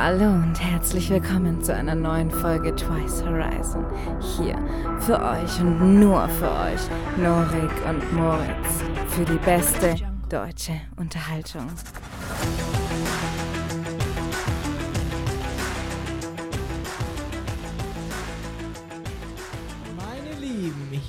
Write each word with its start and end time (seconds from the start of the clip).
Hallo 0.00 0.26
und 0.26 0.54
herzlich 0.60 1.10
willkommen 1.10 1.60
zu 1.60 1.74
einer 1.74 1.96
neuen 1.96 2.30
Folge 2.30 2.72
Twice 2.72 3.24
Horizon. 3.24 3.84
Hier 4.20 4.56
für 5.00 5.20
euch 5.20 5.60
und 5.60 5.98
nur 5.98 6.28
für 6.28 6.48
euch, 6.48 6.80
Norik 7.16 7.72
und 7.84 8.12
Moritz, 8.12 8.84
für 9.08 9.24
die 9.24 9.38
beste 9.38 9.96
deutsche 10.28 10.80
Unterhaltung. 10.94 11.66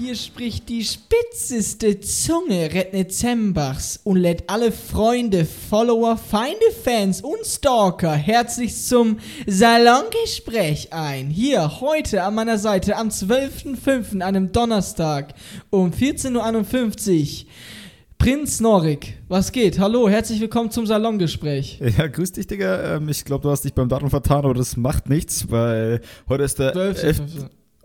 Hier 0.10 0.16
spricht 0.16 0.70
die 0.70 0.84
spitzeste 0.84 2.00
Zunge 2.00 2.74
Redne 2.74 3.08
Zembachs 3.10 4.00
und 4.04 4.18
lädt 4.18 4.50
alle 4.50 4.72
Freunde, 4.72 5.46
Follower, 5.46 6.18
Feinde, 6.18 6.66
Fans 6.84 7.22
und 7.22 7.46
Stalker 7.46 8.14
herzlich 8.14 8.76
zum 8.76 9.20
Salongespräch 9.46 10.92
ein. 10.94 11.30
Hier 11.30 11.80
heute 11.80 12.24
an 12.24 12.34
meiner 12.34 12.58
Seite 12.58 12.96
am 12.96 13.10
12.05. 13.10 14.14
an 14.14 14.24
einem 14.24 14.52
Donnerstag 14.52 15.36
um 15.70 15.92
14.51 15.92 17.44
Uhr. 17.44 17.50
Prinz 18.18 18.60
Norik, 18.62 19.16
was 19.28 19.52
geht? 19.52 19.78
Hallo, 19.78 20.10
herzlich 20.10 20.42
willkommen 20.42 20.72
zum 20.72 20.88
Salongespräch. 20.88 21.80
Ja, 22.00 22.08
grüß 22.08 22.32
dich, 22.32 22.48
Digga. 22.48 22.96
Ähm, 22.96 23.10
ich 23.10 23.26
glaube, 23.26 23.44
du 23.44 23.52
hast 23.52 23.64
dich 23.64 23.76
beim 23.76 23.90
Datum 23.90 24.10
vertan, 24.10 24.44
aber 24.44 24.56
das 24.56 24.76
macht 24.76 25.08
nichts, 25.08 25.52
weil 25.52 26.02
heute 26.28 26.46
ist 26.46 26.58
der 26.58 26.74
12. 26.74 27.04
11. 27.04 27.22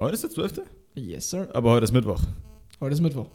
Heute 0.00 0.14
ist 0.14 0.22
der 0.22 0.30
12. 0.30 0.62
Yes, 0.94 1.30
sir. 1.30 1.48
Aber 1.52 1.72
heute 1.72 1.84
ist 1.84 1.92
Mittwoch. 1.92 2.20
Heute 2.80 2.94
ist 2.94 3.00
Mittwoch. 3.00 3.26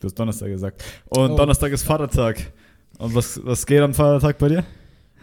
Du 0.00 0.06
hast 0.06 0.14
Donnerstag 0.18 0.48
gesagt. 0.48 0.82
Und 1.08 1.32
Oh. 1.32 1.36
Donnerstag 1.36 1.72
ist 1.72 1.82
Vatertag. 1.82 2.52
Und 2.98 3.14
was, 3.14 3.40
was 3.44 3.66
geht 3.66 3.80
am 3.80 3.94
Vatertag 3.94 4.38
bei 4.38 4.48
dir? 4.48 4.64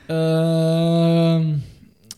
Ähm, 0.08 1.64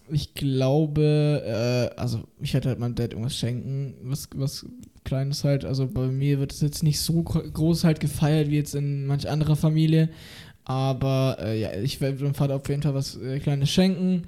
ich 0.09 0.33
glaube, 0.33 1.91
äh, 1.95 1.99
also 1.99 2.21
ich 2.41 2.53
werde 2.53 2.69
halt 2.69 2.79
meinem 2.79 2.95
Dad 2.95 3.11
irgendwas 3.13 3.37
schenken, 3.37 3.95
was, 4.03 4.27
was 4.35 4.65
Kleines 5.05 5.43
halt. 5.43 5.63
Also 5.63 5.87
bei 5.87 6.07
mir 6.07 6.39
wird 6.39 6.51
es 6.51 6.61
jetzt 6.61 6.83
nicht 6.83 6.99
so 6.99 7.23
gro- 7.23 7.43
groß 7.49 7.83
halt 7.85 7.99
gefeiert 7.99 8.49
wie 8.49 8.57
jetzt 8.57 8.75
in 8.75 9.05
manch 9.07 9.29
anderer 9.29 9.55
Familie. 9.55 10.09
Aber 10.65 11.37
äh, 11.39 11.59
ja, 11.61 11.71
ich 11.73 12.01
werde 12.01 12.21
meinem 12.23 12.33
Vater 12.33 12.55
auf 12.55 12.67
jeden 12.67 12.81
Fall 12.81 12.93
was 12.93 13.15
äh, 13.21 13.39
Kleines 13.39 13.69
schenken 13.69 14.23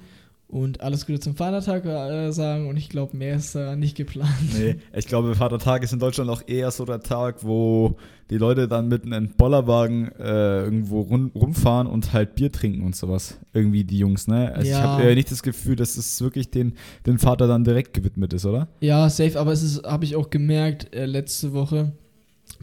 und 0.50 0.80
alles 0.80 1.06
Gute 1.06 1.20
zum 1.20 1.36
Vatertag 1.36 1.84
äh, 1.86 2.32
sagen. 2.32 2.68
Und 2.68 2.76
ich 2.76 2.88
glaube, 2.88 3.16
mehr 3.16 3.36
ist 3.36 3.54
da 3.54 3.76
nicht 3.76 3.96
geplant. 3.96 4.30
Nee, 4.58 4.76
ich 4.94 5.06
glaube, 5.06 5.34
Vatertag 5.34 5.82
ist 5.82 5.92
in 5.92 5.98
Deutschland 5.98 6.28
auch 6.30 6.42
eher 6.46 6.70
so 6.70 6.84
der 6.84 7.00
Tag, 7.00 7.44
wo 7.44 7.96
die 8.30 8.38
Leute 8.38 8.68
dann 8.68 8.88
mit 8.88 9.04
einem 9.04 9.30
Bollerwagen 9.30 10.10
äh, 10.18 10.62
irgendwo 10.62 11.00
rum, 11.02 11.30
rumfahren 11.34 11.86
und 11.86 12.12
halt 12.12 12.34
Bier 12.34 12.50
trinken 12.52 12.84
und 12.84 12.94
sowas. 12.96 13.38
Irgendwie 13.52 13.84
die 13.84 13.98
Jungs, 13.98 14.28
ne? 14.28 14.52
Also 14.54 14.62
ich 14.62 14.68
Ja. 14.76 14.82
habe 14.82 15.02
äh, 15.04 15.14
nicht 15.14 15.30
das 15.30 15.42
Gefühl, 15.42 15.76
dass 15.76 15.96
es 15.96 16.20
wirklich 16.20 16.50
den, 16.50 16.74
den 17.06 17.18
Vater 17.18 17.46
dann 17.48 17.64
direkt 17.64 17.94
gewidmet 17.94 18.32
ist, 18.32 18.46
oder? 18.46 18.68
Ja, 18.80 19.08
safe, 19.08 19.38
aber 19.38 19.52
es 19.52 19.62
ist, 19.62 19.84
habe 19.84 20.04
ich 20.04 20.16
auch 20.16 20.30
gemerkt, 20.30 20.94
äh, 20.94 21.06
letzte 21.06 21.52
Woche 21.52 21.92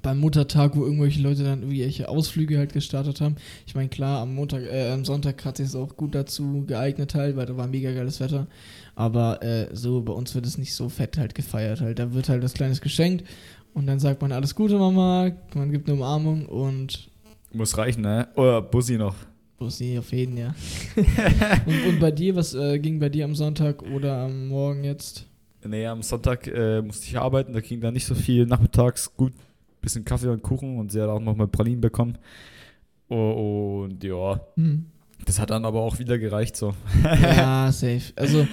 beim 0.02 0.20
Muttertag, 0.20 0.76
wo 0.76 0.84
irgendwelche 0.84 1.22
Leute 1.22 1.44
dann 1.44 1.62
irgendwelche 1.62 2.10
Ausflüge 2.10 2.58
halt 2.58 2.74
gestartet 2.74 3.22
haben. 3.22 3.36
Ich 3.66 3.76
meine, 3.76 3.90
klar, 3.90 4.22
am 4.22 4.36
Montag, 4.36 4.64
äh, 4.64 4.92
am 4.92 5.06
Sonntag 5.06 5.44
hat 5.46 5.58
sich 5.58 5.68
es 5.68 5.76
auch 5.76 5.96
gut 5.98 6.16
dazu 6.16 6.64
geeignet 6.68 7.16
halt, 7.16 7.36
weil 7.36 7.46
da 7.46 7.58
war 7.58 7.68
mega 7.68 7.92
geiles 7.92 8.20
Wetter. 8.20 8.48
Aber 8.96 9.44
äh, 9.44 9.68
so, 9.76 10.02
bei 10.02 10.14
uns 10.14 10.36
wird 10.36 10.46
es 10.46 10.58
nicht 10.58 10.74
so 10.74 10.90
fett 10.90 11.18
halt 11.18 11.36
gefeiert 11.36 11.82
halt. 11.82 12.00
Da 12.00 12.14
wird 12.14 12.30
halt 12.30 12.44
was 12.44 12.54
Kleines 12.54 12.82
geschenkt 12.82 13.24
und 13.74 13.88
dann 13.88 14.00
sagt 14.00 14.22
man 14.22 14.32
alles 14.32 14.56
Gute, 14.56 14.78
Mama, 14.78 15.32
man 15.54 15.72
gibt 15.72 15.88
eine 15.88 15.98
Umarmung 15.98 16.46
und 16.48 17.10
Muss 17.54 17.78
reichen, 17.78 18.02
ne? 18.02 18.28
Oder 18.36 18.62
Bussi 18.62 18.98
noch. 18.98 19.16
Bussi 19.58 19.98
auf 19.98 20.12
jeden, 20.12 20.38
ja. 20.38 20.56
und, 21.66 21.88
und 21.88 22.00
bei 22.00 22.12
dir, 22.12 22.36
was 22.36 22.54
äh, 22.54 22.80
ging 22.80 23.00
bei 23.00 23.10
dir 23.10 23.26
am 23.26 23.36
Sonntag 23.36 23.82
oder 23.84 24.18
am 24.20 24.48
Morgen 24.48 24.84
jetzt? 24.84 25.26
Nee, 25.64 25.86
am 25.88 26.02
Sonntag 26.04 26.48
äh, 26.48 26.82
musste 26.82 27.08
ich 27.08 27.18
arbeiten, 27.18 27.54
da 27.54 27.60
ging 27.60 27.82
da 27.82 27.92
nicht 27.92 28.06
so 28.06 28.16
viel. 28.16 28.46
Nachmittags 28.46 29.16
gut, 29.16 29.34
bisschen 29.88 30.06
Kaffee 30.06 30.28
und 30.30 30.42
Kuchen 30.44 30.78
und 30.78 30.92
sie 30.92 31.02
hat 31.02 31.10
auch 31.10 31.20
noch 31.20 31.36
mal 31.36 31.48
Pralinen 31.48 31.82
bekommen. 31.82 32.18
Und 33.08 34.04
ja, 34.04 34.40
Hm. 34.56 34.86
das 35.26 35.40
hat 35.40 35.50
dann 35.50 35.66
aber 35.66 35.82
auch 35.82 36.00
wieder 36.00 36.18
gereicht 36.18 36.56
so. 36.58 36.74
Ja, 37.04 37.72
safe. 37.72 38.02
Also, 38.16 38.46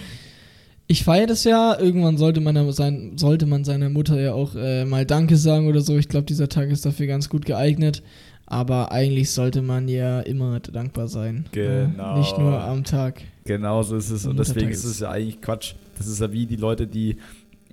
ich 0.86 1.02
feiere 1.04 1.26
das 1.26 1.44
ja. 1.44 1.78
Irgendwann 1.78 2.18
sollte 2.18 2.40
man, 2.40 2.54
ja 2.56 2.70
sein, 2.72 3.16
sollte 3.16 3.46
man 3.46 3.64
seiner 3.64 3.88
Mutter 3.88 4.20
ja 4.20 4.32
auch 4.34 4.54
äh, 4.54 4.84
mal 4.84 5.04
Danke 5.06 5.36
sagen 5.36 5.66
oder 5.66 5.80
so. 5.80 5.96
Ich 5.96 6.08
glaube, 6.08 6.26
dieser 6.26 6.48
Tag 6.48 6.68
ist 6.70 6.86
dafür 6.86 7.06
ganz 7.06 7.28
gut 7.28 7.44
geeignet. 7.46 8.02
Aber 8.46 8.92
eigentlich 8.92 9.30
sollte 9.30 9.62
man 9.62 9.88
ja 9.88 10.20
immer 10.20 10.60
dankbar 10.60 11.08
sein. 11.08 11.46
Genau. 11.52 12.16
Äh, 12.16 12.18
nicht 12.18 12.36
nur 12.38 12.60
am 12.60 12.84
Tag. 12.84 13.22
Genau 13.44 13.82
so 13.82 13.96
ist 13.96 14.10
es. 14.10 14.26
Und 14.26 14.38
deswegen 14.38 14.68
ist- 14.70 14.84
es 14.84 15.00
ja 15.00 15.10
eigentlich 15.10 15.40
Quatsch. 15.40 15.74
Das 15.96 16.06
ist 16.06 16.20
ja 16.20 16.30
wie 16.30 16.44
die 16.46 16.56
Leute, 16.56 16.86
die 16.86 17.16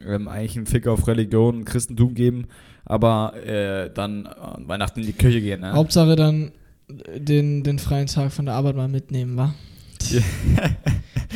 ähm, 0.06 0.28
eigentlich 0.30 0.56
einen 0.56 0.66
Fick 0.68 0.88
auf 0.88 1.08
Religion 1.08 1.58
und 1.58 1.66
Christentum 1.66 2.14
geben, 2.16 2.46
aber 2.92 3.34
äh, 3.46 3.90
dann 3.94 4.28
an 4.28 4.68
Weihnachten 4.68 5.00
in 5.00 5.06
die 5.06 5.14
Kirche 5.14 5.40
gehen. 5.40 5.62
Ne? 5.62 5.72
Hauptsache 5.72 6.18
dann 6.18 6.52
äh, 6.90 7.22
den, 7.22 7.64
den 7.64 7.80
freien 7.80 8.08
Tag 8.08 8.34
von 8.34 8.46
der 8.46 8.56
Arbeit 8.56 8.76
mal 8.76 8.90
mitnehmen, 8.90 9.38
wa? 9.38 9.54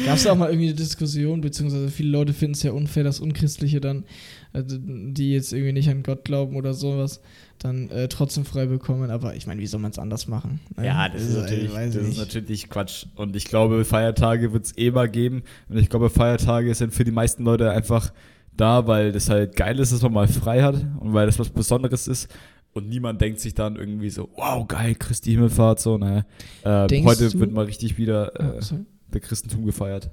Gab 0.05 0.17
es 0.17 0.27
auch 0.27 0.35
mal 0.35 0.49
irgendwie 0.49 0.67
eine 0.67 0.75
Diskussion, 0.75 1.39
beziehungsweise 1.39 1.89
viele 1.89 2.09
Leute 2.09 2.33
finden 2.33 2.55
es 2.55 2.63
ja 2.63 2.73
unfair, 2.73 3.05
dass 3.05 3.21
Unchristliche 3.21 3.79
dann, 3.79 4.03
also 4.51 4.77
die 4.77 5.31
jetzt 5.31 5.53
irgendwie 5.53 5.71
nicht 5.71 5.89
an 5.89 6.03
Gott 6.03 6.25
glauben 6.25 6.57
oder 6.57 6.73
sowas, 6.73 7.21
dann 7.59 7.89
äh, 7.89 8.09
trotzdem 8.09 8.43
frei 8.43 8.65
bekommen. 8.65 9.09
Aber 9.09 9.35
ich 9.35 9.47
meine, 9.47 9.61
wie 9.61 9.67
soll 9.67 9.79
man 9.79 9.91
es 9.91 9.99
anders 9.99 10.27
machen? 10.27 10.59
ne? 10.75 10.87
Ja, 10.87 11.07
das 11.07 11.21
ist 11.21 11.29
Also, 11.29 11.41
natürlich, 11.41 11.65
ich 11.65 11.73
weiß 11.73 11.93
das 11.93 12.03
ist 12.07 12.17
natürlich 12.17 12.69
Quatsch. 12.69 13.05
Und 13.15 13.33
ich 13.37 13.45
glaube, 13.45 13.85
Feiertage 13.85 14.51
wird 14.51 14.65
es 14.65 14.77
eh 14.77 14.91
mal 14.91 15.07
geben. 15.07 15.43
Und 15.69 15.77
ich 15.77 15.89
glaube, 15.89 16.09
Feiertage 16.09 16.75
sind 16.75 16.93
für 16.93 17.05
die 17.05 17.11
meisten 17.11 17.45
Leute 17.45 17.71
einfach 17.71 18.11
da, 18.57 18.87
weil 18.87 19.11
das 19.11 19.29
halt 19.29 19.55
geil 19.55 19.79
ist, 19.79 19.91
dass 19.93 20.01
man 20.01 20.13
mal 20.13 20.27
frei 20.27 20.61
hat 20.63 20.75
und 20.99 21.13
weil 21.13 21.25
das 21.25 21.39
was 21.39 21.49
Besonderes 21.49 22.07
ist. 22.07 22.27
Und 22.73 22.89
niemand 22.89 23.21
denkt 23.21 23.39
sich 23.39 23.53
dann 23.53 23.77
irgendwie 23.77 24.09
so, 24.09 24.29
wow, 24.35 24.67
geil, 24.67 24.95
Christi 24.95 25.31
Himmelfahrt, 25.31 25.79
so, 25.79 25.97
ne? 25.97 26.25
Denkst 26.63 27.05
heute 27.07 27.29
du- 27.29 27.39
wird 27.39 27.51
mal 27.53 27.65
richtig 27.65 27.97
wieder 27.97 28.37
äh, 28.39 28.59
Oh, 28.73 28.75
der 29.13 29.21
Christentum 29.21 29.65
gefeiert. 29.65 30.09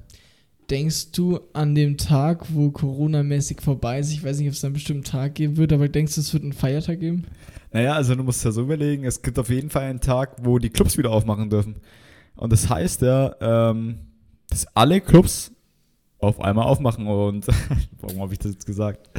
Denkst 0.71 1.11
du 1.11 1.41
an 1.55 1.75
dem 1.75 1.97
Tag, 1.97 2.47
wo 2.55 2.71
Corona-mäßig 2.71 3.61
vorbei 3.61 3.99
ist, 3.99 4.13
ich 4.13 4.23
weiß 4.25 4.39
nicht, 4.39 4.47
ob 4.49 4.55
es 4.55 4.65
einen 4.65 4.75
bestimmten 4.75 5.03
Tag 5.05 5.35
geben 5.35 5.57
wird, 5.57 5.73
aber 5.73 5.89
denkst 5.89 6.15
du, 6.15 6.21
es 6.21 6.33
wird 6.33 6.45
einen 6.45 6.53
Feiertag 6.53 7.01
geben? 7.01 7.25
Naja, 7.73 7.95
also 7.95 8.15
du 8.15 8.23
musst 8.23 8.45
ja 8.45 8.53
so 8.53 8.63
überlegen, 8.63 9.05
es 9.05 9.21
gibt 9.23 9.39
auf 9.41 9.51
jeden 9.51 9.69
Fall 9.71 9.83
einen 9.83 10.01
Tag, 10.01 10.37
wo 10.45 10.59
die 10.59 10.71
Clubs 10.71 10.97
wieder 10.97 11.11
aufmachen 11.11 11.51
dürfen. 11.51 11.77
Und 12.37 12.53
das 12.53 12.71
heißt 12.71 13.03
ja, 13.03 13.35
ähm, 13.41 13.99
dass 14.49 14.67
alle 14.77 15.01
Clubs 15.01 15.51
auf 16.23 16.41
einmal 16.41 16.67
aufmachen 16.67 17.07
und 17.09 17.47
warum 18.01 18.21
habe 18.21 18.33
ich 18.33 18.39
das 18.39 18.53
jetzt 18.53 18.67
gesagt? 18.67 19.11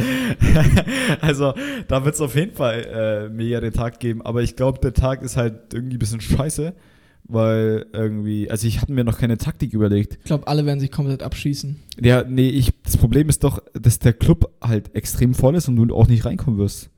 also 1.22 1.54
da 1.88 2.06
wird 2.06 2.16
es 2.16 2.22
auf 2.22 2.36
jeden 2.36 2.54
Fall 2.54 3.28
äh, 3.30 3.30
mega 3.30 3.60
den 3.60 3.74
Tag 3.74 4.00
geben, 4.00 4.22
aber 4.22 4.42
ich 4.42 4.56
glaube, 4.56 4.80
der 4.80 4.94
Tag 4.94 5.22
ist 5.22 5.36
halt 5.36 5.74
irgendwie 5.74 5.98
ein 5.98 6.00
bisschen 6.00 6.22
scheiße, 6.22 6.74
weil 7.26 7.86
irgendwie, 7.92 8.50
also 8.50 8.68
ich 8.68 8.82
hatte 8.82 8.94
mir 8.94 9.04
noch 9.04 9.18
keine 9.18 9.38
Taktik 9.38 9.74
überlegt. 9.74 10.16
Ich 10.20 10.24
glaube, 10.24 10.48
alle 10.48 10.66
werden 10.66 10.80
sich 10.80 10.92
komplett 10.92 11.24
abschießen. 11.24 11.78
Ja, 12.02 12.24
nee, 12.24 12.50
ich, 12.50 12.72
das 12.84 12.96
Problem 12.96 13.28
ist 13.28 13.44
doch, 13.44 13.62
dass 13.74 14.00
der 14.00 14.14
Club 14.14 14.50
halt 14.62 14.96
extrem 14.96 15.34
voll 15.34 15.56
ist 15.56 15.68
und 15.68 15.76
du 15.76 15.94
auch 15.94 16.08
nicht 16.08 16.26
reinkommen 16.26 16.58
wirst. 16.58 16.90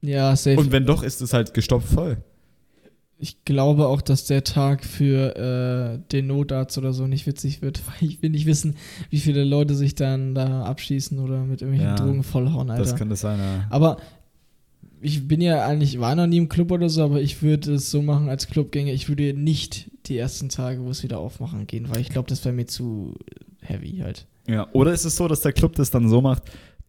Ja, 0.00 0.34
safe. 0.34 0.58
Und 0.58 0.72
wenn 0.72 0.86
doch, 0.86 1.02
ist 1.02 1.20
es 1.20 1.34
halt 1.34 1.52
gestopft 1.52 1.88
voll. 1.88 2.18
Ich 3.18 3.44
glaube 3.44 3.86
auch, 3.86 4.02
dass 4.02 4.26
der 4.26 4.44
Tag 4.44 4.84
für 4.84 5.36
äh, 5.36 5.98
den 6.12 6.26
Notarzt 6.26 6.76
oder 6.76 6.92
so 6.92 7.06
nicht 7.06 7.26
witzig 7.26 7.62
wird, 7.62 7.82
weil 7.86 8.08
ich 8.08 8.22
will 8.22 8.30
nicht 8.30 8.46
wissen, 8.46 8.76
wie 9.10 9.18
viele 9.20 9.44
Leute 9.44 9.74
sich 9.74 9.94
dann 9.94 10.34
da 10.34 10.64
abschießen 10.64 11.18
oder 11.18 11.44
mit 11.44 11.62
irgendwelchen 11.62 11.96
Ja, 11.96 11.96
Drogen 11.96 12.22
vollhauen, 12.22 12.70
Alter. 12.70 12.82
Das 12.82 12.96
kann 12.96 13.08
das 13.08 13.20
sein, 13.20 13.38
ja. 13.38 13.66
aber 13.70 13.98
ich 15.00 15.28
bin 15.28 15.40
ja 15.40 15.64
eigentlich, 15.66 16.00
war 16.00 16.14
noch 16.14 16.26
nie 16.26 16.38
im 16.38 16.48
Club 16.48 16.72
oder 16.72 16.88
so, 16.88 17.04
aber 17.04 17.20
ich 17.20 17.42
würde 17.42 17.74
es 17.74 17.90
so 17.90 18.02
machen 18.02 18.28
als 18.28 18.48
Clubgänger, 18.48 18.92
ich 18.92 19.08
würde 19.08 19.34
nicht 19.34 19.90
die 20.06 20.16
ersten 20.16 20.48
Tage, 20.48 20.84
wo 20.84 20.90
es 20.90 21.02
wieder 21.02 21.18
aufmachen 21.18 21.66
gehen, 21.66 21.88
weil 21.90 22.00
ich 22.00 22.08
glaube, 22.08 22.28
das 22.28 22.44
wäre 22.44 22.54
mir 22.54 22.66
zu 22.66 23.14
heavy 23.60 23.98
halt. 24.02 24.26
Ja, 24.48 24.68
oder 24.72 24.92
ist 24.92 25.04
es 25.04 25.16
so, 25.16 25.28
dass 25.28 25.40
der 25.40 25.52
Club 25.52 25.74
das 25.74 25.90
dann 25.90 26.08
so 26.08 26.20
macht, 26.20 26.44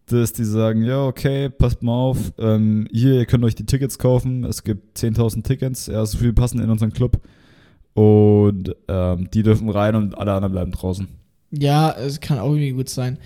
dass 0.07 0.33
die 0.33 0.45
sagen, 0.45 0.83
ja, 0.83 1.05
okay, 1.05 1.49
passt 1.49 1.83
mal 1.83 1.93
auf, 1.93 2.33
ähm, 2.37 2.87
hier, 2.91 3.15
ihr 3.15 3.25
könnt 3.25 3.43
euch 3.43 3.55
die 3.55 3.65
Tickets 3.65 3.99
kaufen, 3.99 4.43
es 4.45 4.63
gibt 4.63 4.97
10.000 4.97 5.43
Tickets, 5.43 5.87
ja, 5.87 6.05
so 6.05 6.17
viel 6.17 6.33
passen 6.33 6.61
in 6.61 6.69
unseren 6.69 6.93
Club 6.93 7.21
und 7.93 8.75
ähm, 8.87 9.29
die 9.33 9.43
dürfen 9.43 9.69
rein 9.69 9.95
und 9.95 10.17
alle 10.17 10.33
anderen 10.33 10.53
bleiben 10.53 10.71
draußen. 10.71 11.07
Ja, 11.51 11.91
es 11.91 12.19
kann 12.19 12.39
auch 12.39 12.49
irgendwie 12.49 12.71
gut 12.71 12.89
sein. 12.89 13.17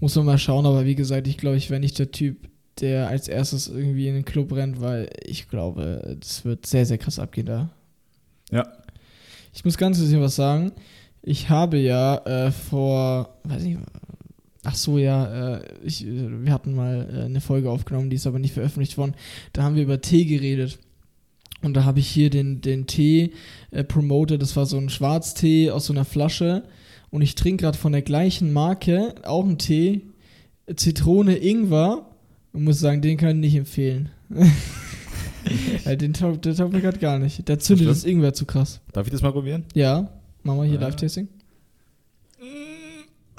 Muss 0.00 0.16
man 0.16 0.26
mal 0.26 0.38
schauen, 0.38 0.66
aber 0.66 0.84
wie 0.84 0.94
gesagt, 0.94 1.26
ich 1.26 1.38
glaube, 1.38 1.56
ich 1.56 1.70
wäre 1.70 1.80
nicht 1.80 1.98
der 1.98 2.10
Typ, 2.10 2.48
der 2.80 3.08
als 3.08 3.28
erstes 3.28 3.68
irgendwie 3.68 4.08
in 4.08 4.14
den 4.14 4.24
Club 4.24 4.52
rennt, 4.52 4.80
weil 4.80 5.08
ich 5.24 5.48
glaube, 5.48 6.16
das 6.18 6.44
wird 6.44 6.66
sehr, 6.66 6.86
sehr 6.86 6.98
krass 6.98 7.18
abgehen 7.18 7.46
da. 7.46 7.70
Ja. 8.50 8.66
Ich 9.52 9.64
muss 9.64 9.76
ganz 9.76 9.98
bisschen 9.98 10.20
was 10.20 10.36
sagen. 10.36 10.72
Ich 11.20 11.50
habe 11.50 11.76
ja 11.76 12.16
äh, 12.24 12.50
vor, 12.50 13.38
weiß 13.44 13.62
nicht, 13.62 13.78
ach 14.64 14.74
so, 14.74 14.98
ja, 14.98 15.56
äh, 15.56 15.62
ich, 15.84 16.06
äh, 16.06 16.44
wir 16.44 16.52
hatten 16.52 16.74
mal 16.74 17.08
äh, 17.12 17.24
eine 17.24 17.40
Folge 17.40 17.70
aufgenommen, 17.70 18.10
die 18.10 18.16
ist 18.16 18.26
aber 18.26 18.38
nicht 18.38 18.54
veröffentlicht 18.54 18.96
worden. 18.98 19.14
Da 19.52 19.62
haben 19.62 19.76
wir 19.76 19.82
über 19.82 20.00
Tee 20.00 20.24
geredet. 20.24 20.78
Und 21.62 21.74
da 21.74 21.84
habe 21.84 22.00
ich 22.00 22.08
hier 22.08 22.28
den, 22.30 22.60
den 22.60 22.86
Tee 22.86 23.32
äh, 23.70 23.84
promoted. 23.84 24.42
Das 24.42 24.56
war 24.56 24.66
so 24.66 24.78
ein 24.78 24.88
Schwarztee 24.88 25.70
aus 25.70 25.86
so 25.86 25.92
einer 25.92 26.04
Flasche. 26.04 26.64
Und 27.10 27.22
ich 27.22 27.34
trinke 27.34 27.62
gerade 27.62 27.78
von 27.78 27.92
der 27.92 28.02
gleichen 28.02 28.52
Marke 28.52 29.14
auch 29.24 29.44
einen 29.44 29.58
Tee, 29.58 30.02
Zitrone, 30.74 31.36
Ingwer. 31.36 32.06
Und 32.52 32.64
muss 32.64 32.80
sagen, 32.80 33.00
den 33.00 33.16
kann 33.16 33.36
ich 33.36 33.52
nicht 33.52 33.56
empfehlen. 33.56 34.10
ja, 35.84 35.94
den 35.96 36.12
taugt 36.12 36.44
mir 36.44 36.80
gerade 36.80 36.98
gar 36.98 37.18
nicht. 37.18 37.48
Der 37.48 37.58
zündet 37.58 37.88
das 37.88 38.04
Ingwer 38.04 38.34
zu 38.34 38.44
krass. 38.44 38.80
Darf 38.92 39.06
ich 39.06 39.12
das 39.12 39.22
mal 39.22 39.32
probieren? 39.32 39.64
Ja, 39.74 40.10
machen 40.42 40.58
wir 40.58 40.64
hier 40.64 40.74
Ja. 40.74 40.80
Live-Tasting. 40.80 41.28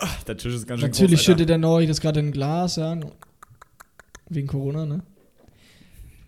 Ach, 0.05 0.23
der 0.23 0.35
Tisch 0.35 0.53
ist 0.53 0.67
ganz 0.67 0.81
schön 0.81 0.89
Natürlich 0.89 1.19
groß, 1.19 1.25
schüttet 1.25 1.49
der 1.49 1.57
Neu 1.57 1.87
das 1.87 2.01
gerade 2.01 2.19
in 2.19 2.27
ein 2.27 2.31
Glas, 2.31 2.75
ja. 2.75 2.99
Wegen 4.29 4.47
Corona, 4.47 4.85
ne? 4.85 5.01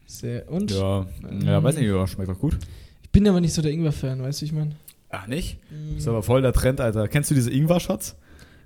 Sehr. 0.06 0.50
Und? 0.50 0.72
Ja, 0.72 1.06
ja, 1.44 1.62
weiß 1.62 1.76
nicht, 1.76 1.88
ja, 1.88 2.08
schmeckt 2.08 2.30
doch 2.30 2.40
gut. 2.40 2.58
Ich 3.04 3.10
bin 3.10 3.28
aber 3.28 3.42
nicht 3.42 3.54
so 3.54 3.62
der 3.62 3.72
Ingwer-Fan, 3.72 4.22
weißt 4.22 4.42
du, 4.42 4.46
ich 4.46 4.54
meine? 4.54 4.76
Ach, 5.10 5.28
nicht? 5.28 5.60
Ist 5.98 6.08
aber 6.08 6.24
voll 6.24 6.42
der 6.42 6.54
Trend, 6.54 6.80
Alter. 6.80 7.08
Kennst 7.08 7.32
du 7.32 7.36
diese 7.36 7.52
Ingwer-Shots? 7.52 8.16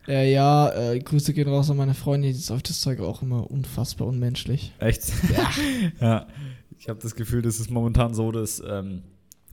Äh, 0.08 0.32
ja, 0.32 0.72
äh, 0.72 1.00
Grüße 1.00 1.34
gehen 1.34 1.48
raus 1.48 1.70
an 1.70 1.78
meine 1.78 1.94
Freundin, 1.94 2.32
die 2.32 2.38
ist 2.38 2.52
auf 2.52 2.64
das 2.64 2.82
Zeug 2.82 3.00
auch 3.00 3.22
immer 3.22 3.50
unfassbar 3.50 4.08
unmenschlich. 4.08 4.74
Echt? 4.80 5.12
Ja. 6.00 6.28
Ich 6.82 6.88
habe 6.88 6.98
das 7.02 7.14
Gefühl, 7.14 7.42
das 7.42 7.60
ist 7.60 7.70
momentan 7.70 8.14
so 8.14 8.32
das 8.32 8.64
ähm, 8.66 9.04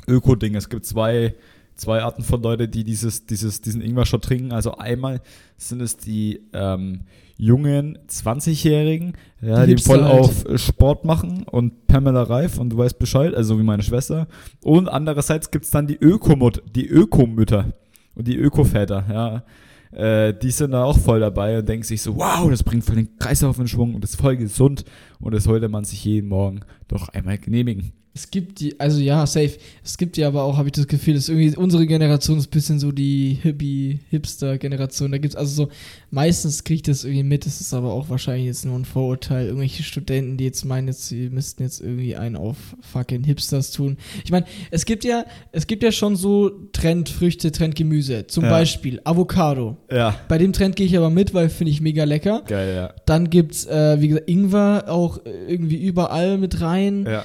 Öko-Ding. 0.07 0.55
Es 0.55 0.69
gibt 0.69 0.87
zwei, 0.87 1.35
zwei 1.77 2.03
Arten 2.03 2.23
von 2.23 2.43
Leute, 2.43 2.69
die 2.69 2.85
dieses, 2.85 3.27
dieses, 3.27 3.61
diesen 3.61 3.81
Ingwer-Shot 3.81 4.25
trinken. 4.25 4.53
Also 4.53 4.77
einmal 4.77 5.21
sind 5.57 5.81
es 5.81 5.97
die 5.97 6.41
ähm, 6.53 7.03
jungen 7.37 7.99
20-Jährigen, 8.09 9.13
ja, 9.43 9.67
Die 9.67 9.75
die, 9.77 9.83
voll 9.83 10.03
halt. 10.03 10.21
auf 10.21 10.45
Sport 10.57 11.05
machen 11.05 11.45
und 11.45 11.87
Pamela 11.87 12.23
Reif 12.23 12.59
und 12.59 12.71
du 12.71 12.79
weißt 12.79 12.99
Bescheid, 12.99 13.35
also 13.35 13.59
wie 13.59 13.63
meine 13.63 13.83
Schwester. 13.83 14.27
Und 14.63 14.89
andererseits 14.89 15.51
gibt 15.51 15.67
es 15.67 15.71
dann 15.71 15.87
die 15.87 15.97
Ökomut, 15.97 16.63
die 16.75 16.87
Ökomütter 16.89 17.75
und 18.15 18.27
die 18.27 18.37
Ökoväter, 18.37 19.05
ja. 19.11 19.45
Äh, 19.93 20.35
die 20.35 20.51
sind 20.51 20.73
da 20.73 20.85
auch 20.85 20.99
voll 20.99 21.21
dabei 21.21 21.59
und 21.59 21.69
denken 21.69 21.85
sich 21.85 22.03
so, 22.03 22.17
wow, 22.17 22.51
das 22.51 22.63
bringt 22.63 22.85
voll 22.85 22.97
den 22.97 23.17
Kreislauf 23.19 23.59
in 23.59 23.69
Schwung 23.69 23.95
und 23.95 24.03
ist 24.05 24.17
voll 24.17 24.37
gesund 24.37 24.85
und 25.21 25.33
das 25.33 25.45
sollte 25.45 25.69
man 25.69 25.85
sich 25.85 26.05
jeden 26.05 26.29
Morgen 26.29 26.61
doch 26.89 27.09
einmal 27.11 27.39
genehmigen. 27.39 27.93
Es 28.17 28.31
gibt 28.31 28.61
die, 28.61 28.81
also 28.81 28.99
ja, 28.99 29.27
safe. 29.27 29.59
Es 29.85 29.99
gibt 29.99 30.17
die 30.17 30.25
aber 30.25 30.43
auch, 30.43 30.57
habe 30.57 30.69
ich 30.69 30.73
das 30.73 30.87
Gefühl, 30.87 31.13
dass 31.15 31.29
irgendwie 31.29 31.55
unsere 31.55 31.87
Generation 31.87 32.39
ist 32.39 32.47
ein 32.47 32.51
bisschen 32.51 32.79
so 32.79 32.91
die 32.91 33.39
Hippie-Hipster-Generation. 33.43 35.13
Da 35.13 35.19
gibt 35.19 35.35
es 35.35 35.37
also 35.37 35.65
so, 35.65 35.71
meistens 36.11 36.65
kriege 36.65 36.77
ich 36.77 36.83
das 36.83 37.05
irgendwie 37.05 37.25
mit, 37.25 37.45
das 37.45 37.61
ist 37.61 37.75
aber 37.75 37.93
auch 37.93 38.09
wahrscheinlich 38.09 38.47
jetzt 38.47 38.65
nur 38.65 38.79
ein 38.79 38.87
Vorurteil. 38.87 39.47
Irgendwelche 39.49 39.83
Studenten, 39.83 40.39
die 40.39 40.45
jetzt 40.45 40.65
meinen, 40.65 40.89
jetzt, 40.89 41.09
sie 41.09 41.29
müssten 41.29 41.63
jetzt 41.63 41.81
irgendwie 41.83 42.17
einen 42.17 42.37
auf 42.37 42.57
fucking 42.81 43.23
Hipsters 43.25 43.71
tun. 43.71 43.99
Ich 44.25 44.31
meine, 44.31 44.47
es 44.71 44.87
gibt 44.87 45.05
ja, 45.05 45.27
es 45.53 45.67
gibt 45.67 45.83
ja 45.83 45.93
schon 45.93 46.17
so 46.17 46.49
Trendfrüchte, 46.73 47.53
Trendgemüse. 47.53 48.27
Zum 48.29 48.45
Ja. 48.45 48.51
Beispiel 48.51 48.99
Avocado. 49.05 49.77
Ja, 49.93 50.19
Bei 50.29 50.39
dem 50.39 50.55
Trend 50.55 50.77
gehe 50.77 50.87
ich 50.87 50.97
aber 50.97 51.11
mit, 51.11 51.35
weil 51.35 51.51
finde 51.51 51.71
ich 51.71 51.83
mega 51.83 52.05
lecker. 52.05 52.43
geil, 52.47 52.75
ja. 52.75 52.95
Dann 53.05 53.29
gibt's, 53.29 53.67
äh, 53.67 54.01
wie 54.01 54.09
gesagt, 54.09 54.29
Ingwer 54.31 54.85
auch 54.89 55.21
irgendwie 55.25 55.77
überall 55.85 56.39
mit 56.39 56.63
rein. 56.63 57.05
Ja. 57.07 57.23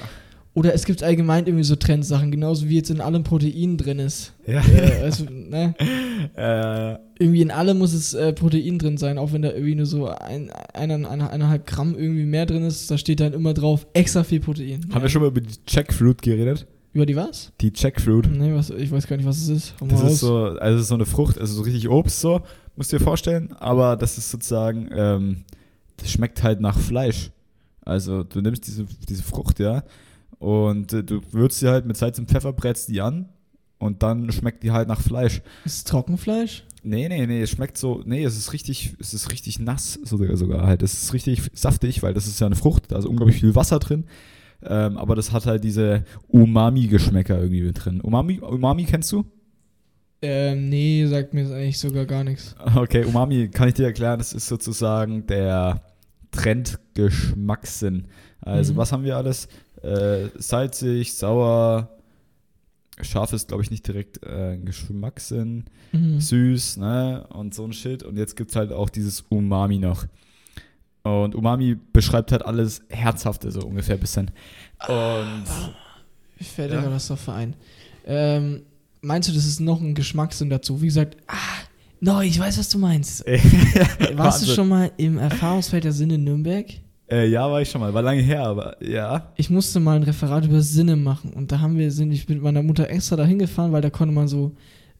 Oder 0.54 0.74
es 0.74 0.84
gibt 0.84 1.02
allgemein 1.02 1.46
irgendwie 1.46 1.64
so 1.64 1.76
Trendsachen, 1.76 2.30
genauso 2.30 2.68
wie 2.68 2.76
jetzt 2.76 2.90
in 2.90 3.00
allem 3.00 3.24
Protein 3.24 3.78
drin 3.78 3.98
ist. 3.98 4.34
Ja. 4.46 4.60
äh, 4.60 5.02
also, 5.02 5.24
ne? 5.24 5.74
Äh, 6.36 6.98
Irgendwie 7.18 7.42
in 7.42 7.50
allem 7.50 7.78
muss 7.78 7.92
es 7.92 8.14
äh, 8.14 8.32
Protein 8.32 8.78
drin 8.78 8.96
sein, 8.96 9.18
auch 9.18 9.32
wenn 9.32 9.42
da 9.42 9.50
irgendwie 9.50 9.74
nur 9.74 9.86
so 9.86 10.06
ein, 10.08 10.50
eine, 10.72 10.94
eine, 10.94 11.30
eineinhalb 11.30 11.66
Gramm 11.66 11.96
irgendwie 11.98 12.24
mehr 12.24 12.46
drin 12.46 12.62
ist. 12.62 12.88
Da 12.90 12.96
steht 12.96 13.18
dann 13.18 13.32
immer 13.32 13.54
drauf, 13.54 13.88
extra 13.92 14.22
viel 14.22 14.38
Protein. 14.38 14.86
haben 14.92 15.02
wir 15.02 15.08
schon 15.08 15.22
mal 15.22 15.28
über 15.28 15.40
die 15.40 15.54
Jackfruit 15.66 16.22
geredet? 16.22 16.66
Über 16.92 17.06
die 17.06 17.16
was? 17.16 17.52
Die 17.60 17.72
Jackfruit. 17.74 18.30
Nee, 18.30 18.54
was, 18.54 18.70
ich 18.70 18.90
weiß 18.90 19.06
gar 19.08 19.16
nicht, 19.16 19.26
was 19.26 19.38
es 19.38 19.48
ist. 19.48 19.74
Hau 19.80 19.86
Das 19.86 20.02
ist 20.04 20.20
so, 20.20 20.36
also 20.44 20.82
so 20.82 20.94
eine 20.94 21.06
Frucht, 21.06 21.38
also 21.38 21.54
so 21.54 21.62
richtig 21.62 21.88
Obst 21.88 22.20
so, 22.20 22.40
musst 22.76 22.92
du 22.92 22.98
dir 22.98 23.04
vorstellen, 23.04 23.52
aber 23.58 23.96
das 23.96 24.18
ist 24.18 24.30
sozusagen, 24.30 24.90
ähm, 24.94 25.44
das 25.96 26.10
schmeckt 26.10 26.42
halt 26.42 26.60
nach 26.60 26.78
Fleisch. 26.78 27.30
Also 27.84 28.22
du 28.22 28.40
nimmst 28.40 28.66
diese, 28.66 28.86
diese 29.08 29.22
Frucht, 29.22 29.58
ja, 29.58 29.82
und 30.42 30.92
äh, 30.92 31.04
du 31.04 31.20
würzt 31.30 31.60
sie 31.60 31.68
halt 31.68 31.86
mit 31.86 31.96
Salz 31.96 32.18
und 32.18 32.28
Pfeffer, 32.28 32.52
brätst 32.52 32.88
die 32.88 33.00
an 33.00 33.28
und 33.78 34.02
dann 34.02 34.30
schmeckt 34.32 34.62
die 34.64 34.72
halt 34.72 34.88
nach 34.88 35.00
Fleisch. 35.00 35.40
Ist 35.64 35.76
es 35.76 35.84
Trockenfleisch? 35.84 36.64
Nee, 36.82 37.08
nee, 37.08 37.26
nee, 37.26 37.42
es 37.42 37.50
schmeckt 37.50 37.78
so, 37.78 38.02
nee, 38.04 38.24
es 38.24 38.36
ist 38.36 38.52
richtig, 38.52 38.94
es 38.98 39.14
ist 39.14 39.30
richtig 39.30 39.60
nass 39.60 40.00
sogar, 40.02 40.36
sogar 40.36 40.66
halt. 40.66 40.82
Es 40.82 40.94
ist 40.94 41.12
richtig 41.12 41.42
saftig, 41.54 42.02
weil 42.02 42.12
das 42.12 42.26
ist 42.26 42.40
ja 42.40 42.46
eine 42.46 42.56
Frucht, 42.56 42.90
da 42.90 42.98
ist 42.98 43.06
unglaublich 43.06 43.38
viel 43.38 43.54
Wasser 43.54 43.78
drin. 43.78 44.04
Ähm, 44.64 44.96
aber 44.98 45.14
das 45.14 45.30
hat 45.32 45.46
halt 45.46 45.62
diese 45.62 46.04
Umami-Geschmäcker 46.28 47.38
irgendwie 47.38 47.62
mit 47.62 47.84
drin. 47.84 48.00
Umami, 48.00 48.40
Umami 48.40 48.84
kennst 48.84 49.12
du? 49.12 49.24
Ähm, 50.22 50.68
nee, 50.68 51.06
sagt 51.06 51.34
mir 51.34 51.44
das 51.44 51.52
eigentlich 51.52 51.78
sogar 51.78 52.04
gar 52.06 52.24
nichts. 52.24 52.54
Okay, 52.76 53.04
Umami 53.04 53.48
kann 53.48 53.68
ich 53.68 53.74
dir 53.74 53.86
erklären, 53.86 54.18
das 54.18 54.32
ist 54.32 54.46
sozusagen 54.48 55.26
der 55.26 55.82
Trendgeschmackssinn. 56.32 58.06
Also 58.40 58.72
Mhm. 58.72 58.76
was 58.76 58.92
haben 58.92 59.04
wir 59.04 59.16
alles? 59.16 59.48
Äh, 59.82 60.28
salzig, 60.38 61.14
sauer, 61.14 61.88
scharf 63.00 63.32
ist 63.32 63.48
glaube 63.48 63.62
ich 63.62 63.70
nicht 63.70 63.86
direkt 63.86 64.22
äh, 64.24 64.52
ein 64.54 64.64
Geschmackssinn, 64.64 65.64
Mhm. 65.92 66.20
süß, 66.20 66.78
ne? 66.78 67.26
Und 67.30 67.52
so 67.54 67.64
ein 67.64 67.72
Shit. 67.74 68.02
Und 68.02 68.16
jetzt 68.16 68.34
gibt 68.36 68.50
es 68.50 68.56
halt 68.56 68.72
auch 68.72 68.88
dieses 68.88 69.22
Umami 69.28 69.78
noch. 69.78 70.06
Und 71.02 71.34
Umami 71.34 71.76
beschreibt 71.92 72.32
halt 72.32 72.46
alles 72.46 72.80
Herzhafte 72.88 73.50
so 73.50 73.60
ungefähr 73.60 73.96
ein 73.96 74.00
bisschen. 74.00 74.30
Und 74.88 75.44
Ich 76.38 76.48
fällt 76.48 76.72
Ja. 76.72 76.90
was 76.90 77.08
dafür 77.08 77.34
ein. 77.34 77.56
Ähm, 78.06 78.62
meinst 79.02 79.28
du, 79.28 79.32
das 79.32 79.44
ist 79.46 79.60
noch 79.60 79.80
ein 79.82 79.94
Geschmackssinn 79.94 80.48
dazu? 80.48 80.80
Wie 80.80 80.86
gesagt, 80.86 81.16
ah, 81.26 81.34
no, 82.00 82.20
ich 82.22 82.38
weiß, 82.38 82.56
was 82.58 82.68
du 82.70 82.78
meinst. 82.78 83.24
Warst 84.14 84.42
du 84.42 84.46
schon 84.54 84.68
mal 84.68 84.90
im 84.96 85.18
Erfahrungsfeld 85.18 85.84
der 85.84 85.92
Sinne 85.92 86.14
in 86.14 86.24
Nürnberg? 86.24 86.66
Äh, 87.12 87.26
ja, 87.28 87.50
war 87.50 87.60
ich 87.60 87.68
schon 87.70 87.82
mal. 87.82 87.92
War 87.92 88.00
lange 88.02 88.22
her, 88.22 88.42
aber 88.44 88.82
ja. 88.82 89.32
Ich 89.36 89.50
musste 89.50 89.80
mal 89.80 89.96
ein 89.96 90.02
Referat 90.02 90.46
über 90.46 90.62
Sinne 90.62 90.96
machen 90.96 91.32
und 91.34 91.52
da 91.52 91.60
haben 91.60 91.76
wir, 91.76 91.90
sind 91.90 92.10
ich 92.10 92.26
mit 92.28 92.40
meiner 92.40 92.62
Mutter 92.62 92.88
extra 92.88 93.16
dahin 93.16 93.38
gefahren, 93.38 93.70
weil 93.72 93.82
da 93.82 93.90
konnte 93.90 94.14
man 94.14 94.28
so 94.28 94.52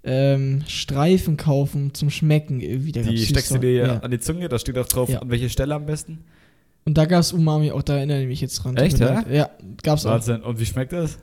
ähm, 0.05 0.63
Streifen 0.67 1.37
kaufen 1.39 1.95
zum 1.95 2.11
Schmecken 2.11 2.61
irgendwie. 2.61 2.93
Da 2.93 3.01
Die 3.03 3.17
steckst 3.17 3.55
du 3.55 3.59
dir 3.59 3.73
ja. 3.73 3.99
an 4.01 4.11
die 4.11 4.19
Zunge, 4.19 4.49
da 4.49 4.59
steht 4.59 4.77
auch 4.77 4.87
drauf, 4.87 5.09
Ja. 5.09 5.21
an 5.21 5.31
welche 5.31 5.49
Stelle 5.49 5.75
am 5.75 5.87
besten. 5.87 6.19
Und 6.85 6.99
da 6.99 7.05
gab 7.07 7.21
es 7.21 7.33
Umami 7.33 7.71
auch, 7.71 7.83
da 7.83 7.97
erinnere 7.97 8.21
ich 8.23 8.27
mich 8.29 8.41
jetzt 8.41 8.57
dran. 8.59 8.77
Echt, 8.77 8.99
ja? 8.99 9.25
Ja, 9.31 9.51
gab's 9.83 10.05
auch. 10.05 10.11
Wahnsinn. 10.11 10.43
Und 10.43 10.59
wie 10.61 10.67
schmeckt 10.67 10.93
das? 10.93 11.19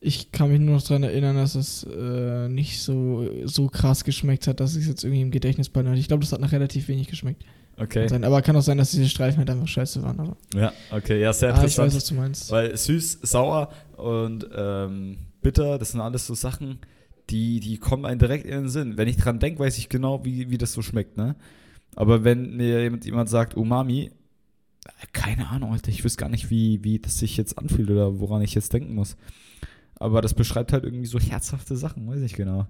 Ich 0.00 0.32
kann 0.32 0.50
mich 0.50 0.60
nur 0.60 0.74
noch 0.76 0.82
daran 0.82 1.04
erinnern, 1.04 1.36
dass 1.36 1.54
es 1.54 1.84
äh, 1.84 2.48
nicht 2.48 2.80
so, 2.82 3.26
so 3.44 3.68
krass 3.68 4.04
geschmeckt 4.04 4.46
hat, 4.46 4.60
dass 4.60 4.76
ich 4.76 4.82
es 4.82 4.88
jetzt 4.88 5.04
irgendwie 5.04 5.22
im 5.22 5.30
Gedächtnis 5.30 5.70
hatte. 5.74 5.94
Ich 5.94 6.08
glaube, 6.08 6.22
das 6.22 6.32
hat 6.32 6.40
nach 6.40 6.52
relativ 6.52 6.88
wenig 6.88 7.08
geschmeckt. 7.08 7.42
Okay. 7.76 8.06
Sein. 8.08 8.24
Aber 8.24 8.42
kann 8.42 8.54
auch 8.56 8.62
sein, 8.62 8.78
dass 8.78 8.90
diese 8.90 9.08
Streifen 9.08 9.38
halt 9.38 9.50
einfach 9.50 9.66
scheiße 9.66 10.02
waren. 10.02 10.20
Aber 10.20 10.36
Ja, 10.54 10.72
okay, 10.90 11.20
ja, 11.20 11.32
sehr 11.32 11.54
ah, 11.54 11.58
ich 11.58 11.64
weiß, 11.64 11.78
interessant. 11.78 11.94
was 11.96 12.04
du 12.06 12.14
meinst. 12.14 12.50
weil 12.50 12.76
süß, 12.76 13.20
sauer 13.22 13.70
und 13.96 14.46
ähm, 14.54 15.18
bitter, 15.40 15.78
das 15.78 15.92
sind 15.92 16.00
alles 16.00 16.26
so 16.26 16.34
Sachen, 16.34 16.78
die, 17.30 17.60
die 17.60 17.78
kommen 17.78 18.04
einem 18.04 18.18
direkt 18.18 18.44
in 18.44 18.52
den 18.52 18.68
Sinn. 18.68 18.96
Wenn 18.96 19.08
ich 19.08 19.16
dran 19.16 19.38
denke, 19.38 19.60
weiß 19.60 19.78
ich 19.78 19.88
genau, 19.88 20.24
wie, 20.24 20.50
wie 20.50 20.58
das 20.58 20.72
so 20.72 20.82
schmeckt, 20.82 21.16
ne? 21.16 21.34
Aber 21.96 22.24
wenn 22.24 22.56
mir 22.56 22.82
jemand, 22.82 23.04
jemand 23.04 23.28
sagt 23.28 23.56
Umami, 23.56 24.10
äh, 24.84 24.90
keine 25.12 25.48
Ahnung, 25.48 25.72
Alter, 25.72 25.90
ich 25.90 26.04
wüsste 26.04 26.20
gar 26.20 26.28
nicht, 26.28 26.50
wie, 26.50 26.84
wie 26.84 26.98
das 26.98 27.18
sich 27.18 27.36
jetzt 27.36 27.58
anfühlt 27.58 27.90
oder 27.90 28.20
woran 28.20 28.42
ich 28.42 28.54
jetzt 28.54 28.72
denken 28.72 28.94
muss. 28.94 29.16
Aber 29.96 30.20
das 30.20 30.34
beschreibt 30.34 30.72
halt 30.72 30.84
irgendwie 30.84 31.06
so 31.06 31.18
herzhafte 31.18 31.76
Sachen, 31.76 32.08
weiß 32.08 32.22
ich 32.22 32.34
genau. 32.34 32.66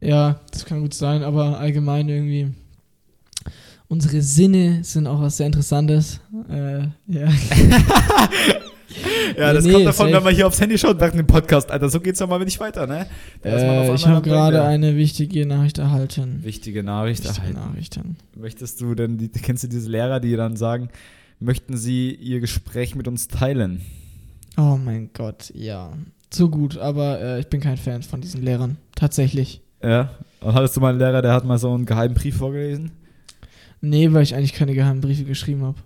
Ja, 0.00 0.40
das 0.52 0.64
kann 0.64 0.80
gut 0.80 0.94
sein, 0.94 1.22
aber 1.22 1.58
allgemein 1.58 2.08
irgendwie. 2.08 2.54
Unsere 3.88 4.20
Sinne 4.20 4.84
sind 4.84 5.06
auch 5.06 5.20
was 5.20 5.38
sehr 5.38 5.46
Interessantes. 5.46 6.20
Äh, 6.48 6.80
ja. 7.06 7.28
Ja, 9.38 9.52
das 9.52 9.64
Nee, 9.64 9.72
kommt 9.72 9.86
davon, 9.86 10.12
wenn 10.12 10.22
man 10.22 10.34
hier 10.34 10.46
aufs 10.46 10.60
Handy 10.60 10.76
schaut 10.78 10.98
während 10.98 11.18
dem 11.18 11.26
Podcast, 11.26 11.70
Alter. 11.70 11.88
So 11.88 12.00
geht's 12.00 12.18
ja 12.20 12.26
mal 12.26 12.42
nicht 12.44 12.58
weiter, 12.58 12.86
ne? 12.86 13.06
Äh, 13.44 13.94
ich 13.94 14.06
habe 14.06 14.22
gerade 14.22 14.64
eine 14.64 14.96
wichtige 14.96 15.46
Nachricht 15.46 15.78
erhalten. 15.78 16.40
Wichtige 16.42 16.82
Nachricht 16.82 17.24
Wichtige 17.24 17.40
erhalten. 17.48 17.60
Nachrichten. 17.70 18.16
Möchtest 18.36 18.80
du 18.80 18.94
denn, 18.94 19.18
die, 19.18 19.28
kennst 19.28 19.62
du 19.64 19.68
diese 19.68 19.90
Lehrer, 19.90 20.20
die 20.20 20.34
dann 20.36 20.56
sagen, 20.56 20.88
möchten 21.38 21.76
sie 21.76 22.12
ihr 22.14 22.40
Gespräch 22.40 22.94
mit 22.94 23.06
uns 23.06 23.28
teilen? 23.28 23.82
Oh 24.56 24.78
mein 24.82 25.10
Gott, 25.12 25.52
ja. 25.54 25.92
So 26.32 26.48
gut, 26.48 26.76
aber 26.78 27.20
äh, 27.20 27.40
ich 27.40 27.46
bin 27.46 27.60
kein 27.60 27.76
Fan 27.76 28.02
von 28.02 28.20
diesen 28.20 28.42
Lehrern. 28.42 28.76
Tatsächlich. 28.96 29.60
Ja. 29.82 30.10
Und 30.40 30.54
hattest 30.54 30.76
du 30.76 30.80
mal 30.80 30.90
einen 30.90 30.98
Lehrer, 30.98 31.22
der 31.22 31.32
hat 31.32 31.44
mal 31.44 31.58
so 31.58 31.72
einen 31.72 31.86
geheimen 31.86 32.14
Brief 32.14 32.36
vorgelesen? 32.36 32.90
Nee, 33.80 34.12
weil 34.12 34.22
ich 34.22 34.34
eigentlich 34.34 34.54
keine 34.54 34.74
geheimen 34.74 35.00
Briefe 35.00 35.24
geschrieben 35.24 35.62
habe. 35.62 35.78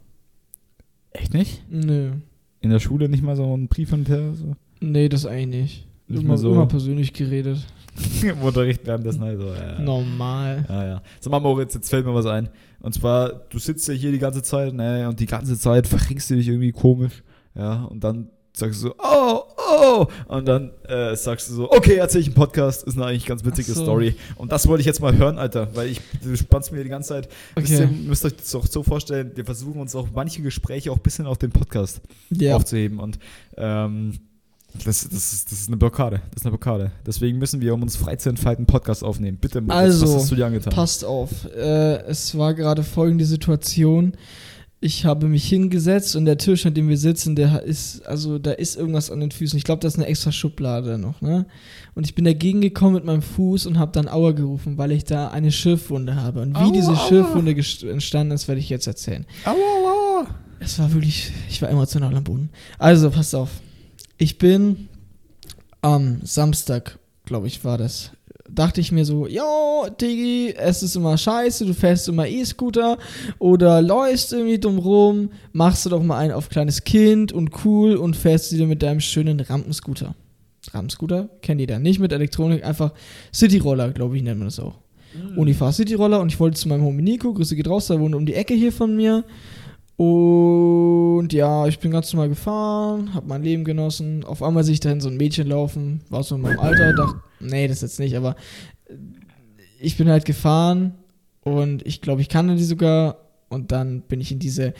Echt 1.11 1.35
nicht? 1.35 1.63
Nö. 1.71 2.13
In 2.61 2.71
der 2.71 2.81
Schule 2.81 3.09
nicht 3.09 3.23
mal 3.23 3.37
so 3.37 3.53
einen 3.53 3.69
Brief 3.69 3.91
hinterher? 3.91 4.35
So? 4.35 4.55
Nee, 4.81 5.09
das 5.09 5.27
eigentlich 5.27 5.63
nicht. 5.63 5.87
Nicht 6.09 6.21
immer, 6.21 6.35
mal 6.35 6.39
so. 6.39 6.53
immer 6.53 6.67
persönlich 6.67 7.13
geredet. 7.13 7.59
Im 8.23 8.39
Unterricht 8.41 8.87
währenddessen 8.87 9.21
halt 9.21 9.39
so. 9.39 9.53
Ja. 9.53 9.79
Normal. 9.81 10.65
Ja, 10.69 10.85
ja. 10.87 11.03
Sag 11.21 11.31
mal, 11.31 11.41
Moritz, 11.41 11.75
jetzt 11.75 11.91
fällt 11.91 12.07
mir 12.07 12.15
was 12.15 12.27
ein. 12.27 12.49
Und 12.81 12.95
zwar, 12.95 13.29
du 13.51 13.59
sitzt 13.59 13.87
ja 13.89 13.95
hier 13.95 14.13
die 14.13 14.19
ganze 14.19 14.43
Zeit, 14.43 14.73
ne, 14.73 15.09
und 15.09 15.21
die 15.21 15.27
ganze 15.27 15.59
Zeit 15.59 15.87
verringst 15.87 16.31
du 16.31 16.37
dich 16.37 16.49
irgendwie 16.49 16.73
komisch. 16.73 17.23
Ja, 17.55 17.85
und 17.85 18.03
dann 18.03 18.31
sagst 18.55 18.83
du 18.83 18.89
so, 18.89 18.95
oh, 18.99 19.41
oh! 19.57 20.07
Und 20.29 20.47
dann 20.47 20.71
äh, 20.87 21.17
sagst 21.17 21.49
du 21.49 21.55
so, 21.55 21.71
okay, 21.71 21.95
erzähl 21.95 22.21
ich 22.21 22.27
einen 22.29 22.35
Podcast, 22.35 22.83
ist 22.85 22.97
eine 22.97 23.07
eigentlich 23.07 23.25
ganz 23.27 23.45
witzige 23.45 23.73
so. 23.73 23.83
Story. 23.83 24.15
Und 24.37 24.53
das 24.53 24.69
wollte 24.69 24.81
ich 24.83 24.87
jetzt 24.87 25.01
mal 25.01 25.17
hören, 25.17 25.39
Alter, 25.39 25.75
weil 25.75 25.89
ich, 25.89 26.01
du 26.23 26.37
spannst 26.37 26.71
mir 26.73 26.83
die 26.85 26.91
ganze 26.91 27.11
Zeit. 27.11 27.29
Wisst 27.57 27.73
Okay. 27.75 27.83
ihr, 27.85 27.89
müsst 28.09 28.25
euch 28.25 28.37
das 28.37 28.55
auch 28.55 28.67
so 28.67 28.83
vorstellen, 28.83 29.33
wir 29.35 29.45
versuchen 29.45 29.81
uns 29.81 29.95
auch 29.97 30.09
manche 30.15 30.43
Gespräche 30.43 30.93
auch 30.93 30.97
ein 30.97 31.03
bisschen 31.03 31.27
auf 31.27 31.39
den 31.39 31.51
Podcast 31.51 32.01
Ja. 32.31 32.57
aufzuheben. 32.57 32.99
Und 33.01 33.19
ähm, 33.57 34.19
das, 34.85 35.09
das, 35.09 35.33
ist, 35.33 35.51
das 35.53 35.61
ist 35.61 35.69
eine 35.69 35.77
Blockade. 35.77 36.21
Das 36.31 36.37
ist 36.43 36.47
eine 36.47 36.51
Blockade. 36.57 36.93
Deswegen 37.07 37.39
müssen 37.39 37.61
wir, 37.61 37.75
um 37.75 37.83
uns 37.83 37.97
frei 37.97 38.17
zu 38.17 38.29
entfalten, 38.31 38.63
einen 38.63 38.67
Podcast 38.67 39.05
aufnehmen. 39.05 39.39
Bitte, 39.41 39.61
Moritz, 39.61 39.77
Also, 39.79 40.07
was 40.09 40.23
hast 40.23 40.31
du 40.31 40.35
dir 40.37 40.47
angetan? 40.47 40.73
Passt 40.73 41.05
auf. 41.05 41.31
Äh, 41.55 42.03
es 42.07 42.37
war 42.39 42.55
gerade 42.55 42.83
folgende 42.83 43.25
Situation. 43.27 44.13
Ich 44.85 45.05
habe 45.05 45.29
mich 45.29 45.49
hingesetzt 45.49 46.17
und 46.17 46.25
der 46.25 46.39
Tisch, 46.39 46.67
an 46.67 46.75
dem 46.75 46.89
wir 46.89 46.99
sitzen, 46.99 47.37
der 47.37 47.63
ist, 47.63 48.05
also 48.05 48.41
da 48.41 48.51
ist 48.51 48.77
irgendwas 48.77 49.13
an 49.13 49.21
den 49.21 49.31
Füßen. 49.31 49.57
Ich 49.57 49.63
glaube, 49.63 49.79
das 49.79 49.95
ist 49.95 49.99
eine 50.01 50.09
extra 50.09 50.33
Schublade 50.33 50.99
noch, 50.99 51.21
ne? 51.21 51.47
Und 51.95 52.05
ich 52.05 52.17
bin 52.17 52.25
dagegen 52.25 52.61
gekommen 52.61 52.95
mit 52.95 53.05
meinem 53.05 53.23
Fuß 53.23 53.67
und 53.67 53.79
habe 53.79 53.93
dann 53.93 54.09
Aua 54.09 54.33
gerufen, 54.33 54.79
weil 54.79 54.91
ich 54.91 55.05
da 55.05 55.29
eine 55.29 55.53
Schürfwunde 55.53 56.17
habe. 56.17 56.43
Und 56.43 56.55
wie 56.57 56.61
Aua, 56.65 56.73
diese 56.73 56.89
aua. 56.91 57.09
Schürfwunde 57.09 57.53
gest- 57.53 57.89
entstanden 57.89 58.33
ist, 58.33 58.49
werde 58.49 58.61
ich 58.61 58.69
jetzt 58.71 58.89
erzählen. 58.89 59.25
Aua, 59.45 59.53
aua. 59.55 60.27
Es 60.59 60.81
war 60.81 60.93
wirklich, 60.93 61.31
ich 61.49 61.63
war 61.63 61.69
emotional 61.71 62.17
am 62.17 62.25
Boden. 62.25 62.51
Also, 62.79 63.09
passt 63.11 63.37
auf. 63.37 63.51
Ich 64.19 64.39
bin 64.39 64.89
am 65.81 66.21
Samstag, 66.25 66.99
glaube 67.25 67.47
ich, 67.47 67.65
war 67.65 67.79
das. 67.79 68.11
Dachte 68.55 68.83
ich 68.83 68.93
mir 68.93 69.07
so, 69.07 69.27
yo, 69.27 69.87
Digi, 69.99 70.55
es 70.55 70.83
ist 70.83 70.95
immer 70.95 71.17
scheiße, 71.17 71.65
du 71.65 71.73
fährst 71.73 72.09
immer 72.09 72.29
E-Scooter 72.29 72.99
oder 73.39 73.81
läufst 73.81 74.33
irgendwie 74.33 74.59
dumm 74.59 74.79
rum, 74.79 75.31
machst 75.53 75.87
du 75.87 75.91
doch 75.91 76.03
mal 76.03 76.19
einen 76.19 76.33
auf 76.33 76.51
kleines 76.51 76.85
Kind 76.85 77.33
und 77.33 77.65
cool 77.65 77.97
und 77.97 78.15
fährst 78.15 78.53
wieder 78.53 78.67
mit 78.67 78.83
deinem 78.83 79.01
schönen 79.01 79.41
Rampenscooter. 79.41 80.15
Rampenscooter? 80.71 81.31
Kennt 81.41 81.63
ihr 81.63 81.67
da 81.67 81.79
nicht 81.79 81.99
mit 81.99 82.13
Elektronik, 82.13 82.63
einfach 82.63 82.93
Cityroller, 83.33 83.91
glaube 83.91 84.17
ich, 84.19 84.23
nennt 84.23 84.39
man 84.39 84.49
das 84.49 84.61
auch. 84.61 84.83
Und 85.37 85.49
ich 85.49 85.57
fahre 85.57 85.73
Cityroller 85.73 86.21
und 86.21 86.33
ich 86.33 86.41
wollte 86.41 86.59
zu 86.59 86.69
meinem 86.69 86.85
Homie 86.85 87.03
Nico, 87.03 87.33
Grüße 87.33 87.57
geht 87.57 87.69
raus, 87.69 87.87
der 87.87 88.01
wohnt 88.01 88.15
um 88.15 88.25
die 88.25 88.35
Ecke 88.35 88.55
hier 88.55 88.73
von 88.73 88.97
mir. 88.97 89.25
Und 90.03 91.33
ja, 91.33 91.69
ich 91.69 91.79
bin 91.79 91.93
ganz 91.93 92.13
normal 92.13 92.29
gefahren, 92.29 93.15
habe 93.15 93.29
mein 93.29 93.45
Leben 93.45 93.63
genossen. 93.63 94.25
Auf 94.25 94.43
einmal 94.43 94.65
sehe 94.65 94.75
ich 94.75 94.81
dahin 94.81 95.01
so 95.01 95.09
ein 95.09 95.17
Mädchen 95.17 95.47
laufen, 95.47 96.01
war 96.09 96.25
so 96.25 96.35
in 96.35 96.41
meinem 96.41 96.59
Alter, 96.59 96.93
dachte, 96.93 97.21
nee, 97.39 97.69
das 97.69 97.83
jetzt 97.83 98.01
nicht, 98.01 98.17
aber 98.17 98.35
ich 99.81 99.97
bin 99.97 100.09
halt 100.09 100.25
gefahren 100.25 100.95
und 101.43 101.87
ich 101.87 102.01
glaube, 102.01 102.21
ich 102.21 102.29
kannte 102.29 102.57
die 102.57 102.65
sogar. 102.65 103.19
Und 103.49 103.71
dann 103.71 104.01
bin 104.01 104.21
ich 104.21 104.33
in 104.33 104.41
diese, 104.41 104.75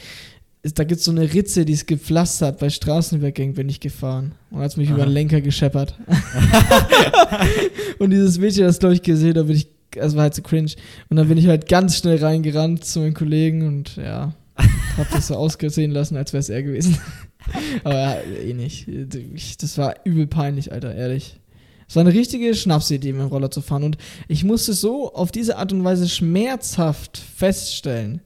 da 0.61 0.83
gibt 0.83 0.99
es 0.99 1.05
so 1.05 1.11
eine 1.11 1.33
Ritze, 1.33 1.63
die 1.63 1.71
ist 1.71 1.87
gepflastert 1.87 2.59
bei 2.59 2.69
Straßenübergängen, 2.69 3.55
bin 3.55 3.69
ich 3.69 3.79
gefahren. 3.79 4.33
Und 4.51 4.59
hat 4.59 4.75
mich 4.75 4.89
Aha. 4.89 4.95
über 4.95 5.05
den 5.05 5.13
Lenker 5.13 5.39
gescheppert. 5.39 5.97
und 7.97 8.09
dieses 8.09 8.39
Mädchen, 8.39 8.65
das 8.65 8.79
glaube 8.79 8.95
ich 8.95 9.01
gesehen, 9.01 9.35
da 9.35 9.43
bin 9.43 9.55
ich, 9.55 9.69
das 9.91 10.17
war 10.17 10.23
halt 10.23 10.35
so 10.35 10.41
cringe. 10.41 10.73
Und 11.09 11.15
dann 11.15 11.29
bin 11.29 11.37
ich 11.37 11.47
halt 11.47 11.69
ganz 11.69 11.95
schnell 11.95 12.17
reingerannt 12.17 12.83
zu 12.83 12.99
meinen 12.99 13.13
Kollegen 13.13 13.65
und 13.65 13.95
ja, 13.95 14.33
hab 14.97 15.09
das 15.11 15.27
so 15.27 15.35
ausgesehen 15.35 15.91
lassen, 15.91 16.15
als 16.17 16.33
wäre 16.33 16.39
es 16.41 16.49
er 16.49 16.63
gewesen. 16.63 16.97
Aber 17.83 17.95
ja, 17.95 18.17
eh 18.21 18.53
nicht. 18.53 18.87
Ich- 18.87 19.57
Das 19.57 19.77
war 19.77 19.95
übel 20.05 20.27
peinlich, 20.27 20.71
Alter, 20.71 20.93
ehrlich. 20.95 21.39
Es 21.87 21.95
war 21.95 22.01
eine 22.01 22.13
richtige 22.13 22.55
Schnapsidee, 22.55 23.11
mit 23.11 23.21
dem 23.21 23.27
Roller 23.27 23.51
zu 23.51 23.61
fahren. 23.61 23.83
Und 23.83 23.97
ich 24.27 24.43
musste 24.43 24.73
so 24.73 25.13
auf 25.13 25.31
diese 25.31 25.57
Art 25.57 25.73
und 25.73 25.83
Weise 25.83 26.07
schmerzhaft 26.07 27.17
feststellen, 27.17 28.21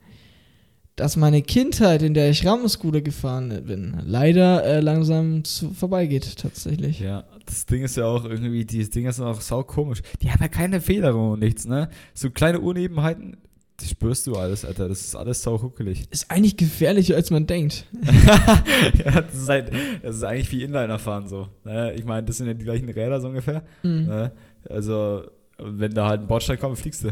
dass 0.95 1.15
meine 1.15 1.41
Kindheit, 1.43 2.01
in 2.01 2.13
der 2.15 2.29
ich 2.31 2.45
Rammenscooter 2.45 3.01
gefahren 3.01 3.49
bin, 3.65 3.97
leider 4.05 4.63
äh, 4.63 4.79
langsam 4.79 5.43
zu, 5.43 5.71
vorbeigeht, 5.71 6.37
tatsächlich. 6.37 6.99
Ja, 6.99 7.25
das 7.45 7.65
Ding 7.67 7.83
ist 7.83 7.97
ja 7.97 8.05
auch 8.05 8.25
irgendwie, 8.25 8.65
die 8.65 8.87
Dinger 8.89 9.11
sind 9.11 9.25
auch 9.25 9.41
sau 9.41 9.63
komisch. 9.63 10.01
Die 10.21 10.31
haben 10.31 10.41
ja 10.41 10.47
keine 10.47 10.81
Federung 10.81 11.31
und 11.31 11.39
nichts, 11.39 11.65
ne? 11.65 11.89
So 12.15 12.31
kleine 12.31 12.59
Unebenheiten, 12.61 13.37
das 13.77 13.89
spürst 13.91 14.25
du 14.25 14.35
alles, 14.35 14.65
Alter. 14.65 14.89
Das 14.89 15.01
ist 15.01 15.15
alles 15.15 15.41
sau 15.41 15.61
huckelig. 15.61 16.07
Ist 16.09 16.29
eigentlich 16.31 16.57
gefährlicher, 16.57 17.15
als 17.15 17.29
man 17.29 17.45
denkt. 17.45 17.85
ja, 19.05 19.21
das 19.21 19.35
ist 19.35 19.49
halt, 19.49 19.71
das 20.01 20.15
ist 20.17 20.23
eigentlich 20.23 20.51
wie 20.51 20.63
Inliner 20.63 20.97
fahren 20.97 21.27
so. 21.27 21.47
Ne? 21.63 21.93
Ich 21.93 22.03
meine, 22.03 22.25
das 22.25 22.37
sind 22.37 22.47
ja 22.47 22.53
die 22.53 22.65
gleichen 22.65 22.89
Räder 22.89 23.21
so 23.21 23.27
ungefähr. 23.27 23.63
Mhm. 23.83 24.05
Ne? 24.05 24.31
Also, 24.67 25.23
wenn 25.59 25.93
da 25.93 26.07
halt 26.07 26.21
ein 26.21 26.27
Bordstein 26.27 26.59
kommt, 26.59 26.79
fliegst 26.79 27.03
du. 27.03 27.09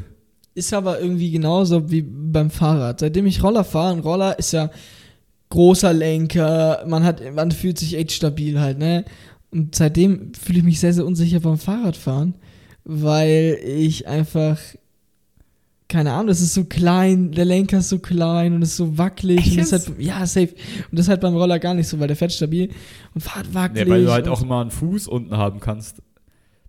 Ist 0.55 0.73
aber 0.73 0.99
irgendwie 0.99 1.31
genauso 1.31 1.91
wie 1.91 2.01
beim 2.01 2.49
Fahrrad. 2.49 2.99
Seitdem 2.99 3.27
ich 3.27 3.43
Roller 3.43 3.63
fahre, 3.63 3.93
ein 3.93 3.99
Roller 3.99 4.39
ist 4.39 4.53
ja 4.53 4.71
großer 5.49 5.93
Lenker, 5.93 6.83
man 6.87 7.03
hat, 7.03 7.21
man 7.33 7.51
fühlt 7.51 7.77
sich 7.77 7.95
echt 7.95 8.11
stabil 8.11 8.59
halt, 8.59 8.79
ne? 8.79 9.05
Und 9.51 9.75
seitdem 9.75 10.33
fühle 10.33 10.59
ich 10.59 10.65
mich 10.65 10.79
sehr, 10.79 10.93
sehr 10.93 11.05
unsicher 11.05 11.39
beim 11.39 11.57
Fahrradfahren, 11.57 12.35
weil 12.83 13.59
ich 13.63 14.07
einfach, 14.07 14.57
keine 15.87 16.13
Ahnung, 16.13 16.27
das 16.27 16.41
ist 16.41 16.53
so 16.55 16.63
klein, 16.63 17.31
der 17.31 17.45
Lenker 17.45 17.77
ist 17.77 17.89
so 17.89 17.99
klein 17.99 18.53
und 18.53 18.61
ist 18.63 18.75
so 18.75 18.97
wackelig. 18.97 19.39
Echt 19.39 19.51
Und 19.51 19.71
das 19.71 19.87
halt, 19.87 19.99
ja, 19.99 20.25
safe. 20.25 20.49
Und 20.89 20.97
das 20.97 21.01
ist 21.05 21.09
halt 21.09 21.21
beim 21.21 21.35
Roller 21.35 21.59
gar 21.59 21.73
nicht 21.73 21.87
so, 21.87 21.99
weil 21.99 22.07
der 22.07 22.15
fährt 22.17 22.31
stabil 22.33 22.69
und 23.13 23.21
fährt 23.21 23.53
wackelig. 23.53 23.85
Nee, 23.85 23.91
weil 23.91 24.05
du 24.05 24.11
halt 24.11 24.27
auch 24.27 24.41
immer 24.41 24.61
einen 24.61 24.71
Fuß 24.71 25.07
unten 25.07 25.37
haben 25.37 25.59
kannst. 25.59 25.97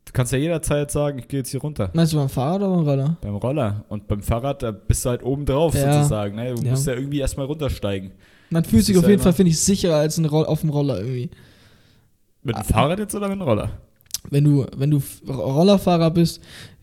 Du 0.05 0.13
kannst 0.13 0.33
ja 0.33 0.39
jederzeit 0.39 0.91
sagen, 0.91 1.19
ich 1.19 1.29
gehe 1.29 1.41
jetzt 1.41 1.51
hier 1.51 1.61
runter. 1.61 1.91
Meinst 1.95 2.13
du 2.13 2.19
beim 2.19 2.29
Fahrrad 2.29 2.61
oder 2.63 2.77
beim 2.77 2.85
Roller? 2.87 3.17
Beim 3.23 3.35
Roller. 3.37 3.85
Und 3.89 4.07
beim 4.07 4.23
Fahrrad, 4.23 4.63
da 4.63 4.71
bist 4.71 5.05
du 5.05 5.09
halt 5.11 5.23
oben 5.25 5.47
drauf 5.47 5.75
Ja. 5.75 5.95
sozusagen. 5.95 6.37
Ne? 6.37 6.55
Du 6.55 6.63
Ja. 6.63 6.71
musst 6.71 6.87
ja 6.87 6.95
irgendwie 6.95 7.19
erstmal 7.19 7.47
runtersteigen. 7.47 8.13
Man 8.51 8.65
fühlt 8.65 8.81
Das 8.83 8.87
sich 8.87 8.95
ist 8.95 8.99
auf 9.03 9.09
jeden 9.09 9.15
immer- 9.15 9.23
Fall, 9.25 9.33
finde 9.33 9.51
ich, 9.51 9.59
sicherer 9.59 9.97
als 9.97 10.19
ein 10.19 10.27
auf 10.27 10.61
dem 10.61 10.71
Roller 10.71 10.99
irgendwie. 11.01 11.31
Mit 12.45 12.55
Ah. 12.55 12.63
dem 12.63 12.67
Fahrrad 12.67 12.99
jetzt 13.01 13.15
oder 13.15 13.29
mit 13.29 13.39
dem 13.39 13.43
Roller? 13.43 13.71
wenn 14.31 14.43
du, 14.45 14.67
wenn 14.77 14.91
du 14.91 15.01
Rollerfahrer 15.29 16.11
bist, 16.11 16.41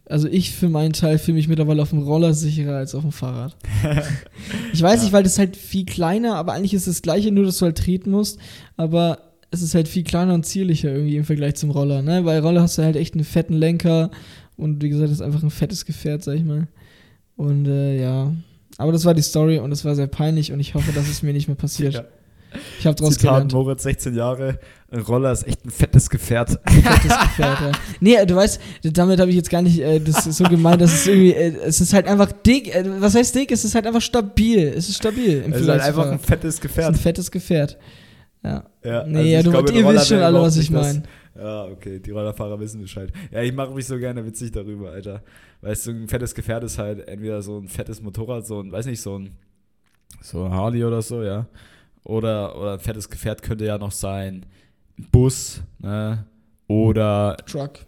also 0.08 0.28
ich 0.28 0.52
für 0.52 0.70
meinen 0.70 0.94
Teil 0.94 1.18
fühle 1.18 1.36
mich 1.38 1.48
mittlerweile 1.48 1.82
auf 1.82 1.90
dem 1.92 2.00
Roller 2.04 2.34
sicherer 2.34 2.76
als 2.78 2.94
auf 2.96 3.02
dem 3.04 3.12
Fahrrad. 3.12 3.56
ich 4.74 4.82
weiß 4.82 4.98
Ja. 4.98 5.04
nicht, 5.04 5.14
weil 5.14 5.24
das 5.24 5.40
halt 5.40 5.56
viel 5.56 5.86
kleiner, 5.86 6.36
aber 6.36 6.54
eigentlich 6.54 6.74
ist 6.74 6.88
das 6.88 7.02
gleiche, 7.02 7.32
nur 7.32 7.46
dass 7.46 7.58
du 7.60 7.66
halt 7.66 7.78
treten 7.78 8.12
musst, 8.12 8.40
aber 8.78 9.20
es 9.52 9.62
ist 9.62 9.76
halt 9.76 9.88
viel 9.88 10.04
kleiner 10.04 10.34
und 10.34 10.46
zierlicher 10.46 10.92
irgendwie 10.92 11.16
im 11.16 11.26
Vergleich 11.26 11.56
zum 11.56 11.70
Roller, 11.72 12.02
ne? 12.02 12.26
Weil 12.26 12.40
Roller 12.40 12.62
hast 12.62 12.78
du 12.78 12.84
halt 12.84 12.96
echt 12.96 13.14
einen 13.14 13.24
fetten 13.24 13.54
Lenker 13.54 14.10
und 14.58 14.82
wie 14.84 14.90
gesagt, 14.90 15.10
das 15.10 15.18
ist 15.20 15.22
einfach 15.22 15.44
ein 15.44 15.50
fettes 15.52 15.86
Gefährt, 15.86 16.24
sag 16.24 16.36
ich 16.36 16.44
mal. 16.44 16.68
Und 17.36 17.68
äh, 17.68 18.02
ja, 18.02 18.34
aber 18.78 18.92
das 18.92 19.06
war 19.06 19.14
die 19.14 19.22
Story 19.22 19.60
und 19.60 19.72
es 19.72 19.86
war 19.86 19.96
sehr 19.96 20.08
peinlich 20.08 20.52
und 20.52 20.60
ich 20.60 20.74
hoffe, 20.74 20.92
dass 20.92 21.08
es 21.08 21.22
mir 21.24 21.34
nicht 21.34 21.48
mehr 21.48 21.56
passiert. 21.56 21.94
Ja. 21.94 22.04
Ich 22.84 22.88
habe 22.88 22.96
draus 22.98 23.14
Zitat 23.14 23.32
gelernt. 23.32 23.54
Moritz, 23.54 23.84
16 23.84 24.14
Jahre, 24.14 24.60
ein 24.92 25.00
Roller 25.00 25.32
ist 25.32 25.48
echt 25.48 25.64
ein 25.66 25.70
fettes 25.70 26.10
Gefährt. 26.10 26.50
fettes 26.70 27.18
Gefährt, 27.18 27.62
ja. 27.62 27.72
Nee, 28.02 28.26
du 28.26 28.36
weißt, 28.36 28.60
damit 28.92 29.22
habe 29.22 29.30
ich 29.30 29.38
jetzt 29.38 29.50
gar 29.50 29.62
nicht 29.62 29.80
äh, 29.80 30.02
das 30.02 30.26
so 30.26 30.44
gemeint, 30.44 30.82
dass 30.82 30.92
es 30.92 31.08
irgendwie, 31.08 31.32
äh, 31.32 31.56
es 31.64 31.80
ist 31.80 31.94
halt 31.94 32.08
einfach 32.08 32.34
dick. 32.34 32.76
Äh, 32.76 32.84
was 33.00 33.16
heißt 33.16 33.36
dick? 33.36 33.54
Es 33.54 33.64
ist 33.64 33.74
halt 33.74 33.88
einfach 33.88 34.02
stabil. 34.02 34.60
Es 34.68 34.90
ist 34.90 34.98
stabil. 34.98 35.44
Im 35.44 35.54
Es 35.54 35.62
ist 35.62 35.70
halt 35.70 35.82
einfach 35.82 36.12
ein 36.12 36.20
fettes 36.20 36.56
es 36.56 36.56
ist 36.56 36.60
ein 36.60 36.68
Gefährt. 36.68 36.98
fettes 36.98 37.32
Gefährt. 37.32 37.78
Ja. 38.44 38.66
Ja, 38.84 39.06
Nee, 39.08 39.18
also 39.18 39.30
ja, 39.30 39.44
du, 39.44 39.52
glaube, 39.52 39.70
ein 39.70 39.76
ihr 39.78 39.88
wisst 39.88 40.08
schon 40.10 40.20
alle, 40.20 40.42
was 40.42 40.58
ich 40.58 40.70
meine. 40.70 41.04
Ja, 41.36 41.64
okay, 41.64 42.00
die 42.00 42.12
Rollerfahrer 42.12 42.60
wissen 42.60 42.82
Bescheid. 42.82 43.14
Ja, 43.32 43.42
ich 43.42 43.54
mache 43.54 43.72
mich 43.74 43.88
so 43.88 43.98
gerne 43.98 44.26
witzig 44.26 44.52
darüber, 44.52 44.92
Alter. 44.92 45.24
Weißt 45.62 45.88
du, 45.88 45.92
ein 45.92 46.10
fettes 46.10 46.36
Gefährt 46.36 46.66
ist 46.66 46.78
halt 46.78 47.08
entweder 47.08 47.42
so 47.42 47.60
ein 47.60 47.70
fettes 47.70 48.02
Motorrad, 48.02 48.46
so 48.46 48.60
ein, 48.60 48.74
weiß 48.74 48.88
nicht, 48.88 49.00
so 49.00 49.20
ein, 49.20 49.32
so 50.22 50.44
ein 50.44 50.52
Harley 50.52 50.84
oder 50.84 51.02
so, 51.02 51.24
ja. 51.24 51.48
Oder, 52.04 52.58
oder 52.58 52.74
ein 52.74 52.80
fettes 52.80 53.10
Gefährt 53.10 53.42
könnte 53.42 53.66
ja 53.66 53.78
noch 53.78 53.92
sein, 53.92 54.46
ein 54.98 55.08
Bus, 55.12 55.62
ne? 55.80 56.26
Oder, 56.68 57.38
Truck. 57.46 57.80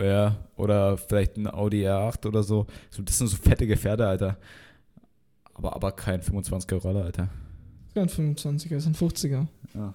ja, 0.00 0.36
oder 0.56 0.96
vielleicht 0.96 1.36
ein 1.36 1.46
Audi 1.46 1.86
R8 1.86 2.26
oder 2.26 2.42
so. 2.42 2.66
Das 3.04 3.18
sind 3.18 3.28
so 3.28 3.36
fette 3.36 3.66
Gefährte, 3.66 4.06
Alter. 4.06 4.36
Aber, 5.54 5.74
aber 5.74 5.92
kein 5.92 6.20
25er 6.20 6.76
Roller, 6.76 7.04
Alter. 7.04 7.28
Kein 7.94 8.08
25er, 8.08 8.76
ist 8.76 8.86
ein 8.86 8.94
50er. 8.94 9.46
Ja. 9.74 9.94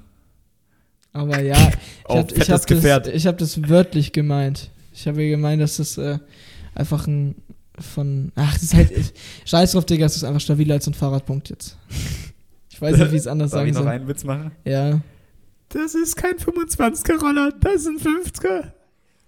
Aber 1.11 1.41
ja, 1.41 1.57
ich 1.57 2.05
Auch 2.05 2.17
habe 2.17 2.35
hab 2.35 2.65
Gefährt. 2.67 3.07
das, 3.07 3.13
ich 3.13 3.27
hab 3.27 3.37
das 3.37 3.67
wörtlich 3.67 4.13
gemeint. 4.13 4.71
Ich 4.93 5.07
habe 5.07 5.27
gemeint, 5.27 5.61
dass 5.61 5.77
das 5.77 5.97
äh, 5.97 6.19
einfach 6.75 7.07
ein 7.07 7.35
von. 7.79 8.31
Ach, 8.35 8.53
das 8.53 8.63
ist 8.63 8.73
halt. 8.73 8.91
Ich, 8.91 9.13
scheiß 9.45 9.71
drauf, 9.71 9.85
Digga, 9.85 10.05
es 10.05 10.15
ist 10.15 10.23
einfach 10.23 10.41
stabiler 10.41 10.75
als 10.75 10.87
ein 10.87 10.93
Fahrradpunkt 10.93 11.49
jetzt. 11.49 11.77
Ich 12.79 12.81
weiß 12.81 12.97
nicht, 12.97 13.11
wie 13.11 13.15
ich 13.15 13.21
es 13.21 13.27
anders 13.27 13.51
Darf 13.51 13.59
sagen 13.59 13.69
ich 13.69 13.75
noch 13.75 13.81
soll. 13.83 13.91
einen 13.91 14.07
Witz 14.07 14.23
machen? 14.23 14.51
Ja. 14.63 15.01
Das 15.67 15.95
ist 15.95 16.15
kein 16.15 16.35
25er 16.35 17.19
Roller, 17.19 17.51
das 17.59 17.85
ist 17.85 17.87
ein 17.87 17.97
50er. 17.97 18.71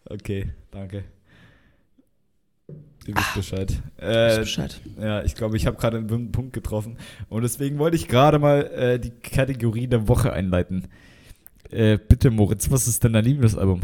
Okay, 0.09 0.47
danke. 0.71 1.03
Du 3.05 3.13
wisst 3.15 3.33
Bescheid. 3.35 3.81
Weiß 3.99 4.37
Äh, 4.37 4.39
Bescheid. 4.39 4.79
ja, 4.99 5.23
ich 5.23 5.35
glaube, 5.35 5.57
ich 5.57 5.65
habe 5.67 5.75
gerade 5.77 5.97
einen 5.97 6.31
Punkt 6.31 6.53
getroffen. 6.53 6.97
Und 7.29 7.41
deswegen 7.41 7.77
wollte 7.79 7.97
ich 7.97 8.07
gerade 8.07 8.39
mal 8.39 8.61
äh, 8.67 8.99
die 8.99 9.09
Kategorie 9.09 9.87
der 9.87 10.07
Woche 10.07 10.31
einleiten. 10.33 10.87
Äh, 11.71 11.97
bitte, 11.97 12.29
Moritz, 12.31 12.69
was 12.71 12.87
ist 12.87 13.03
denn 13.03 13.13
dein 13.13 13.25
Lieblingsalbum? 13.25 13.81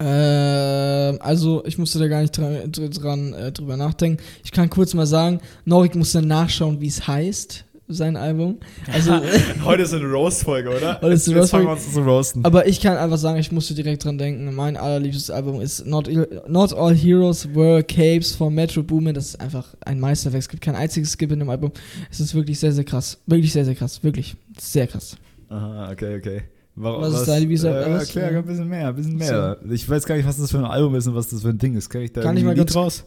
Ähm, 0.00 1.18
also, 1.20 1.64
ich 1.64 1.76
musste 1.78 1.98
da 1.98 2.08
gar 2.08 2.20
nicht 2.22 2.36
dran, 2.36 2.70
dr- 2.72 2.88
dran 2.90 3.32
äh, 3.32 3.52
drüber 3.52 3.76
nachdenken. 3.76 4.22
Ich 4.44 4.52
kann 4.52 4.70
kurz 4.70 4.94
mal 4.94 5.06
sagen, 5.06 5.40
Norik 5.64 5.94
musste 5.94 6.22
nachschauen, 6.22 6.80
wie 6.80 6.86
es 6.88 7.06
heißt. 7.08 7.64
Sein 7.88 8.16
Album. 8.16 8.58
Also, 8.92 9.20
Heute 9.64 9.82
ist 9.82 9.94
eine 9.94 10.04
Roast-Folge, 10.10 10.68
oder? 10.70 11.00
Heute 11.00 11.14
ist 11.14 11.28
eine 11.28 11.38
Roast-Folge. 11.40 11.66
wir 11.66 11.72
uns 11.72 11.92
zu 11.92 12.00
roasten. 12.00 12.44
aber 12.44 12.66
ich 12.66 12.80
kann 12.80 12.96
einfach 12.96 13.18
sagen, 13.18 13.38
ich 13.38 13.50
musste 13.52 13.74
direkt 13.74 14.04
dran 14.04 14.18
denken. 14.18 14.54
Mein 14.54 14.76
allerliebstes 14.76 15.30
Album 15.30 15.60
ist 15.60 15.86
Not, 15.86 16.08
Not 16.48 16.72
All 16.74 16.94
Heroes 16.94 17.54
Were 17.54 17.82
Capes 17.82 18.34
von 18.34 18.54
Metro 18.54 18.82
Boomin. 18.82 19.14
Das 19.14 19.26
ist 19.28 19.40
einfach 19.40 19.74
ein 19.84 20.00
Meisterwerk. 20.00 20.42
Es 20.42 20.48
gibt 20.48 20.62
kein 20.62 20.74
einziges 20.76 21.12
Skip 21.12 21.32
in 21.32 21.38
dem 21.38 21.50
Album. 21.50 21.72
Es 22.10 22.20
ist 22.20 22.34
wirklich 22.34 22.58
sehr, 22.58 22.72
sehr 22.72 22.84
krass. 22.84 23.18
Wirklich 23.26 23.52
sehr, 23.52 23.64
sehr 23.64 23.74
krass. 23.74 24.02
Wirklich. 24.02 24.36
Sehr 24.58 24.86
krass. 24.86 25.16
Aha, 25.48 25.90
okay, 25.92 26.16
okay. 26.18 26.42
Warum, 26.80 27.02
Was 27.02 27.26
ist 27.26 27.48
wie 27.48 27.54
ist 27.54 27.64
äh, 27.64 27.70
er- 27.70 27.92
was? 27.94 28.14
Erklär 28.14 28.38
ein 28.38 28.44
bisschen 28.46 28.68
mehr, 28.68 28.88
ein 28.88 28.94
bisschen 28.94 29.16
mehr. 29.16 29.56
Ich 29.70 29.88
weiß 29.88 30.04
gar 30.06 30.14
nicht, 30.16 30.26
was 30.26 30.36
das 30.36 30.50
für 30.50 30.58
ein 30.58 30.64
Album 30.64 30.94
ist 30.94 31.06
und 31.08 31.14
was 31.16 31.28
das 31.28 31.42
für 31.42 31.48
ein 31.48 31.58
Ding 31.58 31.76
ist. 31.76 31.88
Kann 31.90 32.02
ich 32.02 32.12
da 32.12 32.20
Kann 32.22 32.36
ich 32.36 32.44
mal 32.44 32.54
Lied 32.54 32.72
raus? 32.74 33.04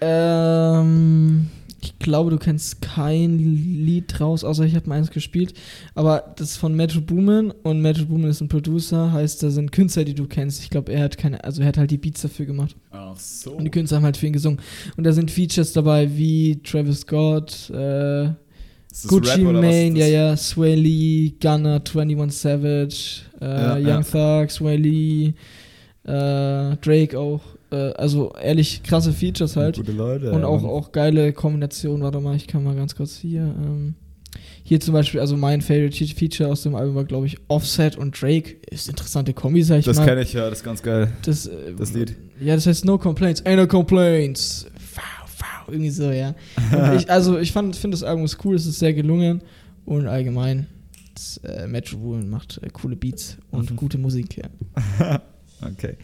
Ähm, 0.00 1.46
ich 1.84 1.98
glaube, 1.98 2.30
du 2.30 2.38
kennst 2.38 2.80
kein 2.80 3.38
Lied 3.38 4.18
draus, 4.18 4.42
außer 4.42 4.64
ich 4.64 4.74
habe 4.74 4.88
mal 4.88 4.96
eins 4.96 5.10
gespielt. 5.10 5.54
Aber 5.94 6.34
das 6.36 6.52
ist 6.52 6.56
von 6.56 6.74
Metro 6.74 7.00
Boomin 7.00 7.52
und 7.62 7.82
Metro 7.82 8.06
Boomin 8.06 8.30
ist 8.30 8.40
ein 8.40 8.48
Producer, 8.48 9.12
heißt, 9.12 9.42
da 9.42 9.50
sind 9.50 9.70
Künstler, 9.70 10.04
die 10.04 10.14
du 10.14 10.26
kennst. 10.26 10.62
Ich 10.62 10.70
glaube, 10.70 10.92
er 10.92 11.04
hat 11.04 11.18
keine, 11.18 11.44
also 11.44 11.60
er 11.60 11.68
hat 11.68 11.76
halt 11.76 11.90
die 11.90 11.98
Beats 11.98 12.22
dafür 12.22 12.46
gemacht. 12.46 12.74
Ach 12.90 13.18
so. 13.18 13.52
Und 13.52 13.64
die 13.64 13.70
Künstler 13.70 13.98
haben 13.98 14.04
halt 14.04 14.16
für 14.16 14.26
ihn 14.26 14.32
gesungen. 14.32 14.60
Und 14.96 15.04
da 15.04 15.12
sind 15.12 15.30
Features 15.30 15.72
dabei 15.72 16.16
wie 16.16 16.60
Travis 16.62 17.00
Scott, 17.00 17.70
äh, 17.70 18.30
Gucci 19.06 19.42
Mane, 19.42 19.98
ja, 19.98 20.06
ja, 20.06 20.36
Sway 20.36 20.76
Lee, 20.76 21.32
Gunner, 21.40 21.82
21 21.82 22.32
Savage, 22.40 23.22
äh, 23.40 23.44
Ja, 23.44 23.74
Young 23.74 24.04
ja. 24.12 24.42
Thug, 24.42 24.50
Sway 24.50 24.76
Lee, 24.76 25.34
äh, 26.04 26.76
Drake 26.76 27.18
auch. 27.18 27.40
Äh, 27.74 27.92
also 27.94 28.32
ehrlich 28.40 28.82
krasse 28.82 29.12
Features 29.12 29.56
halt. 29.56 29.76
Gute 29.76 29.92
Leute. 29.92 30.30
Und 30.32 30.44
auch, 30.44 30.62
auch 30.64 30.92
geile 30.92 31.32
Kombinationen. 31.32 32.02
Warte 32.02 32.20
mal, 32.20 32.36
ich 32.36 32.46
kann 32.46 32.62
mal 32.64 32.74
ganz 32.76 32.94
kurz 32.94 33.16
hier. 33.16 33.42
Ähm, 33.42 33.94
hier 34.64 34.80
zum 34.80 34.94
Beispiel, 34.94 35.20
also 35.20 35.36
mein 35.36 35.60
Favorite 35.60 35.96
Fe- 35.96 36.14
Feature 36.14 36.48
aus 36.50 36.62
dem 36.62 36.74
Album 36.74 36.94
war, 36.94 37.04
glaube 37.04 37.26
ich, 37.26 37.36
Offset 37.48 37.96
und 37.96 38.20
Drake. 38.20 38.56
Ist 38.70 38.88
interessante 38.88 39.32
Kombi, 39.34 39.62
sag 39.62 39.80
ich 39.80 39.84
Das 39.84 39.98
mal. 39.98 40.06
kenne 40.06 40.22
ich, 40.22 40.32
ja, 40.32 40.48
das 40.48 40.58
ist 40.60 40.64
ganz 40.64 40.82
geil. 40.82 41.12
Das, 41.22 41.46
äh, 41.46 41.74
das 41.76 41.92
Lied. 41.92 42.16
Ja, 42.40 42.54
das 42.54 42.66
heißt 42.66 42.84
No 42.84 42.96
Complaints. 42.98 43.44
Ain't 43.44 43.56
no 43.56 43.66
complaints. 43.66 44.66
Wow, 44.94 45.02
wow. 45.38 45.68
Irgendwie 45.68 45.90
so, 45.90 46.10
ja. 46.10 46.34
Ich, 46.96 47.08
also 47.10 47.38
ich 47.38 47.52
finde 47.52 47.76
das 47.90 48.02
Album 48.02 48.24
ist 48.24 48.44
cool, 48.44 48.54
es 48.56 48.66
ist 48.66 48.78
sehr 48.78 48.94
gelungen. 48.94 49.42
Und 49.84 50.06
allgemein, 50.06 50.66
das, 51.14 51.36
äh, 51.44 51.66
Metro 51.68 51.98
Boomin 51.98 52.28
macht 52.30 52.58
äh, 52.62 52.70
coole 52.70 52.96
Beats 52.96 53.36
und 53.50 53.70
Mhm. 53.70 53.76
gute 53.76 53.98
Musik, 53.98 54.38
ja. 54.38 55.20
Okay. 55.62 55.96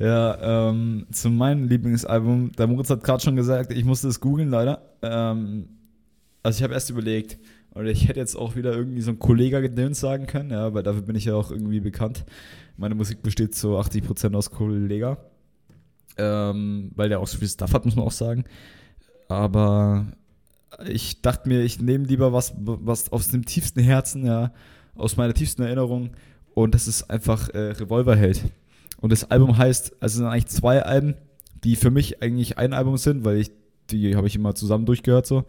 Ja, 0.00 0.70
ähm, 0.70 1.06
zu 1.12 1.28
meinem 1.28 1.68
Lieblingsalbum, 1.68 2.52
der 2.52 2.66
Moritz 2.66 2.88
hat 2.88 3.04
gerade 3.04 3.22
schon 3.22 3.36
gesagt, 3.36 3.70
ich 3.70 3.84
musste 3.84 4.08
es 4.08 4.18
googeln 4.18 4.48
leider. 4.48 4.80
Ähm, 5.02 5.68
also 6.42 6.56
ich 6.56 6.62
habe 6.62 6.72
erst 6.72 6.88
überlegt, 6.88 7.38
oder 7.74 7.90
ich 7.90 8.08
hätte 8.08 8.18
jetzt 8.18 8.34
auch 8.34 8.56
wieder 8.56 8.72
irgendwie 8.72 9.02
so 9.02 9.10
ein 9.10 9.18
Kollega-Gedöns 9.18 10.00
sagen 10.00 10.26
können, 10.26 10.52
ja, 10.52 10.72
weil 10.72 10.82
dafür 10.82 11.02
bin 11.02 11.16
ich 11.16 11.26
ja 11.26 11.34
auch 11.34 11.50
irgendwie 11.50 11.80
bekannt. 11.80 12.24
Meine 12.78 12.94
Musik 12.94 13.22
besteht 13.22 13.54
zu 13.54 13.78
80% 13.78 14.34
aus 14.34 14.50
Kollega. 14.50 15.18
Ähm, 16.16 16.92
weil 16.96 17.10
der 17.10 17.20
auch 17.20 17.28
so 17.28 17.36
viel 17.36 17.48
Stuff 17.48 17.74
hat, 17.74 17.84
muss 17.84 17.94
man 17.94 18.06
auch 18.06 18.10
sagen. 18.10 18.44
Aber 19.28 20.06
ich 20.88 21.20
dachte 21.20 21.46
mir, 21.46 21.60
ich 21.60 21.78
nehme 21.78 22.06
lieber 22.06 22.32
was, 22.32 22.54
was 22.56 23.12
aus 23.12 23.28
dem 23.28 23.44
tiefsten 23.44 23.80
Herzen, 23.80 24.24
ja, 24.24 24.52
aus 24.94 25.18
meiner 25.18 25.34
tiefsten 25.34 25.60
Erinnerung. 25.60 26.12
Und 26.54 26.74
das 26.74 26.88
ist 26.88 27.10
einfach 27.10 27.50
äh, 27.50 27.72
Revolverheld. 27.72 28.44
Und 29.00 29.12
das 29.12 29.30
Album 29.30 29.56
heißt, 29.56 29.92
also 30.00 30.12
es 30.12 30.14
sind 30.14 30.26
eigentlich 30.26 30.46
zwei 30.46 30.82
Alben, 30.82 31.14
die 31.64 31.76
für 31.76 31.90
mich 31.90 32.22
eigentlich 32.22 32.58
ein 32.58 32.72
Album 32.72 32.96
sind, 32.96 33.24
weil 33.24 33.38
ich, 33.38 33.50
die 33.90 34.16
habe 34.16 34.26
ich 34.26 34.36
immer 34.36 34.54
zusammen 34.54 34.86
durchgehört 34.86 35.26
so. 35.26 35.44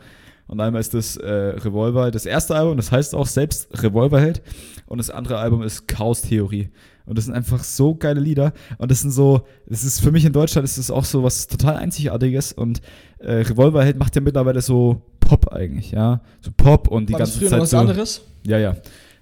Und 0.48 0.60
einmal 0.60 0.82
ist 0.82 0.94
das 0.94 1.16
äh, 1.16 1.32
Revolver, 1.32 2.12
das 2.12 2.26
erste 2.26 2.56
Album, 2.56 2.76
das 2.76 2.92
heißt 2.92 3.16
auch 3.16 3.28
selbst 3.28 3.70
Revolverheld. 3.82 4.42
Und 4.86 4.98
das 4.98 5.10
andere 5.10 5.38
Album 5.38 5.64
ist 5.64 5.88
Chaos 5.88 6.24
Theorie. 6.24 6.70
Und 7.06 7.18
das 7.18 7.26
sind 7.26 7.34
einfach 7.34 7.64
so 7.64 7.96
geile 7.96 8.20
Lieder. 8.20 8.54
Und 8.78 8.92
das 8.92 9.02
sind 9.02 9.12
so, 9.12 9.46
das 9.68 9.86
ist 9.86 10.02
für 10.02 10.12
mich 10.12 10.26
in 10.26 10.34
Deutschland 10.34 10.66
ist 10.66 10.78
das 10.78 10.92
auch 10.92 11.06
so 11.06 11.24
was 11.24 11.48
total 11.48 11.78
Einzigartiges. 11.78 12.52
Und 12.52 12.82
äh, 13.20 13.34
Revolverheld 13.36 13.98
macht 13.98 14.16
ja 14.16 14.22
mittlerweile 14.22 14.62
so 14.62 15.02
Pop 15.22 15.48
eigentlich, 15.54 15.92
ja. 15.92 16.22
So 16.42 16.52
Pop 16.56 16.90
und 16.90 17.08
die 17.08 17.14
war 17.14 17.20
das 17.22 17.38
früher 17.38 17.50
Zeit 17.50 17.58
noch 17.58 17.64
was 17.64 17.70
so. 17.70 17.78
anderes? 17.78 18.22
Ja, 18.46 18.58
ja. 18.58 18.76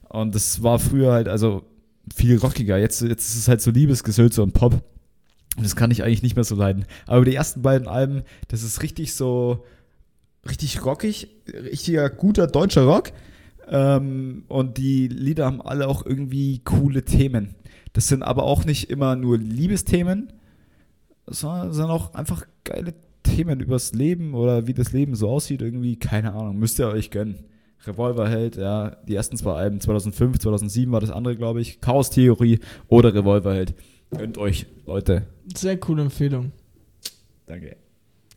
Und 0.09 0.33
das 0.33 0.63
war 0.63 0.79
früher 0.79 1.13
halt 1.13 1.27
also 1.27 1.63
viel 2.15 2.37
rockiger. 2.37 2.77
Jetzt, 2.77 3.01
jetzt 3.01 3.29
ist 3.29 3.35
es 3.35 3.47
halt 3.47 3.61
so 3.61 3.71
Liebesgesülze 3.71 4.43
und 4.43 4.53
Pop. 4.53 4.83
Das 5.57 5.75
kann 5.75 5.91
ich 5.91 6.03
eigentlich 6.03 6.23
nicht 6.23 6.35
mehr 6.35 6.43
so 6.43 6.55
leiden. 6.55 6.85
Aber 7.05 7.25
die 7.25 7.35
ersten 7.35 7.61
beiden 7.61 7.87
Alben, 7.87 8.23
das 8.47 8.63
ist 8.63 8.81
richtig 8.81 9.13
so, 9.13 9.65
richtig 10.47 10.85
rockig, 10.85 11.27
richtiger 11.53 12.09
guter 12.09 12.47
deutscher 12.47 12.83
Rock. 12.83 13.11
Ähm, 13.67 14.43
und 14.47 14.77
die 14.77 15.07
Lieder 15.07 15.45
haben 15.45 15.61
alle 15.61 15.87
auch 15.87 16.05
irgendwie 16.05 16.59
coole 16.59 17.03
Themen. 17.03 17.55
Das 17.93 18.07
sind 18.07 18.23
aber 18.23 18.43
auch 18.43 18.65
nicht 18.65 18.89
immer 18.89 19.15
nur 19.15 19.37
Liebesthemen, 19.37 20.31
sondern 21.27 21.73
sind 21.73 21.85
auch 21.85 22.13
einfach 22.13 22.45
geile 22.63 22.93
Themen 23.23 23.59
übers 23.59 23.93
Leben 23.93 24.33
oder 24.33 24.67
wie 24.67 24.73
das 24.73 24.91
Leben 24.91 25.15
so 25.15 25.29
aussieht. 25.29 25.61
Irgendwie, 25.61 25.97
keine 25.97 26.33
Ahnung, 26.33 26.57
müsst 26.57 26.79
ihr 26.79 26.87
euch 26.87 27.11
gönnen. 27.11 27.45
Revolverheld, 27.85 28.57
ja, 28.57 28.97
die 29.07 29.15
ersten 29.15 29.37
zwei 29.37 29.53
Alben, 29.53 29.79
2005, 29.79 30.39
2007 30.39 30.91
war 30.91 30.99
das 30.99 31.11
andere, 31.11 31.35
glaube 31.35 31.61
ich. 31.61 31.81
Chaos 31.81 32.09
Theorie 32.09 32.59
oder 32.87 33.13
Revolverheld. 33.13 33.73
Gönnt 34.11 34.37
euch, 34.37 34.65
Leute. 34.85 35.23
Sehr 35.55 35.77
coole 35.77 36.01
Empfehlung. 36.03 36.51
Danke. 37.45 37.77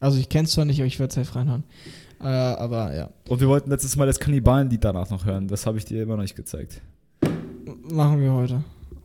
Also 0.00 0.18
ich 0.18 0.28
kenn's 0.28 0.52
zwar 0.52 0.64
nicht, 0.64 0.78
aber 0.80 0.86
ich 0.86 0.98
werde 0.98 1.14
safe 1.14 1.34
reinhauen. 1.34 1.64
Äh, 2.20 2.26
aber 2.26 2.94
ja, 2.94 3.10
Und 3.28 3.40
wir 3.40 3.48
wollten 3.48 3.70
letztes 3.70 3.96
Mal 3.96 4.06
das 4.06 4.20
Kannibalenlied 4.20 4.84
danach 4.84 5.10
noch 5.10 5.24
hören. 5.26 5.48
Das 5.48 5.66
habe 5.66 5.78
ich 5.78 5.84
dir 5.84 6.02
immer 6.02 6.16
noch 6.16 6.22
nicht 6.22 6.36
gezeigt. 6.36 6.80
machen 7.90 8.20
wir 8.20 8.32
heute. 8.32 8.62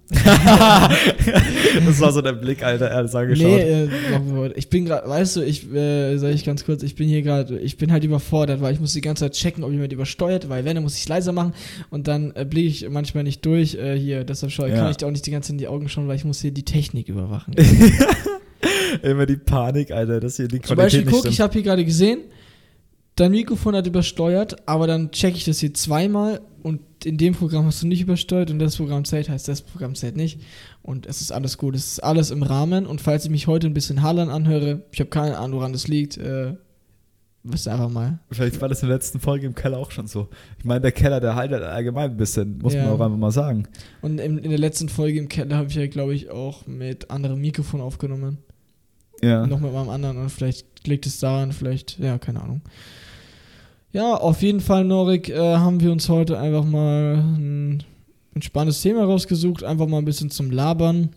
das 1.85 1.99
war 1.99 2.11
so 2.13 2.21
der 2.21 2.33
Blick, 2.33 2.63
Alter. 2.63 2.87
Er 2.87 2.97
hat 2.97 3.05
es 3.05 3.15
angeschaut. 3.15 3.45
Nee, 3.45 3.83
äh. 3.83 4.51
Ich 4.55 4.69
bin 4.69 4.85
gerade, 4.85 5.07
weißt 5.09 5.35
du, 5.37 5.41
ich, 5.41 5.71
äh, 5.73 6.17
sag 6.17 6.33
ich 6.33 6.45
ganz 6.45 6.63
kurz, 6.65 6.83
ich 6.83 6.95
bin 6.95 7.09
hier 7.09 7.21
gerade, 7.21 7.59
ich 7.59 7.77
bin 7.77 7.91
halt 7.91 8.03
überfordert, 8.03 8.61
weil 8.61 8.73
ich 8.73 8.79
muss 8.79 8.93
die 8.93 9.01
ganze 9.01 9.25
Zeit 9.25 9.33
checken, 9.33 9.63
ob 9.63 9.71
jemand 9.71 9.91
übersteuert, 9.91 10.47
weil 10.49 10.63
wenn, 10.65 10.75
dann 10.75 10.83
muss 10.83 10.95
ich 10.95 11.01
es 11.01 11.09
leiser 11.09 11.33
machen 11.33 11.53
und 11.89 12.07
dann 12.07 12.31
äh, 12.35 12.45
blicke 12.45 12.67
ich 12.67 12.89
manchmal 12.89 13.23
nicht 13.25 13.45
durch 13.45 13.75
äh, 13.75 13.97
hier, 13.99 14.23
deshalb 14.23 14.51
schau, 14.51 14.65
Ja. 14.65 14.75
kann 14.75 14.91
ich 14.91 14.97
dir 14.97 15.07
auch 15.07 15.11
nicht 15.11 15.25
die 15.25 15.31
ganze 15.31 15.47
Zeit 15.47 15.53
in 15.55 15.57
die 15.59 15.67
Augen 15.67 15.89
schauen, 15.89 16.07
weil 16.07 16.15
ich 16.15 16.23
muss 16.25 16.39
hier 16.41 16.51
die 16.51 16.63
Technik 16.63 17.09
überwachen. 17.09 17.53
Immer 19.03 19.25
die 19.25 19.37
Panik, 19.37 19.91
Alter, 19.91 20.19
dass 20.19 20.37
hier 20.37 20.47
die 20.47 20.61
Zum 20.61 20.75
Qualität 20.75 20.77
Beispiel, 20.77 21.05
nicht 21.05 21.11
guck, 21.11 21.25
ich 21.25 21.33
stimmt. 21.35 21.43
habe 21.43 21.53
hier 21.53 21.63
gerade 21.63 21.85
gesehen, 21.85 22.19
dein 23.15 23.31
Mikrofon 23.31 23.75
hat 23.75 23.85
übersteuert, 23.87 24.67
aber 24.67 24.87
dann 24.87 25.11
checke 25.11 25.37
ich 25.37 25.43
das 25.45 25.59
hier 25.59 25.73
zweimal 25.73 26.41
in 27.05 27.17
dem 27.17 27.33
Programm 27.33 27.65
hast 27.65 27.81
du 27.83 27.87
nicht 27.87 28.01
übersteuert 28.01 28.49
und 28.51 28.59
das 28.59 28.75
Programm 28.77 29.05
zählt, 29.05 29.29
heißt 29.29 29.47
das 29.47 29.61
Programm 29.61 29.95
zählt 29.95 30.15
nicht. 30.17 30.39
Und 30.81 31.05
es 31.05 31.21
ist 31.21 31.31
alles 31.31 31.57
gut, 31.57 31.75
es 31.75 31.85
ist 31.93 31.99
alles 32.03 32.31
im 32.31 32.43
Rahmen 32.43 32.85
und 32.85 33.01
falls 33.01 33.25
ich 33.25 33.31
mich 33.31 33.47
heute 33.47 33.67
ein 33.67 33.73
bisschen 33.73 34.01
hallern 34.01 34.29
anhöre, 34.29 34.83
ich 34.91 34.99
habe 34.99 35.09
keine 35.09 35.37
Ahnung, 35.37 35.59
woran 35.59 35.73
das 35.73 35.87
liegt, 35.87 36.17
äh, 36.17 36.53
wisst 37.43 37.67
ihr 37.67 37.73
einfach 37.73 37.89
mal. 37.89 38.19
Vielleicht 38.31 38.59
war 38.61 38.67
das 38.69 38.81
in 38.81 38.89
der 38.89 38.97
letzten 38.97 39.19
Folge 39.19 39.45
im 39.47 39.55
Keller 39.55 39.77
auch 39.77 39.91
schon 39.91 40.07
so. 40.07 40.27
Ich 40.57 40.65
meine, 40.65 40.81
der 40.81 40.91
Keller, 40.91 41.19
der 41.19 41.35
halt 41.35 41.53
allgemein 41.53 42.11
ein 42.11 42.17
bisschen, 42.17 42.57
muss 42.57 42.73
Ja. 42.73 42.83
man 42.83 42.93
auch 42.93 42.99
einfach 43.05 43.17
mal 43.17 43.31
sagen. 43.31 43.67
Und 44.01 44.19
in, 44.19 44.37
in 44.39 44.49
der 44.49 44.59
letzten 44.59 44.89
Folge 44.89 45.19
im 45.19 45.29
Keller 45.29 45.55
habe 45.57 45.69
ich 45.69 45.75
ja, 45.75 45.87
glaube 45.87 46.13
ich, 46.13 46.29
auch 46.29 46.67
mit 46.67 47.09
anderem 47.11 47.39
Mikrofon 47.39 47.79
aufgenommen. 47.81 48.39
Ja. 49.21 49.47
Noch 49.47 49.59
mit 49.59 49.71
meinem 49.73 49.89
anderen 49.89 50.17
und 50.17 50.29
vielleicht 50.29 50.87
liegt 50.87 51.05
es 51.05 51.19
daran, 51.19 51.51
vielleicht, 51.51 51.97
ja, 51.99 52.17
keine 52.17 52.41
Ahnung. 52.41 52.61
Ja, 53.93 54.15
auf 54.15 54.41
jeden 54.41 54.59
Fall, 54.59 54.83
Norik, 54.83 55.29
äh, 55.29 55.55
haben 55.55 55.79
wir 55.79 55.91
uns 55.91 56.09
heute 56.09 56.39
einfach 56.39 56.65
mal 56.65 57.15
ein 57.15 57.83
entspanntes 58.33 58.81
Thema 58.81 59.05
rausgesucht, 59.05 59.63
einfach 59.63 59.87
mal 59.87 59.99
ein 59.99 60.05
bisschen 60.05 60.29
zum 60.29 60.51
Labern. 60.51 61.09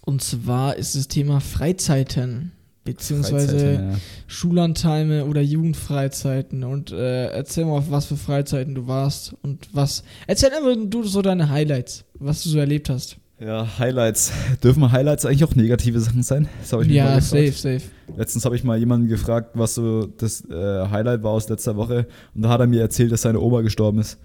Und 0.00 0.22
zwar 0.22 0.76
ist 0.76 0.96
das 0.96 1.06
Thema 1.08 1.40
Freizeiten, 1.40 2.52
beziehungsweise 2.84 3.58
Freizeiten, 3.58 3.90
ja. 3.90 3.98
Schullandheime 4.26 5.26
oder 5.26 5.42
Jugendfreizeiten. 5.42 6.64
Und 6.64 6.90
äh, 6.92 7.26
erzähl 7.26 7.66
mal, 7.66 7.78
auf 7.78 7.90
was 7.90 8.06
für 8.06 8.16
Freizeiten 8.16 8.74
du 8.74 8.86
warst 8.86 9.34
und 9.42 9.68
was. 9.72 10.02
Erzähl 10.26 10.50
einfach 10.50 10.74
du 10.86 11.04
so 11.04 11.22
deine 11.22 11.50
Highlights, 11.50 12.04
was 12.14 12.42
du 12.42 12.48
so 12.48 12.58
erlebt 12.58 12.88
hast. 12.88 13.18
Ja, 13.44 13.66
Highlights. 13.78 14.32
Dürfen 14.62 14.92
Highlights 14.92 15.26
eigentlich 15.26 15.44
auch 15.44 15.54
negative 15.54 15.98
Sachen 16.00 16.22
sein? 16.22 16.48
Das 16.60 16.72
habe 16.72 16.82
ich 16.84 16.88
mal 16.90 16.94
Ja, 16.94 17.04
gefragt. 17.16 17.24
safe, 17.24 17.78
safe. 17.78 17.90
Letztens 18.16 18.44
habe 18.44 18.54
ich 18.56 18.62
mal 18.64 18.78
jemanden 18.78 19.08
gefragt, 19.08 19.50
was 19.54 19.74
so 19.74 20.06
das 20.06 20.44
äh, 20.48 20.54
Highlight 20.88 21.22
war 21.22 21.32
aus 21.32 21.48
letzter 21.48 21.76
Woche. 21.76 22.06
Und 22.34 22.42
da 22.42 22.50
hat 22.50 22.60
er 22.60 22.66
mir 22.66 22.80
erzählt, 22.80 23.10
dass 23.10 23.22
seine 23.22 23.40
Oma 23.40 23.62
gestorben 23.62 23.98
ist. 23.98 24.18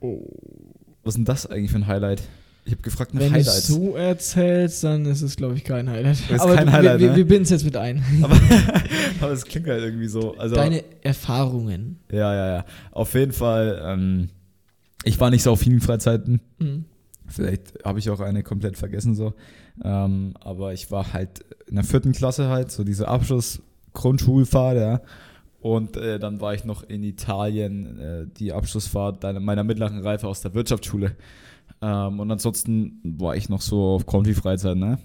Was 0.00 1.12
ist 1.12 1.16
denn 1.16 1.24
das 1.24 1.46
eigentlich 1.46 1.70
für 1.72 1.78
ein 1.78 1.86
Highlight? 1.86 2.22
Ich 2.66 2.72
habe 2.72 2.80
gefragt 2.82 3.12
nach 3.12 3.20
Wenn 3.20 3.34
du 3.34 3.38
es 3.40 3.46
Highlights. 3.48 3.66
so 3.66 3.94
erzählst, 3.96 4.84
dann 4.84 5.04
ist 5.04 5.20
es, 5.20 5.36
glaube 5.36 5.54
ich, 5.56 5.64
kein 5.64 5.90
Highlight. 5.90 6.16
ist 6.30 6.40
Aber 6.40 6.54
kein 6.54 6.72
Highlight, 6.72 7.00
wir, 7.00 7.08
ne? 7.08 7.12
wir, 7.12 7.16
wir 7.18 7.26
binden 7.26 7.42
es 7.42 7.50
jetzt 7.50 7.64
mit 7.64 7.76
ein. 7.76 8.02
aber, 8.22 8.40
aber 9.20 9.32
es 9.32 9.44
klingt 9.44 9.66
halt 9.66 9.82
irgendwie 9.82 10.06
so. 10.08 10.34
Also, 10.38 10.54
Deine 10.54 10.82
Erfahrungen. 11.02 11.98
ja, 12.10 12.34
ja, 12.34 12.46
ja. 12.56 12.64
Auf 12.92 13.12
jeden 13.12 13.32
Fall, 13.32 13.82
ähm, 13.84 14.30
ich 15.04 15.20
war 15.20 15.28
nicht 15.30 15.42
so 15.42 15.50
auf 15.52 15.60
vielen 15.60 15.80
Freizeiten. 15.82 16.40
Mhm. 16.58 16.86
Vielleicht 17.26 17.84
habe 17.84 17.98
ich 17.98 18.10
auch 18.10 18.20
eine 18.20 18.42
komplett 18.42 18.76
vergessen 18.76 19.14
so. 19.14 19.34
Ähm, 19.82 20.34
aber 20.40 20.72
ich 20.72 20.90
war 20.90 21.12
halt 21.12 21.44
in 21.66 21.76
der 21.76 21.84
vierten 21.84 22.12
Klasse 22.12 22.48
halt, 22.48 22.70
so 22.70 22.84
diese 22.84 23.08
Abschluss-Grundschulfahrt, 23.08 24.76
ja. 24.76 25.00
Und 25.60 25.96
äh, 25.96 26.18
dann 26.18 26.40
war 26.42 26.52
ich 26.52 26.64
noch 26.64 26.82
in 26.82 27.02
Italien, 27.02 27.98
äh, 27.98 28.26
die 28.26 28.52
Abschlussfahrt 28.52 29.22
meiner 29.40 29.64
mittleren 29.64 30.00
Reife 30.00 30.28
aus 30.28 30.42
der 30.42 30.52
Wirtschaftsschule. 30.52 31.16
Ähm, 31.80 32.20
und 32.20 32.30
ansonsten 32.30 33.00
war 33.02 33.34
ich 33.34 33.48
noch 33.48 33.62
so 33.62 33.94
auf 33.94 34.06
Confi-Freizeit, 34.06 34.76
ne? 34.76 34.98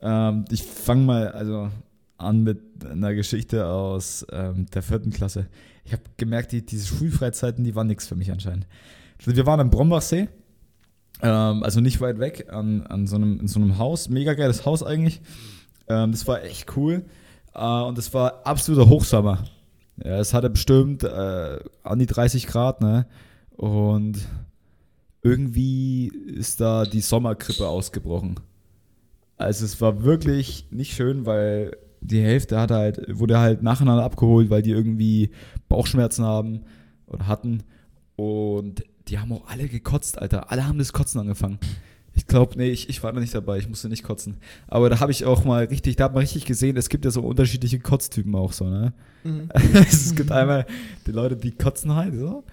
Ähm, 0.00 0.44
ich 0.50 0.62
fange 0.62 1.04
mal 1.04 1.28
also 1.28 1.70
an 2.16 2.42
mit 2.42 2.60
einer 2.84 3.14
Geschichte 3.14 3.66
aus 3.66 4.26
ähm, 4.32 4.66
der 4.74 4.82
vierten 4.82 5.10
Klasse. 5.10 5.48
Ich 5.84 5.92
habe 5.92 6.02
gemerkt, 6.16 6.52
die, 6.52 6.64
diese 6.64 6.86
Schulfreizeiten, 6.86 7.64
die 7.64 7.74
waren 7.74 7.86
nichts 7.86 8.06
für 8.06 8.16
mich 8.16 8.32
anscheinend. 8.32 8.66
Also 9.18 9.36
wir 9.36 9.46
waren 9.46 9.60
am 9.60 9.70
Brombachsee, 9.70 10.28
ähm, 11.22 11.62
also 11.62 11.80
nicht 11.80 12.00
weit 12.00 12.18
weg, 12.18 12.46
an, 12.50 12.82
an 12.82 13.06
so 13.06 13.16
einem, 13.16 13.40
in 13.40 13.48
so 13.48 13.60
einem 13.60 13.78
Haus, 13.78 14.08
mega 14.08 14.34
geiles 14.34 14.64
Haus 14.64 14.82
eigentlich. 14.82 15.20
Ähm, 15.88 16.12
das 16.12 16.26
war 16.26 16.42
echt 16.42 16.76
cool 16.76 17.04
äh, 17.54 17.82
und 17.82 17.98
es 17.98 18.12
war 18.14 18.46
absoluter 18.46 18.88
Hochsommer. 18.88 19.44
Ja, 20.02 20.18
es 20.18 20.32
hatte 20.32 20.48
bestimmt 20.48 21.02
äh, 21.02 21.58
an 21.82 21.98
die 21.98 22.06
30 22.06 22.46
Grad, 22.46 22.80
ne? 22.80 23.06
Und 23.50 24.18
irgendwie 25.22 26.06
ist 26.08 26.60
da 26.60 26.84
die 26.84 27.00
Sommergrippe 27.00 27.66
ausgebrochen. 27.66 28.38
Also 29.36 29.64
es 29.64 29.80
war 29.80 30.04
wirklich 30.04 30.66
nicht 30.70 30.94
schön, 30.94 31.26
weil 31.26 31.76
die 32.00 32.22
Hälfte 32.22 32.60
hat 32.60 32.70
halt, 32.70 33.18
wurde 33.18 33.38
halt 33.40 33.62
nacheinander 33.62 34.04
abgeholt, 34.04 34.50
weil 34.50 34.62
die 34.62 34.70
irgendwie 34.70 35.30
Bauchschmerzen 35.68 36.24
haben 36.24 36.64
oder 37.06 37.26
hatten. 37.26 37.64
Und 38.14 38.84
die 39.08 39.18
haben 39.18 39.32
auch 39.32 39.46
alle 39.48 39.68
gekotzt, 39.68 40.18
Alter. 40.18 40.50
Alle 40.50 40.66
haben 40.66 40.78
das 40.78 40.92
Kotzen 40.92 41.20
angefangen. 41.20 41.58
Ich 42.14 42.26
glaube, 42.26 42.56
nee, 42.56 42.70
ich, 42.70 42.88
ich 42.88 43.02
war 43.02 43.12
da 43.12 43.20
nicht 43.20 43.34
dabei, 43.34 43.58
ich 43.58 43.68
musste 43.68 43.88
nicht 43.88 44.02
kotzen. 44.02 44.38
Aber 44.66 44.90
da 44.90 44.98
habe 44.98 45.12
ich 45.12 45.24
auch 45.24 45.44
mal 45.44 45.64
richtig, 45.64 45.96
da 45.96 46.04
hat 46.04 46.14
man 46.14 46.22
richtig 46.22 46.46
gesehen, 46.46 46.76
es 46.76 46.88
gibt 46.88 47.04
ja 47.04 47.12
so 47.12 47.22
unterschiedliche 47.22 47.78
Kotztypen 47.78 48.34
auch 48.34 48.52
so, 48.52 48.68
ne? 48.68 48.92
Mhm. 49.22 49.48
es 49.74 50.14
gibt 50.16 50.32
einmal 50.32 50.66
die 51.06 51.12
Leute, 51.12 51.36
die 51.36 51.52
kotzen 51.52 51.94
halt 51.94 52.14
so. 52.16 52.44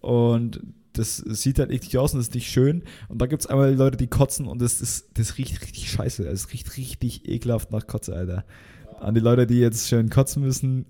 Und 0.00 0.60
das 0.92 1.16
sieht 1.16 1.58
halt 1.58 1.70
eklig 1.70 1.98
aus 1.98 2.12
und 2.12 2.18
das 2.18 2.28
ist 2.28 2.34
nicht 2.34 2.50
schön. 2.50 2.84
Und 3.08 3.20
dann 3.20 3.28
gibt 3.28 3.42
es 3.42 3.48
einmal 3.48 3.70
die 3.70 3.76
Leute, 3.76 3.96
die 3.96 4.06
kotzen 4.06 4.46
und 4.46 4.62
das, 4.62 4.80
ist, 4.80 5.08
das 5.14 5.36
riecht 5.38 5.60
richtig 5.62 5.90
scheiße. 5.90 6.26
Es 6.28 6.52
riecht 6.52 6.76
richtig 6.76 7.28
ekelhaft 7.28 7.70
nach 7.70 7.86
Kotze, 7.86 8.14
Alter. 8.14 8.44
An 9.00 9.14
die 9.14 9.20
Leute, 9.20 9.46
die 9.46 9.58
jetzt 9.58 9.88
schön 9.88 10.10
kotzen 10.10 10.42
müssen, 10.42 10.86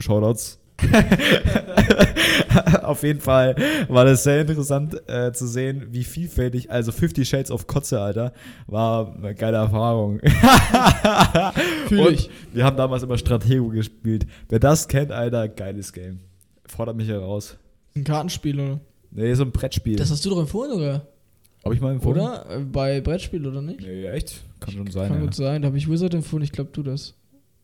Shoutouts. 0.00 0.58
Auf 2.82 3.02
jeden 3.02 3.20
Fall 3.20 3.54
war 3.88 4.04
das 4.04 4.24
sehr 4.24 4.40
interessant 4.40 5.00
äh, 5.08 5.32
zu 5.32 5.46
sehen, 5.46 5.86
wie 5.90 6.04
vielfältig, 6.04 6.70
also 6.70 6.92
50 6.92 7.28
Shades 7.28 7.50
of 7.50 7.66
Kotze, 7.66 8.00
Alter, 8.00 8.32
war 8.66 9.14
eine 9.14 9.34
geile 9.34 9.58
Erfahrung. 9.58 10.20
Fühl 11.88 12.00
Und 12.00 12.12
ich. 12.12 12.30
Wir 12.52 12.64
haben 12.64 12.76
damals 12.76 13.02
immer 13.02 13.18
Stratego 13.18 13.68
gespielt. 13.68 14.26
Wer 14.48 14.58
das 14.58 14.88
kennt, 14.88 15.12
Alter, 15.12 15.48
geiles 15.48 15.92
Game. 15.92 16.20
Fordert 16.66 16.96
mich 16.96 17.08
heraus. 17.08 17.56
Ein 17.96 18.04
Kartenspiel, 18.04 18.60
oder? 18.60 18.80
Nee, 19.10 19.34
so 19.34 19.44
ein 19.44 19.52
Brettspiel. 19.52 19.96
Das 19.96 20.10
hast 20.10 20.24
du 20.24 20.30
doch 20.30 20.40
empfohlen, 20.40 20.72
oder? 20.72 21.06
Hab 21.64 21.72
ich 21.72 21.80
mal 21.80 21.92
empfohlen? 21.92 22.20
Oder? 22.20 22.50
Äh, 22.50 22.60
Bei 22.60 23.00
Brettspiel, 23.00 23.46
oder 23.46 23.62
nicht? 23.62 23.80
Nee, 23.80 24.06
echt? 24.06 24.42
Kann 24.60 24.74
schon 24.74 24.90
sein. 24.90 25.08
Kann 25.08 25.18
ja. 25.18 25.24
gut 25.24 25.34
sein. 25.34 25.62
Da 25.62 25.66
habe 25.66 25.78
ich 25.78 25.88
Wizard 25.88 26.14
empfohlen, 26.14 26.42
ich 26.42 26.52
glaube, 26.52 26.70
du 26.72 26.82
das. 26.82 27.14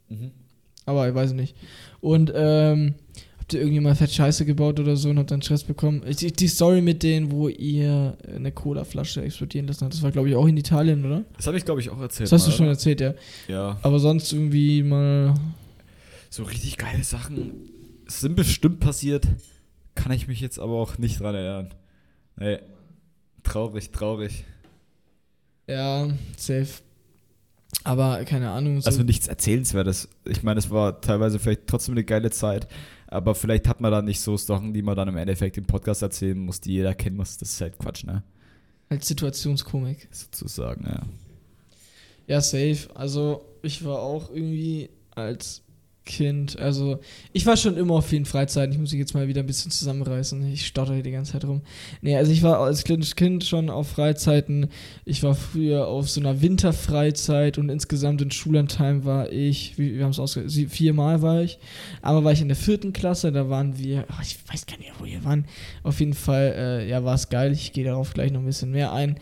Mhm. 0.09 0.31
Aber 0.87 1.09
ich 1.09 1.15
weiß 1.15 1.33
nicht. 1.33 1.57
Und, 2.01 2.33
ähm, 2.35 2.95
habt 3.39 3.55
ihr 3.55 3.61
irgendjemand 3.61 3.99
fett 3.99 4.13
Scheiße 4.13 4.45
gebaut 4.45 4.79
oder 4.79 4.97
so 4.97 5.11
und 5.11 5.19
habt 5.19 5.31
dann 5.31 5.43
Stress 5.43 5.65
bekommen? 5.65 6.03
Die, 6.09 6.33
die 6.33 6.49
Story 6.49 6.81
mit 6.81 7.03
denen, 7.03 7.33
wo 7.33 7.49
ihr 7.49 8.17
eine 8.35 8.53
Colaflasche 8.53 9.23
explodieren 9.23 9.67
lassen 9.67 9.83
habt, 9.83 9.95
das 9.95 10.03
war, 10.03 10.13
glaube 10.13 10.29
ich, 10.29 10.37
auch 10.37 10.47
in 10.47 10.57
Italien, 10.57 11.05
oder? 11.05 11.25
Das 11.37 11.47
habe 11.49 11.57
ich, 11.59 11.65
glaube 11.65 11.81
ich, 11.81 11.91
auch 11.91 12.01
erzählt. 12.01 12.27
Das 12.27 12.33
hast 12.33 12.47
du 12.47 12.51
mal, 12.51 12.57
schon 12.57 12.67
oder? 12.67 12.73
erzählt, 12.73 13.01
ja. 13.01 13.15
Ja. 13.49 13.79
Aber 13.83 13.99
sonst 13.99 14.33
irgendwie 14.33 14.83
mal. 14.85 15.35
So 16.31 16.45
richtig 16.45 16.77
geile 16.77 17.03
Sachen 17.03 17.69
sind 18.07 18.37
bestimmt 18.37 18.79
passiert. 18.79 19.27
Kann 19.97 20.13
ich 20.13 20.29
mich 20.29 20.41
jetzt 20.41 20.61
aber 20.61 20.75
auch 20.75 20.97
nicht 20.99 21.19
dran 21.19 21.35
erinnern. 21.35 21.75
Nee. 22.37 22.59
Traurig, 23.43 23.91
traurig. 23.91 24.45
Ja, 25.67 26.09
safe. 26.37 26.69
Aber 27.85 28.25
keine 28.25 28.51
Ahnung. 28.51 28.81
So 28.81 28.87
Also 28.87 29.03
nichts 29.03 29.27
Erzählenswertes. 29.27 30.09
Ich 30.27 30.43
meine, 30.43 30.59
es 30.59 30.71
war 30.71 31.01
teilweise 31.01 31.39
vielleicht 31.39 31.67
trotzdem 31.67 31.95
eine 31.95 32.05
geile 32.05 32.31
Zeit, 32.31 32.69
aber 33.07 33.35
vielleicht 33.35 33.69
hat 33.69 33.81
man 33.81 33.91
da 33.91 34.03
nicht 34.03 34.21
so 34.21 34.37
Sachen, 34.37 34.75
die 34.75 34.83
man 34.83 34.97
dann 34.97 35.09
im 35.09 35.17
Endeffekt 35.17 35.57
im 35.57 35.65
Podcast 35.65 36.03
erzählen 36.03 36.39
muss, 36.39 36.61
die 36.61 36.73
jeder 36.73 36.95
kennen 36.95 37.17
muss. 37.17 37.39
Das 37.39 37.51
ist 37.51 37.61
halt 37.61 37.79
Quatsch, 37.79 38.05
ne? 38.05 38.23
als 38.91 39.07
Situationskomik. 39.07 40.09
Sozusagen, 40.11 40.85
ja. 40.85 41.03
Ja, 42.27 42.41
safe. 42.41 42.89
Also, 42.95 43.45
ich 43.63 43.85
war 43.85 44.01
auch 44.01 44.31
irgendwie 44.31 44.91
als 45.13 45.63
Kind, 46.11 46.59
also 46.59 46.99
ich 47.33 47.47
war 47.47 47.57
schon 47.57 47.77
immer 47.77 47.95
auf 47.95 48.07
vielen 48.07 48.25
Freizeiten. 48.25 48.73
Ich 48.73 48.79
muss 48.81 48.91
mich 48.91 48.99
jetzt 48.99 49.15
mal 49.15 49.29
wieder 49.29 49.41
ein 49.43 49.47
bisschen 49.47 49.71
zusammenreißen. 49.71 50.45
Ich 50.53 50.67
stotter 50.67 50.95
hier 50.95 51.05
die 51.05 51.13
ganze 51.13 51.33
Zeit 51.33 51.45
rum. 51.45 51.63
Nee, 52.03 52.17
also 52.17 52.33
ich 52.33 52.43
war 52.43 52.59
als 52.59 52.83
Kind 52.85 53.45
schon 53.45 53.71
auf 53.71 53.91
Freizeiten. 53.91 54.67
Ich 55.05 55.23
war 55.23 55.37
früher 55.37 55.87
auf 55.87 56.11
so 56.11 56.21
einer 56.21 56.43
Winterfreizeit 56.43 57.59
und 57.59 57.69
insgesamt 57.69 58.23
in 58.23 58.33
Schullandheim 58.33 59.05
war 59.05 59.31
ich, 59.31 59.79
wie- 59.79 59.97
wir 59.97 60.03
haben 60.05 60.11
es 60.11 60.19
ausge... 60.19 60.49
sie- 60.51 60.67
Viermal 60.67 61.23
war 61.23 61.43
ich. 61.43 61.59
Aber 62.03 62.25
war 62.25 62.33
ich 62.33 62.41
in 62.43 62.49
der 62.49 62.57
vierten 62.57 62.93
Klasse, 62.93 63.31
da 63.31 63.49
waren 63.49 63.79
wir, 63.79 64.05
ach, 64.09 64.21
ich 64.23 64.37
weiß 64.53 64.67
gar 64.67 64.79
nicht, 64.79 64.91
wo 64.99 65.05
wir 65.05 65.25
waren. 65.25 65.45
Auf 65.85 66.01
jeden 66.01 66.15
Fall, 66.15 66.55
äh, 66.57 66.89
ja, 66.89 67.05
war 67.05 67.15
es 67.15 67.29
geil. 67.29 67.53
Ich 67.53 67.73
gehe 67.73 67.85
darauf 67.85 68.13
gleich 68.15 68.33
noch 68.33 68.41
ein 68.41 68.47
bisschen 68.47 68.73
mehr 68.73 68.93
ein. 68.93 69.17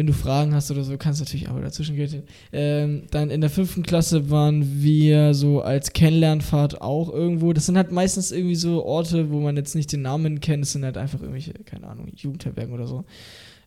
Wenn 0.00 0.06
du 0.06 0.14
Fragen 0.14 0.54
hast 0.54 0.70
oder 0.70 0.82
so, 0.82 0.96
kannst 0.96 1.20
du 1.20 1.24
natürlich 1.24 1.50
auch 1.50 1.60
dazwischen 1.60 1.94
gehen. 1.94 2.22
Ähm, 2.54 3.02
dann 3.10 3.28
in 3.28 3.42
der 3.42 3.50
fünften 3.50 3.82
Klasse 3.82 4.30
waren 4.30 4.82
wir 4.82 5.34
so 5.34 5.60
als 5.60 5.92
Kennenlernfahrt 5.92 6.80
auch 6.80 7.12
irgendwo. 7.12 7.52
Das 7.52 7.66
sind 7.66 7.76
halt 7.76 7.92
meistens 7.92 8.32
irgendwie 8.32 8.54
so 8.54 8.82
Orte, 8.82 9.30
wo 9.30 9.40
man 9.40 9.58
jetzt 9.58 9.74
nicht 9.74 9.92
den 9.92 10.00
Namen 10.00 10.40
kennt. 10.40 10.62
Das 10.62 10.72
sind 10.72 10.86
halt 10.86 10.96
einfach 10.96 11.20
irgendwelche, 11.20 11.52
keine 11.52 11.86
Ahnung, 11.86 12.08
Jugendherbergen 12.16 12.72
oder 12.72 12.86
so. 12.86 13.04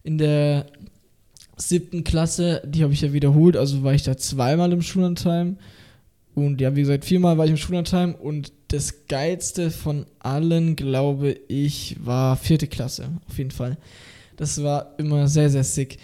In 0.01 0.17
der 0.17 0.65
siebten 1.55 2.03
Klasse, 2.03 2.63
die 2.65 2.81
habe 2.81 2.93
ich 2.93 3.01
ja 3.01 3.13
wiederholt, 3.13 3.55
also 3.55 3.83
war 3.83 3.93
ich 3.93 4.01
da 4.01 4.17
zweimal 4.17 4.73
im 4.73 4.81
Schullandheim. 4.81 5.57
Und 6.33 6.61
ja, 6.61 6.75
wie 6.75 6.81
gesagt, 6.81 7.05
viermal 7.05 7.37
war 7.37 7.45
ich 7.45 7.51
im 7.51 7.57
Schullandheim 7.57 8.15
und 8.15 8.53
das 8.69 9.05
geilste 9.07 9.69
von 9.69 10.07
allen, 10.17 10.75
glaube 10.75 11.37
ich, 11.47 11.95
war 12.03 12.37
vierte 12.37 12.65
Klasse, 12.65 13.09
auf 13.29 13.37
jeden 13.37 13.51
Fall. 13.51 13.77
Das 14.37 14.61
war 14.63 14.93
immer 14.97 15.27
sehr, 15.27 15.49
sehr 15.49 15.63
sick. 15.63 15.97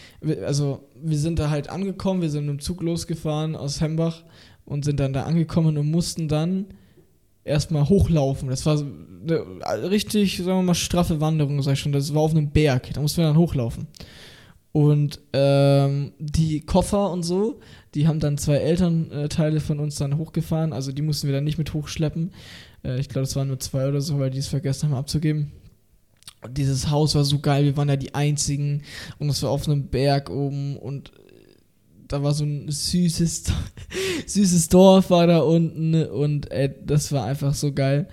Also, 0.46 0.88
wir 1.02 1.18
sind 1.18 1.40
da 1.40 1.50
halt 1.50 1.70
angekommen, 1.70 2.22
wir 2.22 2.30
sind 2.30 2.46
mit 2.46 2.56
dem 2.56 2.60
Zug 2.60 2.82
losgefahren 2.82 3.56
aus 3.56 3.82
Hembach 3.82 4.24
und 4.66 4.86
sind 4.86 5.00
dann 5.00 5.14
da 5.14 5.24
angekommen 5.24 5.78
und 5.78 5.90
mussten 5.90 6.28
dann 6.28 6.68
erstmal 7.44 7.90
hochlaufen. 7.90 8.50
Das 8.50 8.66
war 8.66 8.78
eine 8.78 9.90
richtig, 9.90 10.38
sagen 10.38 10.60
wir 10.60 10.64
mal, 10.64 10.76
straffe 10.76 11.20
Wanderung, 11.20 11.62
sag 11.62 11.74
ich 11.74 11.80
schon. 11.80 11.92
Das 11.92 12.14
war 12.14 12.22
auf 12.22 12.32
einem 12.32 12.52
Berg, 12.52 12.94
da 12.94 13.02
mussten 13.02 13.22
wir 13.22 13.28
dann 13.28 13.38
hochlaufen. 13.38 13.88
Und 14.72 15.20
ähm, 15.34 16.14
die 16.20 16.62
Koffer 16.62 17.12
und 17.12 17.24
so, 17.24 17.60
die 17.96 18.08
haben 18.08 18.20
dann 18.20 18.38
zwei 18.38 18.58
Elternteile 18.58 19.60
von 19.60 19.80
uns 19.80 19.96
dann 19.96 20.18
hochgefahren. 20.18 20.74
Also 20.74 20.92
die 20.92 21.02
mussten 21.02 21.28
wir 21.28 21.34
dann 21.34 21.44
nicht 21.44 21.58
mit 21.58 21.74
hochschleppen. 21.74 22.32
Äh, 22.84 23.00
ich 23.00 23.10
glaube, 23.10 23.24
es 23.24 23.36
waren 23.36 23.48
nur 23.48 23.60
zwei 23.60 23.88
oder 23.88 24.02
so, 24.02 24.20
weil 24.20 24.30
die 24.30 24.38
es 24.38 24.48
vergessen 24.48 24.90
haben 24.90 24.98
abzugeben. 24.98 25.52
Und 26.42 26.58
dieses 26.58 26.90
Haus 26.90 27.16
war 27.16 27.26
so 27.26 27.40
geil, 27.40 27.66
wir 27.66 27.76
waren 27.76 27.90
da 27.90 27.98
die 27.98 28.16
einzigen 28.16 28.84
und 29.18 29.30
es 29.30 29.44
war 29.44 29.50
auf 29.50 29.68
einem 29.68 29.88
Berg 29.88 30.30
oben 30.30 30.78
und 30.78 31.10
äh, 31.10 31.12
da 32.08 32.24
war 32.24 32.34
so 32.34 32.46
ein 32.46 32.72
süßes, 32.72 33.44
süßes 34.26 34.70
Dorf 34.70 35.10
war 35.10 35.28
da 35.28 35.40
unten 35.40 35.96
und 36.06 36.50
ey, 36.52 36.74
das 36.86 37.12
war 37.12 37.26
einfach 37.26 37.54
so 37.54 37.74
geil. 37.74 38.08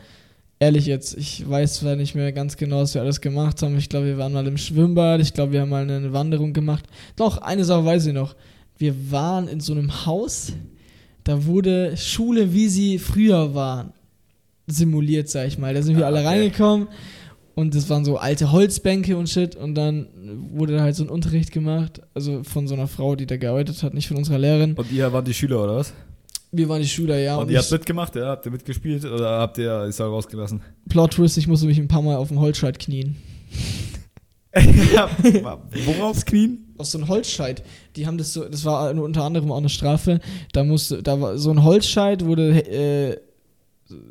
Ehrlich 0.58 0.86
jetzt, 0.86 1.16
ich 1.16 1.48
weiß 1.48 1.74
zwar 1.74 1.96
nicht 1.96 2.14
mehr 2.14 2.32
ganz 2.32 2.56
genau, 2.56 2.80
was 2.80 2.94
wir 2.94 3.02
alles 3.02 3.20
gemacht 3.20 3.62
haben. 3.62 3.76
Ich 3.76 3.90
glaube, 3.90 4.06
wir 4.06 4.18
waren 4.18 4.32
mal 4.32 4.46
im 4.46 4.56
Schwimmbad, 4.56 5.20
ich 5.20 5.34
glaube, 5.34 5.52
wir 5.52 5.60
haben 5.60 5.68
mal 5.68 5.88
eine 5.88 6.12
Wanderung 6.12 6.52
gemacht. 6.52 6.86
Doch, 7.14 7.38
eine 7.38 7.64
Sache 7.64 7.84
weiß 7.84 8.06
ich 8.06 8.14
noch. 8.14 8.34
Wir 8.78 9.10
waren 9.12 9.48
in 9.48 9.60
so 9.60 9.72
einem 9.72 10.06
Haus, 10.06 10.52
da 11.24 11.44
wurde 11.44 11.96
Schule, 11.96 12.54
wie 12.54 12.68
sie 12.68 12.98
früher 12.98 13.54
war, 13.54 13.92
simuliert, 14.66 15.28
sag 15.28 15.46
ich 15.46 15.58
mal. 15.58 15.74
Da 15.74 15.82
sind 15.82 15.96
wir 15.96 16.04
Ah, 16.04 16.08
alle 16.08 16.24
reingekommen 16.24 16.88
und 17.56 17.74
das 17.74 17.88
waren 17.88 18.04
so 18.04 18.18
alte 18.18 18.52
Holzbänke 18.52 19.16
und 19.16 19.30
shit 19.30 19.56
und 19.56 19.74
dann 19.74 20.08
wurde 20.52 20.76
da 20.76 20.82
halt 20.82 20.94
so 20.94 21.02
ein 21.02 21.08
Unterricht 21.08 21.52
gemacht, 21.52 22.02
also 22.12 22.44
von 22.44 22.68
so 22.68 22.74
einer 22.74 22.86
Frau, 22.86 23.16
die 23.16 23.24
da 23.24 23.38
gearbeitet 23.38 23.82
hat, 23.82 23.94
nicht 23.94 24.08
von 24.08 24.18
unserer 24.18 24.38
Lehrerin. 24.38 24.74
Und 24.74 24.92
ihr 24.92 25.10
waren 25.10 25.24
die 25.24 25.32
Schüler, 25.32 25.64
oder 25.64 25.76
was? 25.76 25.94
Wir 26.52 26.68
waren 26.68 26.82
die 26.82 26.88
Schüler, 26.88 27.18
ja. 27.18 27.36
und 27.36 27.44
Und 27.44 27.50
ihr 27.50 27.58
ich, 27.58 27.64
habt 27.64 27.72
mitgemacht, 27.72 28.14
ja? 28.14 28.26
Habt 28.28 28.44
ihr 28.44 28.52
mitgespielt 28.52 29.06
oder 29.06 29.40
habt 29.40 29.56
ihr 29.56 29.84
ist 29.84 30.00
auch 30.02 30.10
rausgelassen? 30.12 30.60
Plot 30.90 31.14
Twist, 31.14 31.38
ich 31.38 31.48
musste 31.48 31.66
mich 31.66 31.78
ein 31.78 31.88
paar 31.88 32.02
Mal 32.02 32.16
auf 32.16 32.28
den 32.28 32.38
Holzscheit 32.38 32.78
knien. 32.78 33.16
Woraufs 35.86 36.26
Knien? 36.26 36.74
Auf 36.76 36.86
so 36.86 36.98
einen 36.98 37.08
Holzscheit. 37.08 37.62
Die 37.96 38.06
haben 38.06 38.18
das 38.18 38.34
so, 38.34 38.44
das 38.44 38.66
war 38.66 38.90
unter 38.90 39.24
anderem 39.24 39.50
auch 39.50 39.56
eine 39.56 39.70
Strafe. 39.70 40.20
Da 40.52 40.62
musste, 40.62 41.02
da 41.02 41.18
war 41.20 41.38
so 41.38 41.50
ein 41.50 41.62
Holzscheit 41.62 42.24
wurde 42.24 42.50
äh, 42.66 43.16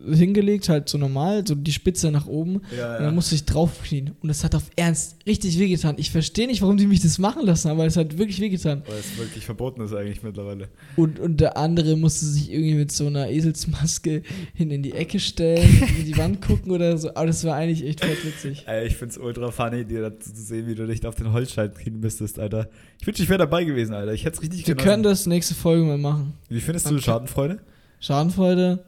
hingelegt, 0.10 0.70
halt 0.70 0.88
so 0.88 0.98
normal, 0.98 1.46
so 1.46 1.54
die 1.56 1.74
Spitze 1.74 2.10
nach 2.12 2.28
oben. 2.28 2.62
Ja, 2.78 2.98
Und 2.98 3.04
dann 3.04 3.16
musste 3.16 3.36
ich 3.36 3.44
draufknien. 3.46 4.12
Und 4.22 4.30
das 4.30 4.44
hat 4.44 4.56
auf 4.56 4.64
Ernst 4.76 5.18
richtig 5.28 5.60
wehgetan. 5.60 5.96
Ich 5.98 6.12
verstehe 6.12 6.48
nicht, 6.48 6.62
warum 6.62 6.78
die 6.78 6.88
mich 6.88 7.02
das 7.02 7.20
machen 7.20 7.46
lassen, 7.46 7.70
aber 7.70 7.86
es 7.86 7.98
hat 7.98 8.18
wirklich 8.18 8.40
wehgetan. 8.40 8.84
Weil 8.88 9.00
es 9.00 9.18
wirklich 9.18 9.46
verboten 9.46 9.82
ist 9.82 9.94
eigentlich 9.94 10.24
mittlerweile. 10.24 10.70
Und, 10.96 11.20
und 11.20 11.42
der 11.42 11.58
andere 11.58 11.98
musste 11.98 12.26
sich 12.26 12.52
irgendwie 12.52 12.76
mit 12.76 12.92
so 12.92 13.08
einer 13.08 13.30
Eselsmaske 13.30 14.24
hin 14.54 14.72
in 14.72 14.82
die 14.82 14.94
Ecke 14.94 15.20
stellen, 15.20 15.84
in 16.00 16.06
die 16.06 16.18
Wand 16.18 16.42
gucken 16.42 16.72
oder 16.72 16.98
so. 16.98 17.10
Aber 17.16 17.26
das 17.28 17.44
war 17.44 17.56
eigentlich 17.56 17.86
echt 17.86 18.04
voll 18.04 18.16
witzig. 18.24 18.64
Ey, 18.68 18.88
ich 18.88 18.96
find's 18.96 19.18
ultra 19.18 19.52
funny, 19.52 19.84
dir 19.86 20.02
dazu 20.02 20.34
zu 20.34 20.42
sehen, 20.42 20.68
wie 20.68 20.76
du 20.76 20.88
dich 20.88 21.06
auf 21.06 21.16
den 21.16 21.34
Holzschein 21.34 21.74
kriegen 21.74 22.00
müsstest, 22.00 22.40
Alter. 22.40 22.70
Ich 23.02 23.08
wünschte, 23.08 23.24
ich 23.24 23.30
wäre 23.30 23.40
dabei 23.40 23.66
gewesen, 23.66 23.94
Alter. 23.94 24.14
Ich 24.14 24.24
hätte 24.24 24.38
es 24.38 24.42
richtig 24.42 24.66
Wir 24.68 24.76
können 24.76 25.04
das 25.04 25.26
nächste 25.26 25.54
Folge 25.54 25.84
mal 25.84 25.98
machen. 25.98 26.34
Wie 26.50 26.62
findest 26.62 26.90
du 26.90 26.96
Okay. 26.96 27.04
Schadenfreude? 27.04 27.60
Schadenfreude? 28.00 28.84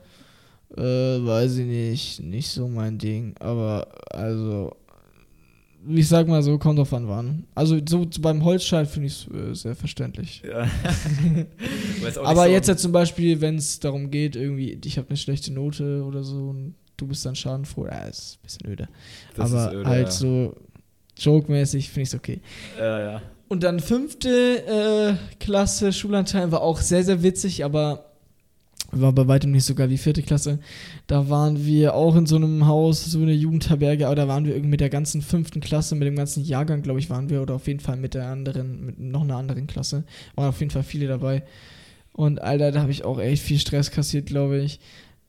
Äh, 0.76 0.82
weiß 0.82 1.58
ich 1.58 1.66
nicht. 1.66 2.20
Nicht 2.22 2.50
so 2.50 2.68
mein 2.68 2.98
Ding. 2.98 3.36
Aber, 3.40 3.88
also, 4.12 4.76
ich 5.88 6.08
sag 6.08 6.28
mal 6.28 6.44
so, 6.44 6.58
kommt 6.58 6.78
drauf 6.80 6.94
an 6.94 7.08
wann. 7.08 7.46
Also, 7.56 7.80
so 7.88 8.06
beim 8.20 8.44
Holzscheit 8.44 8.88
finde 8.88 9.08
ich 9.08 9.28
es 9.28 9.34
äh, 9.34 9.54
sehr 9.56 9.76
verständlich. 9.76 10.44
Ja. 10.46 10.68
Aber 12.24 12.46
so- 12.46 12.52
jetzt 12.52 12.68
ja 12.68 12.76
zum 12.76 12.92
Beispiel, 12.92 13.40
wenn 13.42 13.56
es 13.56 13.80
darum 13.80 14.12
geht, 14.12 14.36
irgendwie, 14.36 14.78
ich 14.84 14.98
habe 14.98 15.08
eine 15.10 15.18
schlechte 15.18 15.54
Note 15.54 16.04
oder 16.04 16.24
so 16.24 16.50
und 16.50 16.76
du 16.98 17.08
bist 17.08 17.26
dann 17.26 17.36
schadenfroh, 17.36 17.86
ja, 17.86 18.06
ist 18.06 18.38
ein 18.40 18.44
bisschen 18.44 18.70
öde. 18.72 18.90
Das 19.36 19.52
Aber 19.54 19.68
ist 19.72 19.76
öde, 19.78 19.86
halt 19.90 20.06
ja. 20.08 20.12
so 20.12 20.56
joke-mäßig 21.18 21.90
finde 21.90 22.02
ich 22.04 22.10
es 22.10 22.16
okay. 22.16 22.42
Ja, 22.78 23.00
ja. 23.00 23.22
Und 23.48 23.64
dann 23.64 23.80
fünfte 23.80 24.28
äh, 24.30 25.36
Klasse 25.40 25.94
Schullandheim 25.94 26.52
war 26.52 26.62
auch 26.62 26.82
sehr, 26.82 27.04
sehr 27.04 27.24
witzig, 27.24 27.64
aber 27.64 28.12
war 29.02 29.12
bei 29.14 29.28
weitem 29.28 29.52
nicht 29.52 29.66
so 29.66 29.76
geil 29.76 29.90
wie 29.90 29.98
vierte 29.98 30.22
Klasse. 30.24 30.60
Da 31.08 31.30
waren 31.30 31.66
wir 31.66 31.94
auch 31.96 32.16
in 32.16 32.26
so 32.26 32.36
einem 32.36 32.66
Haus, 32.68 33.06
so 33.06 33.20
eine 33.20 33.34
Jugendherberge, 33.34 34.06
aber 34.08 34.16
da 34.16 34.28
waren 34.28 34.46
wir 34.46 34.54
irgendwie 34.54 34.70
mit 34.72 34.80
der 34.82 34.90
ganzen 34.90 35.22
fünften 35.22 35.60
Klasse, 35.60 35.96
mit 35.96 36.08
dem 36.08 36.16
ganzen 36.16 36.44
Jahrgang, 36.44 36.82
glaube 36.82 37.00
ich, 37.00 37.10
waren 37.10 37.30
wir, 37.30 37.42
oder 37.42 37.56
auf 37.56 37.68
jeden 37.68 37.80
Fall 37.80 37.98
mit 37.98 38.14
der 38.14 38.28
anderen, 38.28 38.86
mit 38.86 39.00
noch 39.00 39.22
einer 39.22 39.38
anderen 39.38 39.68
Klasse. 39.68 40.04
Waren 40.36 40.50
auf 40.50 40.60
jeden 40.60 40.72
Fall 40.72 40.84
viele 40.84 41.08
dabei. 41.08 41.44
Und 42.14 42.42
Alter, 42.42 42.72
da 42.72 42.82
habe 42.82 42.92
ich 42.92 43.04
auch 43.06 43.20
echt 43.20 43.44
viel 43.44 43.60
Stress 43.60 43.92
kassiert, 43.92 44.26
glaube 44.26 44.58
ich. 44.60 44.80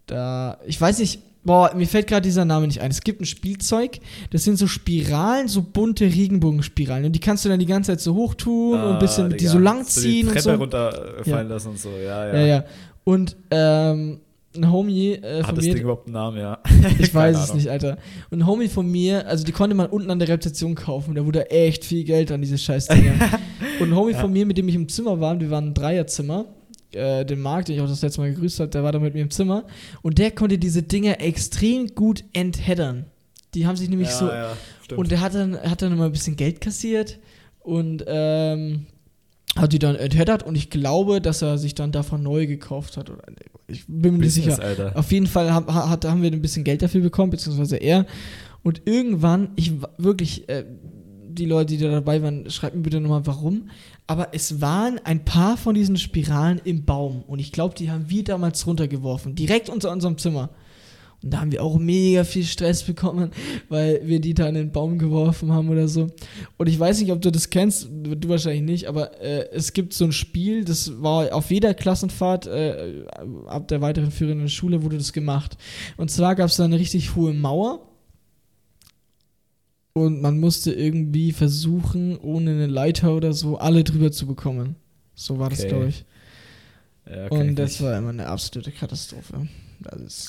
Da, 0.06 0.56
ich 0.66 0.80
weiß 0.80 1.00
nicht, 1.00 1.20
boah, 1.44 1.70
mir 1.74 1.86
fällt 1.86 2.06
gerade 2.06 2.22
dieser 2.22 2.44
Name 2.46 2.66
nicht 2.66 2.80
ein. 2.80 2.90
Es 2.90 3.02
gibt 3.02 3.20
ein 3.20 3.26
Spielzeug, 3.26 3.98
das 4.30 4.44
sind 4.44 4.56
so 4.58 4.66
Spiralen, 4.66 5.48
so 5.48 5.60
bunte 5.62 6.04
Regenbogenspiralen. 6.06 7.04
Und 7.06 7.12
die 7.12 7.20
kannst 7.20 7.44
du 7.44 7.48
dann 7.50 7.60
die 7.60 7.66
ganze 7.66 7.92
Zeit 7.92 8.00
so 8.00 8.14
hoch 8.14 8.34
tun 8.34 8.80
und 8.80 8.92
ein 8.94 8.98
bisschen 8.98 9.30
die 9.36 9.46
so 9.46 9.58
lang 9.58 9.84
ziehen 9.84 10.28
Ah, 10.28 10.32
die 10.32 10.36
und 10.38 10.42
Treppe 10.42 10.42
so. 10.42 10.54
runterfallen 10.54 11.26
Ja. 11.48 11.54
lassen 11.54 11.68
und 11.68 11.78
so, 11.78 11.90
ja, 11.90 12.26
ja. 12.28 12.34
Ja, 12.34 12.46
ja. 12.46 12.64
Und 13.08 13.36
ähm, 13.50 14.20
ein 14.54 14.70
Homie 14.70 15.12
äh, 15.12 15.38
Hat 15.38 15.46
von 15.46 15.54
das 15.54 15.64
Ding 15.64 15.78
überhaupt 15.78 16.08
einen 16.08 16.12
Namen, 16.12 16.36
ja? 16.36 16.58
ich 16.98 17.14
weiß 17.14 17.38
es 17.38 17.42
Ahnung. 17.44 17.56
nicht, 17.56 17.70
Alter. 17.70 17.96
Und 18.28 18.40
ein 18.42 18.46
Homie 18.46 18.68
von 18.68 18.86
mir, 18.86 19.26
also 19.26 19.44
die 19.44 19.52
konnte 19.52 19.74
man 19.74 19.86
unten 19.86 20.10
an 20.10 20.18
der 20.18 20.28
Rezeption 20.28 20.74
kaufen, 20.74 21.14
da 21.14 21.24
wurde 21.24 21.50
echt 21.50 21.86
viel 21.86 22.04
Geld 22.04 22.30
an 22.30 22.42
diese 22.42 22.58
Scheißdinger. 22.58 23.14
und 23.80 23.88
ein 23.88 23.96
Homie 23.96 24.12
Ja. 24.12 24.18
von 24.18 24.30
mir, 24.30 24.44
mit 24.44 24.58
dem 24.58 24.68
ich 24.68 24.74
im 24.74 24.90
Zimmer 24.90 25.18
war, 25.20 25.40
wir 25.40 25.48
waren 25.48 25.68
ein 25.68 25.74
Dreierzimmer, 25.74 26.44
äh, 26.92 27.24
den 27.24 27.40
Marc, 27.40 27.64
den 27.64 27.76
ich 27.76 27.80
auch 27.80 27.88
das 27.88 28.02
letzte 28.02 28.20
Mal 28.20 28.34
gegrüßt 28.34 28.60
habe, 28.60 28.68
der 28.68 28.82
war 28.82 28.92
da 28.92 28.98
mit 28.98 29.14
mir 29.14 29.22
im 29.22 29.30
Zimmer 29.30 29.64
und 30.02 30.18
der 30.18 30.30
konnte 30.30 30.58
diese 30.58 30.82
Dinger 30.82 31.18
extrem 31.18 31.86
gut 31.94 32.24
entheddern. 32.34 33.06
Die 33.54 33.66
haben 33.66 33.76
sich 33.76 33.88
nämlich 33.88 34.08
ja, 34.08 34.14
so 34.14 34.26
ja, 34.28 34.52
und 34.96 35.10
der 35.10 35.22
hat 35.22 35.34
dann, 35.34 35.58
hat 35.58 35.80
dann 35.80 35.94
immer 35.94 36.04
ein 36.04 36.12
bisschen 36.12 36.36
Geld 36.36 36.60
kassiert 36.60 37.18
und 37.60 38.04
ähm, 38.06 38.84
hat 39.60 39.72
die 39.72 39.78
dann 39.78 39.96
entheddert 39.96 40.42
und 40.42 40.56
ich 40.56 40.70
glaube, 40.70 41.20
dass 41.20 41.42
er 41.42 41.58
sich 41.58 41.74
dann 41.74 41.92
davon 41.92 42.22
neu 42.22 42.46
gekauft 42.46 42.96
hat. 42.96 43.10
Oder, 43.10 43.22
ich 43.66 43.84
bin 43.86 44.14
mir 44.14 44.24
nicht 44.24 44.34
sicher. 44.34 44.60
Alter. 44.60 44.92
Auf 44.96 45.12
jeden 45.12 45.26
Fall 45.26 45.52
hab, 45.52 45.72
hat, 45.72 46.04
haben 46.04 46.22
wir 46.22 46.30
ein 46.30 46.42
bisschen 46.42 46.64
Geld 46.64 46.82
dafür 46.82 47.00
bekommen, 47.00 47.30
beziehungsweise 47.30 47.76
er. 47.76 48.06
Und 48.62 48.82
irgendwann, 48.86 49.50
ich 49.56 49.72
wirklich, 49.98 50.48
äh, 50.48 50.64
die 51.28 51.46
Leute, 51.46 51.76
die 51.76 51.78
da 51.78 51.90
dabei 51.90 52.22
waren, 52.22 52.50
schreibt 52.50 52.74
mir 52.74 52.82
bitte 52.82 53.00
nochmal 53.00 53.26
warum. 53.26 53.70
Aber 54.06 54.28
es 54.32 54.60
waren 54.60 54.98
ein 55.04 55.24
paar 55.24 55.56
von 55.56 55.74
diesen 55.74 55.96
Spiralen 55.96 56.60
im 56.64 56.84
Baum. 56.84 57.22
Und 57.26 57.38
ich 57.38 57.52
glaube, 57.52 57.74
die 57.74 57.90
haben 57.90 58.08
wir 58.08 58.24
damals 58.24 58.66
runtergeworfen. 58.66 59.34
Direkt 59.34 59.68
unter 59.68 59.92
unserem 59.92 60.18
Zimmer. 60.18 60.50
Und 61.22 61.34
da 61.34 61.40
haben 61.40 61.50
wir 61.50 61.64
auch 61.64 61.78
mega 61.78 62.22
viel 62.22 62.44
Stress 62.44 62.84
bekommen, 62.84 63.32
weil 63.68 64.00
wir 64.04 64.20
die 64.20 64.34
da 64.34 64.48
in 64.48 64.54
den 64.54 64.70
Baum 64.70 64.98
geworfen 64.98 65.50
haben 65.52 65.68
oder 65.68 65.88
so. 65.88 66.06
Und 66.58 66.68
ich 66.68 66.78
weiß 66.78 67.00
nicht, 67.00 67.10
ob 67.10 67.20
du 67.20 67.32
das 67.32 67.50
kennst, 67.50 67.88
du 67.90 68.28
wahrscheinlich 68.28 68.62
nicht, 68.62 68.86
aber 68.86 69.20
äh, 69.20 69.48
es 69.52 69.72
gibt 69.72 69.94
so 69.94 70.04
ein 70.04 70.12
Spiel, 70.12 70.64
das 70.64 71.02
war 71.02 71.34
auf 71.34 71.50
jeder 71.50 71.74
Klassenfahrt 71.74 72.46
äh, 72.46 73.04
ab 73.46 73.66
der 73.66 73.80
weiteren 73.80 74.12
führenden 74.12 74.48
Schule 74.48 74.84
wurde 74.84 74.96
das 74.98 75.12
gemacht. 75.12 75.58
Und 75.96 76.08
zwar 76.10 76.36
gab 76.36 76.50
es 76.50 76.56
da 76.56 76.64
eine 76.64 76.78
richtig 76.78 77.16
hohe 77.16 77.34
Mauer 77.34 77.80
und 79.92 80.22
man 80.22 80.38
musste 80.38 80.72
irgendwie 80.72 81.32
versuchen, 81.32 82.16
ohne 82.18 82.52
eine 82.52 82.66
Leiter 82.68 83.14
oder 83.14 83.32
so, 83.32 83.58
alle 83.58 83.82
drüber 83.82 84.12
zu 84.12 84.26
bekommen. 84.26 84.76
So 85.14 85.40
war 85.40 85.50
das, 85.50 85.60
Okay. 85.60 85.68
glaube 85.68 85.88
ich. 85.88 86.04
Ja, 87.10 87.26
Und 87.28 87.56
das 87.56 87.72
nicht. 87.72 87.82
war 87.82 87.98
immer 87.98 88.10
eine 88.10 88.26
absolute 88.26 88.70
Katastrophe. 88.70 89.48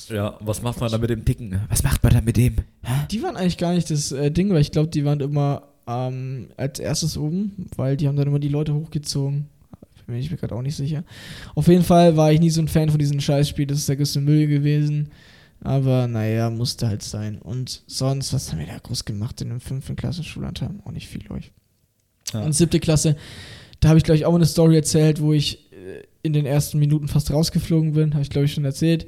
Ja, 0.09 0.37
was 0.39 0.61
macht 0.61 0.79
man 0.79 0.91
da 0.91 0.97
mit 0.97 1.09
dem 1.09 1.25
Dicken? 1.25 1.59
Was 1.69 1.83
macht 1.83 2.03
man 2.03 2.13
da 2.13 2.21
mit 2.21 2.37
dem? 2.37 2.57
Hä? 2.83 2.93
Die 3.09 3.21
waren 3.23 3.35
eigentlich 3.35 3.57
gar 3.57 3.73
nicht 3.73 3.89
das 3.89 4.11
äh, 4.11 4.31
Ding, 4.31 4.49
weil 4.51 4.61
ich 4.61 4.71
glaube, 4.71 4.89
die 4.89 5.05
waren 5.05 5.19
immer 5.19 5.63
ähm, 5.87 6.49
als 6.57 6.79
erstes 6.79 7.17
oben, 7.17 7.67
weil 7.75 7.97
die 7.97 8.07
haben 8.07 8.15
dann 8.15 8.27
immer 8.27 8.39
die 8.39 8.49
Leute 8.49 8.73
hochgezogen. 8.73 9.47
Bin 10.05 10.17
ich 10.17 10.31
mir 10.31 10.37
gerade 10.37 10.55
auch 10.55 10.63
nicht 10.63 10.75
sicher. 10.75 11.03
Auf 11.53 11.67
jeden 11.67 11.83
Fall 11.83 12.17
war 12.17 12.31
ich 12.31 12.39
nie 12.39 12.49
so 12.49 12.61
ein 12.61 12.67
Fan 12.67 12.89
von 12.89 12.97
diesem 12.97 13.19
Scheißspiel. 13.19 13.67
Das 13.67 13.77
ist 13.77 13.89
der 13.89 13.95
größte 13.95 14.19
Müll 14.19 14.47
gewesen. 14.47 15.09
Aber 15.61 16.07
naja, 16.07 16.49
musste 16.49 16.87
halt 16.87 17.03
sein. 17.03 17.37
Und 17.37 17.83
sonst, 17.85 18.33
was 18.33 18.51
haben 18.51 18.59
wir 18.59 18.65
da 18.65 18.79
groß 18.79 19.05
gemacht 19.05 19.39
in 19.41 19.49
dem 19.49 19.59
fünften 19.59 19.95
Klasse 19.95 20.23
Schullandheim? 20.23 20.81
Auch 20.85 20.91
nicht 20.91 21.07
viel, 21.07 21.21
glaube 21.21 21.41
ich. 21.41 21.51
Ja. 22.33 22.41
Und 22.41 22.53
siebte 22.53 22.79
Klasse, 22.79 23.17
da 23.79 23.89
habe 23.89 23.97
ich, 23.97 24.03
glaube 24.03 24.17
ich, 24.17 24.25
auch 24.25 24.31
mal 24.31 24.37
eine 24.37 24.45
Story 24.45 24.75
erzählt, 24.75 25.21
wo 25.21 25.33
ich 25.33 25.71
äh, 25.73 26.03
in 26.23 26.33
den 26.33 26.45
ersten 26.45 26.79
Minuten 26.79 27.07
fast 27.07 27.31
rausgeflogen 27.31 27.93
bin. 27.93 28.13
Habe 28.13 28.23
ich, 28.23 28.29
glaube 28.29 28.45
ich, 28.45 28.53
schon 28.53 28.65
erzählt, 28.65 29.05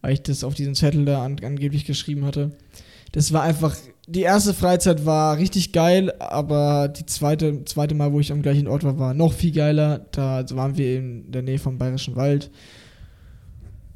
weil 0.00 0.14
ich 0.14 0.22
das 0.22 0.44
auf 0.44 0.54
diesen 0.54 0.74
Zettel 0.74 1.04
da 1.04 1.24
an, 1.24 1.36
angeblich 1.42 1.84
geschrieben 1.84 2.24
hatte. 2.24 2.52
Das 3.12 3.32
war 3.32 3.42
einfach, 3.42 3.76
die 4.06 4.22
erste 4.22 4.54
Freizeit 4.54 5.04
war 5.04 5.38
richtig 5.38 5.72
geil, 5.72 6.12
aber 6.18 6.88
die 6.88 7.06
zweite, 7.06 7.64
zweite 7.64 7.94
Mal, 7.94 8.12
wo 8.12 8.20
ich 8.20 8.32
am 8.32 8.42
gleichen 8.42 8.68
Ort 8.68 8.84
war, 8.84 8.98
war 8.98 9.14
noch 9.14 9.32
viel 9.32 9.52
geiler. 9.52 10.06
Da 10.12 10.44
waren 10.50 10.76
wir 10.76 10.98
in 10.98 11.30
der 11.30 11.42
Nähe 11.42 11.58
vom 11.58 11.78
Bayerischen 11.78 12.16
Wald. 12.16 12.50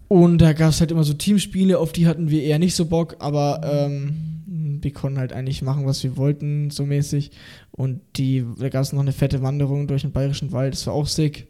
Und 0.09 0.39
da 0.39 0.53
gab 0.53 0.71
es 0.71 0.81
halt 0.81 0.91
immer 0.91 1.05
so 1.05 1.15
Teamspiele, 1.15 1.79
auf 1.79 1.93
die 1.93 2.07
hatten 2.07 2.31
wir 2.31 2.43
eher 2.43 2.59
nicht 2.59 2.75
so 2.75 2.87
Bock, 2.87 3.17
aber 3.21 3.61
ähm, 3.65 4.35
wir 4.47 4.93
konnten 4.93 5.19
halt 5.19 5.33
eigentlich 5.33 5.63
machen, 5.63 5.87
was 5.87 6.03
wir 6.05 6.17
wollten, 6.17 6.71
so 6.71 6.85
mäßig. 6.85 7.31
Und 7.71 8.01
die, 8.17 8.45
da 8.59 8.69
gab 8.69 8.83
es 8.83 8.93
noch 8.93 9.01
eine 9.01 9.13
fette 9.13 9.43
Wanderung 9.43 9.87
durch 9.87 10.03
den 10.03 10.13
Bayerischen 10.13 10.53
Wald, 10.53 10.75
das 10.75 10.87
war 10.87 10.95
auch 10.95 11.07
sick. 11.07 11.49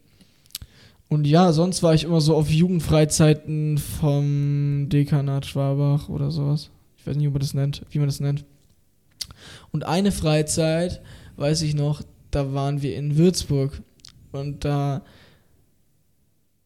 Und 1.08 1.26
ja, 1.26 1.52
sonst 1.52 1.82
war 1.82 1.94
ich 1.94 2.04
immer 2.04 2.20
so 2.20 2.34
auf 2.34 2.50
Jugendfreizeiten 2.50 3.78
vom 3.78 4.88
Dekanat 4.88 5.46
Schwabach 5.46 6.08
oder 6.08 6.30
sowas. 6.30 6.70
Ich 6.96 7.06
weiß 7.06 7.16
nicht, 7.16 7.26
wie 7.26 7.30
man 7.30 7.40
das 7.40 7.54
nennt, 7.54 7.82
wie 7.90 7.98
man 7.98 8.08
das 8.08 8.20
nennt. 8.20 8.44
Und 9.70 9.84
eine 9.84 10.12
Freizeit, 10.12 11.02
weiß 11.36 11.62
ich 11.62 11.74
noch, 11.74 12.02
da 12.30 12.52
waren 12.52 12.82
wir 12.82 12.96
in 12.96 13.16
Würzburg. 13.16 13.82
Und 14.32 14.64
da 14.64 15.02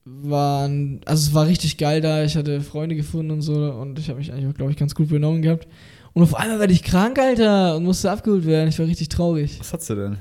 waren, 0.05 1.01
also 1.05 1.29
es 1.29 1.35
war 1.35 1.47
richtig 1.47 1.77
geil 1.77 2.01
da. 2.01 2.25
Ich 2.25 2.37
hatte 2.37 2.61
Freunde 2.61 2.95
gefunden 2.95 3.33
und 3.33 3.43
so. 3.43 3.55
Und 3.55 3.99
ich 3.99 4.09
habe 4.09 4.19
mich 4.19 4.33
eigentlich, 4.33 4.55
glaube 4.57 4.71
ich, 4.73 4.79
ganz 4.79 4.95
gut 4.95 5.09
benommen 5.09 5.43
gehabt. 5.43 5.67
Und 6.15 6.23
auf 6.23 6.35
einmal 6.35 6.59
werde 6.59 6.73
ich 6.73 6.83
krank, 6.83 7.19
Alter, 7.19 7.77
und 7.77 7.85
musste 7.85 8.11
abgeholt 8.11 8.47
werden. 8.47 8.69
Ich 8.69 8.79
war 8.79 8.87
richtig 8.87 9.09
traurig. 9.09 9.59
Was 9.59 9.73
hat's 9.73 9.87
du 9.87 9.95
denn? 9.95 10.17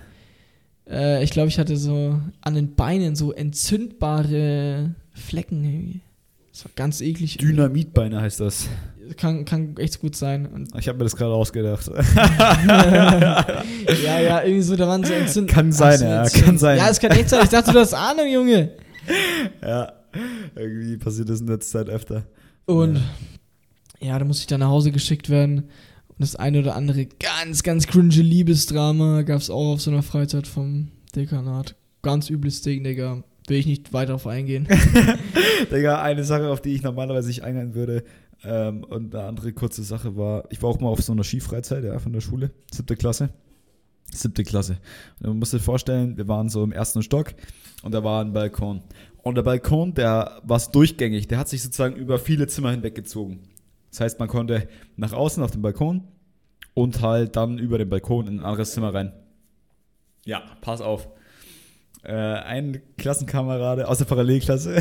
Äh, 0.90 1.24
ich 1.24 1.32
glaube, 1.32 1.50
ich 1.50 1.60
hatte 1.60 1.78
so 1.78 2.20
an 2.42 2.56
den 2.56 2.76
Beinen 2.76 3.16
so 3.16 3.32
entzündbare 3.32 4.96
Flecken 5.14 5.64
irgendwie. 5.64 6.02
Das 6.52 6.66
war 6.66 6.72
ganz 6.76 7.02
eklig. 7.02 7.38
Dynamitbeine 7.38 8.20
heißt 8.22 8.40
das. 8.40 8.68
Kann, 9.16 9.46
kann 9.46 9.78
echt 9.78 10.02
gut 10.02 10.16
sein. 10.16 10.46
Und 10.48 10.70
Ich 10.78 10.88
habe 10.88 10.98
mir 10.98 11.04
das 11.06 11.16
gerade 11.16 11.34
ausgedacht. 11.34 11.88
ja, 14.04 14.20
ja, 14.20 14.44
irgendwie 14.44 14.62
so, 14.62 14.76
da 14.76 14.88
waren 14.88 15.04
so 15.04 15.14
entzündete. 15.14 15.54
Kann 15.54 15.72
sein, 15.72 16.02
ja, 16.02 16.28
kann 16.28 16.58
sein. 16.58 16.78
Ja, 16.78 16.90
es 16.90 17.00
kann 17.00 17.12
echt 17.12 17.30
sein. 17.30 17.42
Ich 17.44 17.50
dachte, 17.50 17.72
du 17.72 17.80
hast 17.80 17.94
Ahnung, 17.94 18.28
Junge. 18.28 18.72
ja, 19.62 19.94
irgendwie 20.56 20.98
passiert 20.98 21.30
das 21.30 21.42
in 21.42 21.48
letzter 21.48 21.80
Zeit 21.80 21.90
öfter. 21.90 22.24
Und 22.66 23.00
ja, 24.00 24.18
da 24.18 24.26
musste 24.26 24.42
ich 24.42 24.48
dann 24.48 24.60
nach 24.60 24.70
Hause 24.70 24.92
geschickt 24.92 25.30
werden. 25.30 25.70
Und 26.18 26.24
das 26.24 26.36
eine 26.36 26.60
oder 26.60 26.76
andere 26.76 27.06
ganz, 27.06 27.62
ganz 27.62 27.86
cringe 27.86 28.16
Liebesdrama 28.16 29.22
gab 29.22 29.40
es 29.40 29.52
auch 29.52 29.74
auf 29.74 29.82
so 29.82 29.92
einer 29.92 30.02
Freizeit 30.02 30.48
vom 30.48 30.88
Dekanat. 31.16 31.76
Ganz 32.02 32.32
übles 32.32 32.64
Ding, 32.64 32.84
Digga. 32.84 33.24
Will 33.48 33.58
ich 33.58 33.68
nicht 33.68 33.94
weiter 33.94 34.16
auf 34.16 34.26
eingehen. 34.26 34.68
Digga, 35.72 36.02
eine 36.02 36.24
Sache, 36.24 36.50
auf 36.50 36.60
die 36.60 36.74
ich 36.74 36.82
normalerweise 36.82 37.28
nicht 37.28 37.44
eingehen 37.44 37.76
würde. 37.76 38.04
Ähm, 38.44 38.84
und 38.84 39.14
eine 39.14 39.26
andere 39.26 39.54
kurze 39.54 39.84
Sache 39.84 40.18
war, 40.18 40.46
ich 40.50 40.62
war 40.62 40.70
auch 40.70 40.80
mal 40.80 40.90
auf 40.90 41.02
so 41.02 41.14
einer 41.14 41.24
Skifreizeit, 41.24 41.84
ja, 41.84 42.00
von 42.00 42.14
der 42.14 42.22
Schule, 42.22 42.52
siebte 42.72 42.96
Klasse. 42.96 43.30
Siebte 44.12 44.44
Klasse. 44.44 44.78
Und 45.20 45.28
man 45.28 45.40
muss 45.40 45.52
sich 45.52 45.62
vorstellen, 45.62 46.18
wir 46.18 46.28
waren 46.28 46.50
so 46.50 46.64
im 46.64 46.72
ersten 46.72 47.04
Stock 47.04 47.34
und 47.84 47.94
da 47.94 48.04
war 48.04 48.24
ein 48.24 48.34
Balkon. 48.34 48.82
Und 49.22 49.36
der 49.36 49.44
Balkon, 49.44 49.94
der 49.94 50.42
war 50.44 50.60
durchgängig, 50.72 51.28
der 51.28 51.38
hat 51.38 51.50
sich 51.50 51.62
sozusagen 51.62 51.96
über 51.96 52.18
viele 52.18 52.48
Zimmer 52.48 52.72
hinweggezogen. 52.72 53.40
Das 53.90 54.02
heißt, 54.02 54.20
man 54.20 54.28
konnte 54.28 54.68
nach 54.96 55.14
außen 55.14 55.42
auf 55.44 55.52
den 55.52 55.62
Balkon 55.62 56.08
und 56.74 57.02
halt 57.02 57.36
dann 57.36 57.58
über 57.58 57.78
den 57.78 57.90
Balkon 57.90 58.28
in 58.28 58.40
ein 58.40 58.46
anderes 58.46 58.72
Zimmer 58.72 58.94
rein. 58.94 59.14
Ja, 60.26 60.44
pass 60.62 60.82
auf. 60.82 61.08
Äh, 62.04 62.14
ein 62.14 62.82
Klassenkamerade 62.98 63.88
aus 63.88 63.98
der 63.98 64.06
Parallelklasse. 64.06 64.78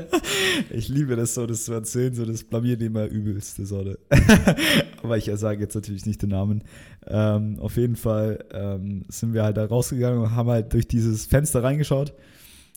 ich 0.70 0.88
liebe 0.88 1.16
das 1.16 1.34
so, 1.34 1.46
das 1.46 1.64
zu 1.64 1.72
erzählen, 1.72 2.14
so 2.14 2.26
das 2.26 2.44
blamiert 2.44 2.82
immer 2.82 3.06
übelste 3.06 3.64
Sorte. 3.64 3.98
Aber 5.02 5.16
ich 5.16 5.30
sage 5.34 5.60
jetzt 5.60 5.74
natürlich 5.74 6.04
nicht 6.04 6.20
den 6.20 6.30
Namen. 6.30 6.64
Ähm, 7.06 7.58
auf 7.60 7.76
jeden 7.76 7.96
Fall 7.96 8.44
ähm, 8.52 9.04
sind 9.08 9.32
wir 9.32 9.44
halt 9.44 9.56
da 9.56 9.64
rausgegangen 9.64 10.20
und 10.20 10.34
haben 10.34 10.50
halt 10.50 10.72
durch 10.72 10.88
dieses 10.88 11.26
Fenster 11.26 11.62
reingeschaut 11.62 12.12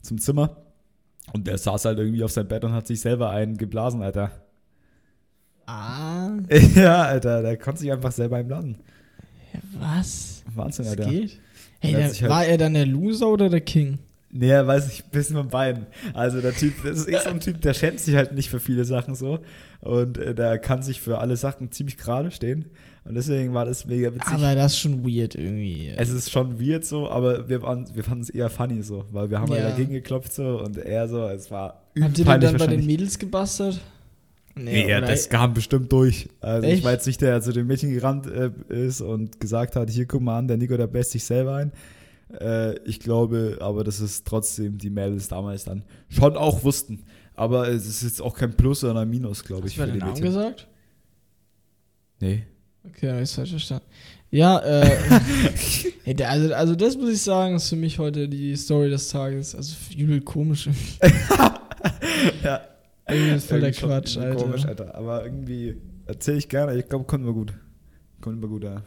zum 0.02 0.20
Zimmer. 0.20 0.58
Und 1.34 1.48
der 1.48 1.58
saß 1.58 1.86
halt 1.86 1.98
irgendwie 2.00 2.24
auf 2.24 2.32
seinem 2.32 2.48
Bett 2.48 2.64
und 2.64 2.74
hat 2.74 2.88
sich 2.88 3.02
selber 3.02 3.32
einen 3.32 3.58
geblasen, 3.58 4.04
Alter. 4.04 4.32
Ja, 6.76 7.04
Alter, 7.04 7.42
der 7.42 7.58
konnte 7.58 7.82
sich 7.82 7.92
einfach 7.92 8.12
selber 8.12 8.38
einblasen. 8.38 8.78
was? 9.80 10.44
Wahnsinn, 10.54 10.86
Das 10.86 10.98
Alter. 10.98 11.10
geht? 11.10 11.40
Hey, 11.80 11.94
Der 11.94 12.04
halt- 12.06 12.30
war 12.30 12.46
er 12.46 12.58
dann 12.58 12.74
der 12.74 12.86
Loser 12.86 13.28
oder 13.28 13.50
der 13.50 13.62
King? 13.62 14.00
Nee, 14.32 14.52
weiß 14.52 14.92
ich, 14.92 15.04
ein 15.06 15.10
bisschen 15.12 15.38
von 15.38 15.48
beiden. 15.48 15.86
Also 16.14 16.42
der 16.42 16.54
Typ, 16.54 16.74
das 16.84 17.00
ist 17.00 17.08
eh 17.08 17.18
so 17.20 17.30
ein 17.30 17.40
Typ, 17.40 17.62
der 17.62 17.74
schämt 17.74 18.02
sich 18.02 18.16
halt 18.16 18.34
nicht 18.34 18.50
für 18.50 18.60
viele 18.60 18.84
Sachen 18.84 19.16
so. 19.16 19.40
Und 19.80 20.18
äh, 20.18 20.36
der 20.36 20.58
kann 20.60 20.82
sich 20.84 21.00
für 21.00 21.20
alle 21.20 21.38
Sachen 21.38 21.72
ziemlich 21.72 21.98
gerade 21.98 22.32
stehen. 22.32 22.66
Und 23.06 23.16
deswegen 23.16 23.54
war 23.54 23.64
das 23.66 23.86
mega 23.86 24.14
witzig. 24.14 24.34
Aber 24.34 24.56
das 24.56 24.74
ist 24.74 24.80
schon 24.80 25.06
weird 25.06 25.36
irgendwie. 25.36 25.94
es 25.96 26.10
ist 26.10 26.32
schon 26.32 26.60
weird 26.60 26.84
so, 26.84 27.10
aber 27.10 27.48
wir, 27.48 27.62
waren, 27.62 27.86
wir 27.94 28.04
fanden 28.04 28.24
es 28.24 28.30
eher 28.30 28.50
funny 28.50 28.82
so, 28.82 29.06
weil 29.12 29.30
wir 29.30 29.40
haben 29.40 29.52
Ja. 29.54 29.60
halt 29.62 29.74
dagegen 29.74 29.94
geklopft 29.94 30.34
so 30.34 30.60
und 30.62 30.78
er 30.78 31.08
so, 31.08 31.28
es 31.30 31.50
war 31.52 31.84
Habt 32.02 32.18
ihr 32.18 32.24
den 32.24 32.26
peinlich 32.26 32.50
dann 32.50 32.58
bei 32.60 32.68
den. 32.68 32.86
Mädels 32.86 33.18
gebastert? 33.20 33.80
Nee, 34.58 34.90
ja, 34.90 35.02
das 35.02 35.30
kam 35.30 35.54
bestimmt 35.54 35.92
durch. 35.92 36.30
Also 36.40 36.68
Echt? 36.68 36.80
ich 36.80 36.84
war 36.84 36.94
jetzt 36.94 37.06
nicht 37.06 37.22
der, 37.22 37.32
der 37.32 37.42
zu 37.42 37.52
dem 37.52 37.68
Mädchen 37.68 37.94
gerannt 37.94 38.26
äh, 38.28 38.52
ist 38.70 39.02
und 39.02 39.40
gesagt 39.40 39.76
hat, 39.76 39.90
hier 39.90 40.06
guck 40.06 40.22
mal 40.22 40.38
an, 40.38 40.48
der 40.48 40.58
Nico, 40.58 40.78
der 40.78 40.88
bläst 40.88 41.12
sich 41.12 41.26
selber 41.26 41.56
ein. 41.56 41.72
Äh, 42.40 42.80
ich 42.86 43.00
glaube, 43.00 43.58
aber 43.60 43.84
dass 43.84 44.00
es 44.00 44.24
trotzdem 44.24 44.78
die 44.78 44.90
Mädels 44.90 45.28
damals 45.28 45.66
dann 45.66 45.84
schon 46.08 46.38
auch 46.38 46.64
wussten. 46.64 47.04
Aber 47.34 47.68
es 47.68 47.86
ist 47.86 48.04
jetzt 48.04 48.22
auch 48.22 48.36
kein 48.36 48.56
Plus 48.56 48.84
oder 48.86 49.02
ein 49.02 49.10
Minus, 49.10 49.44
glaube 49.44 49.64
Hast 49.64 49.72
ich, 49.72 49.76
du 49.76 49.82
bei 49.82 49.88
für 49.88 49.92
den 49.92 50.00
Namen 50.00 50.14
Mädchen. 50.14 50.26
gesagt? 50.26 50.68
Nee. 52.22 52.44
Okay, 52.88 53.12
hab 53.12 53.22
ich 53.22 53.32
falsch 53.32 53.50
verstanden. 53.50 53.86
Ja, 54.32 54.60
äh, 54.60 54.98
also, 56.24 56.54
also 56.54 56.76
das 56.76 56.98
muss 56.98 57.10
ich 57.10 57.22
sagen, 57.22 57.56
ist 57.56 57.70
für 57.70 57.76
mich 57.76 58.00
heute 58.00 58.30
die 58.30 58.56
Story 58.56 58.90
des 58.90 59.10
Tages. 59.10 59.54
Also 59.54 59.76
übel 59.98 60.22
komisch. 60.22 60.70
ja. 62.44 62.62
Irgendwie 63.08 63.36
ist 63.36 63.50
voll 63.50 63.62
der 63.62 63.72
Quatsch, 63.72 64.18
Alter. 64.18 64.44
Komisch, 64.44 64.66
Alter. 64.66 64.96
Aber 64.96 65.24
irgendwie 65.24 65.78
erzähle 66.06 66.38
ich 66.38 66.50
gerne. 66.50 66.76
Ich 66.76 66.88
glaube, 66.90 67.06
kommt 67.06 67.24
immer 67.24 67.34
gut. 67.34 67.54
Kommt 68.22 68.38
immer 68.38 68.48
gut, 68.48 68.64
ja. 68.64 68.82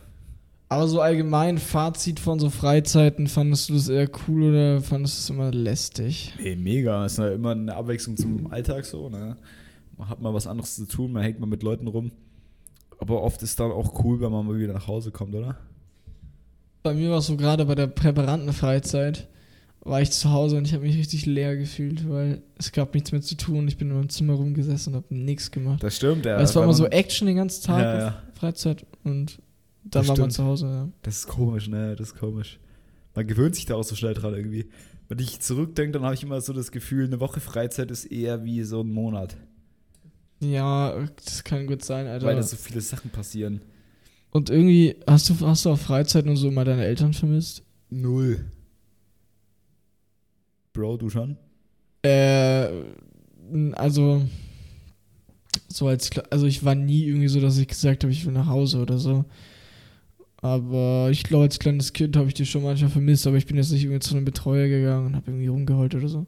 Aber 0.70 0.86
so 0.86 1.00
allgemein, 1.00 1.56
Fazit 1.58 2.20
von 2.20 2.38
so 2.38 2.50
Freizeiten, 2.50 3.26
fandest 3.26 3.70
du 3.70 3.74
das 3.74 3.88
eher 3.88 4.08
cool 4.26 4.50
oder 4.50 4.80
fandest 4.82 5.16
du 5.16 5.20
es 5.20 5.30
immer 5.30 5.50
lästig? 5.50 6.34
Nee, 6.42 6.56
mega. 6.56 7.06
Ist 7.06 7.18
ja 7.18 7.30
immer 7.30 7.52
eine 7.52 7.74
Abwechslung 7.74 8.16
zum 8.16 8.52
Alltag 8.52 8.84
so, 8.84 9.08
ne? 9.08 9.36
Man 9.96 10.08
hat 10.08 10.20
mal 10.20 10.34
was 10.34 10.46
anderes 10.46 10.76
zu 10.76 10.86
tun, 10.86 11.12
man 11.12 11.22
hängt 11.22 11.40
mal 11.40 11.46
mit 11.46 11.62
Leuten 11.62 11.86
rum. 11.86 12.12
Aber 12.98 13.22
oft 13.22 13.42
ist 13.42 13.58
dann 13.58 13.70
auch 13.70 14.04
cool, 14.04 14.20
wenn 14.20 14.30
man 14.30 14.46
mal 14.46 14.58
wieder 14.58 14.74
nach 14.74 14.86
Hause 14.88 15.10
kommt, 15.10 15.34
oder? 15.34 15.56
Bei 16.82 16.94
mir 16.94 17.10
war 17.10 17.18
es 17.18 17.26
so 17.26 17.36
gerade 17.36 17.64
bei 17.64 17.74
der 17.74 17.86
Präparantenfreizeit, 17.86 19.28
war 19.80 20.02
ich 20.02 20.10
zu 20.10 20.30
Hause 20.30 20.56
und 20.56 20.66
ich 20.66 20.74
habe 20.74 20.84
mich 20.84 20.96
richtig 20.96 21.24
leer 21.26 21.56
gefühlt, 21.56 22.08
weil 22.08 22.42
es 22.58 22.72
gab 22.72 22.94
nichts 22.94 23.12
mehr 23.12 23.22
zu 23.22 23.36
tun. 23.36 23.66
Ich 23.68 23.76
bin 23.78 23.88
in 23.90 23.96
meinem 23.96 24.08
Zimmer 24.08 24.34
rumgesessen 24.34 24.94
und 24.94 25.04
habe 25.04 25.14
nichts 25.14 25.50
gemacht. 25.50 25.82
Das 25.82 25.96
stimmt, 25.96 26.26
ja. 26.26 26.36
Weil 26.36 26.44
es 26.44 26.54
war 26.54 26.64
immer 26.64 26.74
so 26.74 26.82
man- 26.84 26.92
Action 26.92 27.26
den 27.26 27.36
ganzen 27.36 27.64
Tag 27.64 27.82
Ja, 27.82 27.98
ja. 27.98 28.22
Freizeit 28.34 28.84
und 29.04 29.38
dann 29.84 30.02
Das 30.02 30.08
war 30.08 30.16
man 30.18 30.30
stimmt. 30.30 30.32
zu 30.34 30.44
Hause. 30.44 30.66
Ja. 30.66 30.88
Das 31.02 31.16
ist 31.18 31.26
komisch, 31.28 31.68
ne? 31.68 31.96
Das 31.96 32.08
ist 32.08 32.18
komisch. 32.18 32.58
Man 33.14 33.26
gewöhnt 33.26 33.54
sich 33.54 33.66
da 33.66 33.74
auch 33.76 33.84
so 33.84 33.94
schnell 33.96 34.14
dran 34.14 34.34
irgendwie. 34.34 34.66
Wenn 35.08 35.18
ich 35.20 35.40
zurückdenke, 35.40 35.92
dann 35.92 36.02
habe 36.02 36.14
ich 36.14 36.22
immer 36.22 36.40
so 36.42 36.52
das 36.52 36.70
Gefühl, 36.70 37.06
eine 37.06 37.18
Woche 37.20 37.40
Freizeit 37.40 37.90
ist 37.90 38.04
eher 38.04 38.44
wie 38.44 38.62
so 38.64 38.82
ein 38.82 38.88
Monat. 38.92 39.36
ja, 40.40 40.94
das 41.24 41.42
kann 41.44 41.66
gut 41.66 41.84
sein, 41.84 42.06
Alter. 42.06 42.26
Weil 42.26 42.36
da 42.36 42.42
so 42.42 42.56
viele 42.56 42.80
Sachen 42.80 43.10
passieren. 43.10 43.60
und 44.30 44.50
irgendwie, 44.50 44.96
hast 45.06 45.30
du, 45.30 45.34
hast 45.46 45.64
du 45.64 45.70
auf 45.70 45.80
Freizeit 45.80 46.26
und 46.26 46.36
so 46.36 46.50
mal 46.50 46.64
deine 46.66 46.84
Eltern 46.84 47.14
vermisst? 47.14 47.62
Null. 47.90 48.44
Bro, 50.78 50.98
du 50.98 51.10
schon? 51.10 51.36
Äh, 52.02 52.68
also, 53.72 54.22
so 55.66 55.88
als, 55.88 56.10
also 56.30 56.46
ich 56.46 56.64
war 56.64 56.76
nie 56.76 57.04
irgendwie 57.04 57.26
so, 57.26 57.40
dass 57.40 57.58
ich 57.58 57.66
gesagt 57.66 58.04
habe, 58.04 58.12
ich 58.12 58.24
will 58.24 58.32
nach 58.32 58.46
Hause 58.46 58.78
oder 58.78 58.96
so. 58.96 59.24
Aber 60.40 61.08
ich 61.10 61.24
glaube, 61.24 61.44
als 61.46 61.58
kleines 61.58 61.92
Kind 61.92 62.16
habe 62.16 62.28
ich 62.28 62.34
die 62.34 62.46
schon 62.46 62.62
manchmal 62.62 62.90
vermisst, 62.90 63.26
aber 63.26 63.36
ich 63.36 63.46
bin 63.46 63.56
jetzt 63.56 63.72
nicht 63.72 63.82
irgendwie 63.82 63.98
zu 63.98 64.14
einem 64.14 64.24
Betreuer 64.24 64.68
gegangen 64.68 65.06
und 65.06 65.16
habe 65.16 65.32
irgendwie 65.32 65.48
rumgeheult 65.48 65.96
oder 65.96 66.06
so. 66.06 66.26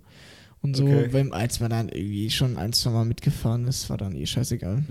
Und 0.63 0.77
so, 0.77 0.83
Okay. 0.83 1.13
wenn, 1.13 1.33
als 1.33 1.61
man 1.61 1.71
dann 1.71 1.89
irgendwie 1.89 2.29
schon 2.31 2.57
ein, 2.57 2.73
zwei 2.73 2.91
Mal 2.91 3.05
mitgefahren 3.05 3.69
ist, 3.69 3.89
war 3.89 3.99
dann 3.99 4.17
eh 4.17 4.27
scheißegal. 4.27 4.83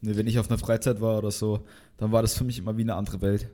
Ne, 0.00 0.16
wenn 0.16 0.28
ich 0.28 0.38
auf 0.38 0.48
einer 0.48 0.58
Freizeit 0.58 1.00
war 1.00 1.18
oder 1.18 1.32
so, 1.32 1.64
dann 1.96 2.12
war 2.12 2.22
das 2.22 2.38
für 2.38 2.44
mich 2.44 2.58
immer 2.60 2.76
wie 2.76 2.82
eine 2.82 2.94
andere 2.94 3.20
Welt. 3.20 3.48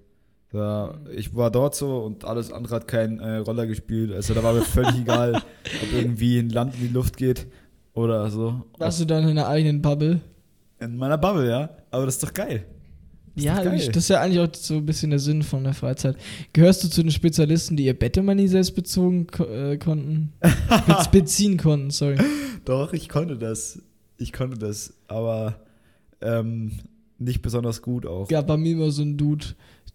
Da, 0.53 1.01
ich 1.17 1.35
war 1.35 1.51
dort 1.51 1.75
so 1.75 1.99
und 2.01 2.27
alles 2.27 2.53
andere 2.53 2.75
hat 2.75 2.87
keine 2.87 3.23
äh, 3.23 3.37
Rolle 3.39 3.67
gespielt. 3.67 4.13
Also 4.13 4.35
da 4.35 4.43
war 4.43 4.53
mir 4.53 4.63
völlig 4.63 5.01
egal, 5.01 5.37
ob 5.37 5.93
irgendwie 5.95 6.39
ein 6.39 6.51
Land 6.51 6.75
in 6.75 6.89
die 6.89 6.93
Luft 6.93 7.17
geht 7.17 7.47
oder 7.95 8.31
so. 8.31 8.63
Warst 8.77 9.01
du 9.01 9.07
dann 9.07 9.25
in 9.25 9.31
einer 9.31 9.49
eigenen 9.49 9.81
Bubble? 9.81 10.21
In 10.79 10.97
meiner 10.97 11.17
Bubble, 11.17 11.49
ja. 11.49 11.71
Aber 11.91 12.05
das 12.05 12.17
ist 12.17 12.23
doch 12.23 12.35
geil. 12.35 12.67
Ist 13.35 13.45
ja, 13.45 13.63
geil. 13.63 13.79
das 13.79 13.97
ist 13.97 14.09
ja 14.09 14.21
eigentlich 14.21 14.41
auch 14.41 14.55
so 14.55 14.75
ein 14.75 14.85
bisschen 14.85 15.09
der 15.09 15.19
Sinn 15.19 15.43
von 15.43 15.65
der 15.65 15.73
Freizeit. 15.73 16.17
Gehörst 16.53 16.85
du 16.85 16.89
zu 16.89 17.03
den 17.03 17.11
Spezialisten, 17.11 17.77
die 17.77 17.87
ihr 17.87 17.99
Bett 17.99 18.19
immer 18.19 18.35
nie 18.35 18.49
selbst 18.49 18.75
bezogen 18.75 19.27
äh, 19.39 19.79
konnten? 19.79 20.35
Bez 20.87 21.11
beziehen 21.11 21.57
konnten, 21.57 21.91
sorry. 21.91 22.19
Doch, 22.67 22.93
ich 22.93 23.09
konnte 23.09 23.39
das. 23.39 23.81
Ich 24.19 24.35
konnte 24.35 24.59
das. 24.59 24.93
Aber 25.09 25.57
ähm, 26.21 26.73
nicht 27.19 27.41
besonders 27.41 27.81
gut 27.81 28.05
auch. 28.05 28.29
gab 28.29 28.47
bei 28.47 28.57
mir 28.57 28.73
immer 28.73 28.91
so 28.91 29.03
ein 29.03 29.17
Dude, 29.17 29.47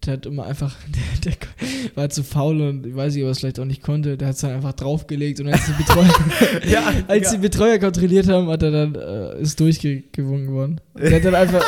der 0.06 0.14
hat 0.14 0.26
immer 0.26 0.46
einfach, 0.46 0.74
der, 1.24 1.32
der 1.32 1.48
war 1.94 2.08
zu 2.10 2.22
faul 2.22 2.60
und 2.60 2.86
ich 2.86 2.94
weiß 2.94 3.16
er 3.16 3.28
es 3.30 3.40
vielleicht 3.40 3.60
auch 3.60 3.64
nicht 3.64 3.82
konnte, 3.82 4.16
der 4.16 4.28
hat 4.28 4.34
es 4.36 4.40
dann 4.40 4.52
einfach 4.52 4.72
draufgelegt 4.72 5.40
und 5.40 5.48
als 5.48 5.66
die 5.66 5.72
Betreuer, 5.72 6.14
Ja, 6.68 6.92
als 7.08 7.26
ja. 7.26 7.32
die 7.32 7.38
Betreuer 7.38 7.78
kontrolliert 7.78 8.28
haben, 8.28 8.48
hat 8.48 8.62
er 8.62 8.70
dann, 8.70 8.94
äh, 8.94 9.40
ist 9.40 9.58
durchgewungen 9.60 10.52
worden. 10.52 10.80
Der 10.96 11.16
hat 11.16 11.24
dann 11.24 11.34
einfach, 11.34 11.64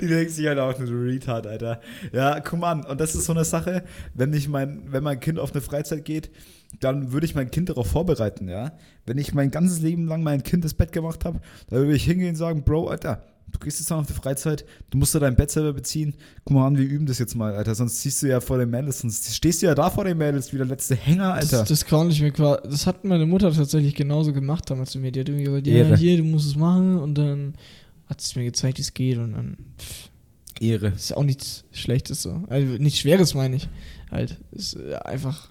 Die 0.00 0.06
denkt 0.06 0.30
sich 0.30 0.46
halt 0.46 0.58
auch 0.58 0.78
nur 0.78 1.04
Retard, 1.04 1.46
Alter. 1.46 1.80
Ja, 2.12 2.40
guck 2.40 2.60
mal 2.60 2.72
an. 2.72 2.84
Und 2.84 3.00
das 3.00 3.14
ist 3.14 3.24
so 3.24 3.32
eine 3.32 3.44
Sache, 3.44 3.82
wenn 4.14 4.32
ich 4.32 4.48
mein, 4.48 4.84
wenn 4.86 5.02
mein 5.02 5.20
Kind 5.20 5.38
auf 5.38 5.52
eine 5.52 5.60
Freizeit 5.60 6.04
geht, 6.04 6.30
dann 6.78 7.12
würde 7.12 7.26
ich 7.26 7.34
mein 7.34 7.50
Kind 7.50 7.68
darauf 7.68 7.88
vorbereiten, 7.88 8.48
ja. 8.48 8.72
Wenn 9.06 9.18
ich 9.18 9.34
mein 9.34 9.50
ganzes 9.50 9.80
Leben 9.80 10.06
lang 10.06 10.22
mein 10.22 10.42
Kind 10.44 10.64
das 10.64 10.74
Bett 10.74 10.92
gemacht 10.92 11.24
habe, 11.24 11.40
dann 11.68 11.80
würde 11.80 11.96
ich 11.96 12.04
hingehen 12.04 12.30
und 12.30 12.36
sagen, 12.36 12.62
Bro, 12.62 12.88
Alter, 12.88 13.24
du 13.52 13.58
gehst 13.58 13.80
jetzt 13.80 13.90
dann 13.90 14.00
auf 14.00 14.06
die 14.06 14.12
Freizeit, 14.12 14.64
du 14.90 14.98
musst 14.98 15.14
da 15.14 15.18
dein 15.18 15.36
Bett 15.36 15.50
selber 15.50 15.72
beziehen. 15.72 16.14
Guck 16.44 16.56
mal 16.56 16.66
an, 16.66 16.76
wir 16.76 16.84
üben 16.84 17.06
das 17.06 17.18
jetzt 17.18 17.34
mal, 17.34 17.54
Alter. 17.54 17.74
Sonst 17.74 18.00
siehst 18.02 18.22
du 18.22 18.28
ja 18.28 18.40
vor 18.40 18.58
den 18.58 18.70
Mädels, 18.70 19.00
sonst 19.00 19.34
stehst 19.34 19.62
du 19.62 19.66
ja 19.66 19.74
da 19.74 19.90
vor 19.90 20.04
den 20.04 20.18
Mädels 20.18 20.52
wie 20.52 20.56
der 20.56 20.66
letzte 20.66 20.94
Hänger, 20.94 21.34
Alter. 21.34 21.60
das, 21.60 21.68
das 21.68 21.84
kann 21.84 22.10
ich 22.10 22.20
mir 22.20 22.30
quasi, 22.32 22.62
das 22.64 22.86
hat 22.86 23.04
meine 23.04 23.26
Mutter 23.26 23.52
tatsächlich 23.52 23.94
genauso 23.94 24.32
gemacht 24.32 24.70
damals 24.70 24.90
zu 24.90 24.98
mir. 24.98 25.12
Die 25.12 25.20
hat 25.20 25.28
irgendwie 25.28 25.44
gesagt, 25.44 25.66
ja, 25.66 25.96
hier, 25.96 26.16
du 26.18 26.24
musst 26.24 26.46
es 26.46 26.56
machen 26.56 26.98
und 26.98 27.16
dann 27.16 27.54
hat 28.06 28.20
sie 28.20 28.38
mir 28.38 28.46
gezeigt, 28.46 28.78
wie 28.78 28.82
es 28.82 28.94
geht 28.94 29.18
und 29.18 29.32
dann, 29.32 29.56
pff, 29.78 30.10
Ehre. 30.60 30.88
ist 30.88 31.10
ja 31.10 31.16
auch 31.16 31.24
nichts 31.24 31.64
Schlechtes 31.72 32.22
so. 32.22 32.44
Also 32.48 32.66
nichts 32.78 33.00
Schweres 33.00 33.34
meine 33.34 33.56
ich. 33.56 33.68
Halt, 34.10 34.36
ist 34.52 34.74
äh, 34.74 34.94
einfach 34.96 35.50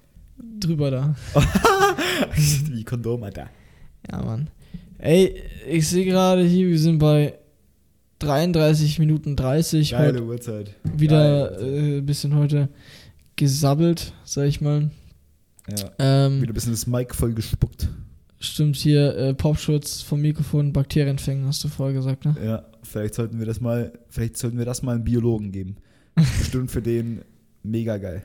drüber 0.60 0.92
da. 0.92 1.16
wie 2.70 2.84
Kondom, 2.84 3.24
Alter. 3.24 3.50
Ja, 4.10 4.22
Mann. 4.24 4.50
Ey, 5.00 5.42
ich 5.68 5.88
sehe 5.88 6.06
gerade 6.06 6.44
hier, 6.44 6.68
wir 6.68 6.80
sind 6.80 7.00
bei 7.00 7.40
33 8.20 9.00
Minuten 9.00 9.36
30. 9.36 9.92
Geile 9.92 10.24
Uhrzeit. 10.24 10.76
wieder 10.96 11.50
Geile 11.52 11.96
äh, 11.96 11.98
ein 12.00 12.06
bisschen 12.06 12.36
heute 12.36 12.70
gesabbelt, 13.36 14.14
sag 14.26 14.46
ich 14.48 14.62
mal. 14.62 14.92
Ja. 15.70 15.92
Ähm, 16.00 16.42
Wieder 16.42 16.52
ein 16.52 16.54
bisschen 16.54 16.72
das 16.74 16.88
Mic 16.88 17.14
voll 17.16 17.34
gespuckt. 17.34 17.88
stimmt 18.40 18.76
hier, 18.76 19.16
äh, 19.16 19.34
Popschutz 19.34 20.02
vom 20.02 20.22
Mikrofon, 20.22 20.74
Bakterienfängen, 20.74 21.46
hast 21.46 21.64
du 21.64 21.68
vorher 21.68 21.94
gesagt, 21.96 22.26
ne? 22.26 22.36
Ja, 22.44 22.66
vielleicht 22.84 23.14
sollten 23.16 23.40
wir 23.40 23.46
das 23.46 23.62
mal, 23.62 23.94
vielleicht 24.10 24.38
sollten 24.38 24.58
wir 24.58 24.66
das 24.66 24.82
mal 24.82 24.96
einem 24.96 25.04
Biologen 25.04 25.52
geben. 25.52 25.78
Bestimmt 26.16 26.72
für 26.72 26.82
den 26.82 27.22
mega 27.64 27.98
geil. 27.98 28.24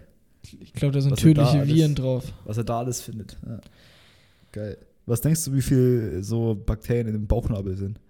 Ich 0.61 0.73
glaube, 0.73 0.93
da 0.93 1.01
sind 1.01 1.13
Was 1.13 1.21
er 1.23 1.35
da 1.35 1.43
tödliche 1.43 1.61
alles- 1.61 1.75
Viren 1.75 1.95
drauf. 1.95 2.25
Was 2.45 2.57
er 2.57 2.65
da 2.65 2.79
alles 2.81 3.01
findet. 3.01 3.37
Ja. 3.47 3.61
Geil. 4.53 4.77
Was 5.07 5.21
denkst 5.21 5.45
du, 5.45 5.53
wie 5.55 5.63
viel 5.63 6.19
so 6.23 6.55
Bakterien 6.55 7.07
in 7.07 7.13
dem 7.13 7.27
Bauchnabel 7.27 7.77
sind? 7.77 8.01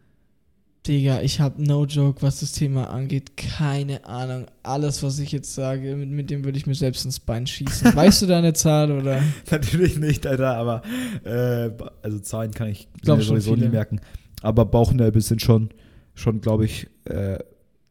Digga, 0.87 1.23
ich 1.23 1.41
habe 1.41 1.65
no 1.65 1.87
joke, 1.87 2.21
was 2.21 2.41
das 2.41 2.53
Thema 2.53 2.91
angeht. 2.91 3.39
Keine 3.39 4.05
Ahnung. 4.05 4.47
Alles, 4.63 5.03
was 5.03 5.19
ich 5.19 5.33
jetzt 5.33 5.55
sage, 5.55 5.97
mit, 5.97 6.11
mit 6.11 6.29
dem 6.29 6.45
würde 6.45 6.59
ich 6.59 6.67
mir 6.67 6.75
selbst 6.75 7.07
ins 7.07 7.21
Bein 7.21 7.47
schießen. 7.47 7.95
weißt 7.97 8.21
du 8.23 8.27
deine 8.27 8.53
Zahl 8.53 8.93
oder? 8.93 9.23
Natürlich 9.51 9.99
nicht, 9.99 10.27
Alter, 10.27 10.57
aber 10.57 10.83
äh, 11.25 11.71
also 12.03 12.19
Zahlen 12.19 12.51
kann 12.53 12.69
ich 12.69 12.89
Glaub 13.01 13.17
mir 13.17 13.25
schon 13.25 13.37
sowieso 13.37 13.55
viele. 13.55 13.67
nie 13.67 13.73
merken. 13.73 14.01
Aber 14.43 14.67
Bauchnäbel 14.67 15.23
sind 15.23 15.41
schon, 15.41 15.71
schon 16.15 16.43
glaube 16.43 16.67
ich, 16.67 16.87
äh, 17.05 17.39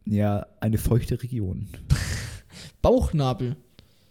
ja, 0.05 0.45
eine 0.59 0.77
feuchte 0.77 1.21
Region. 1.23 1.67
Bauchnabel. 2.83 3.55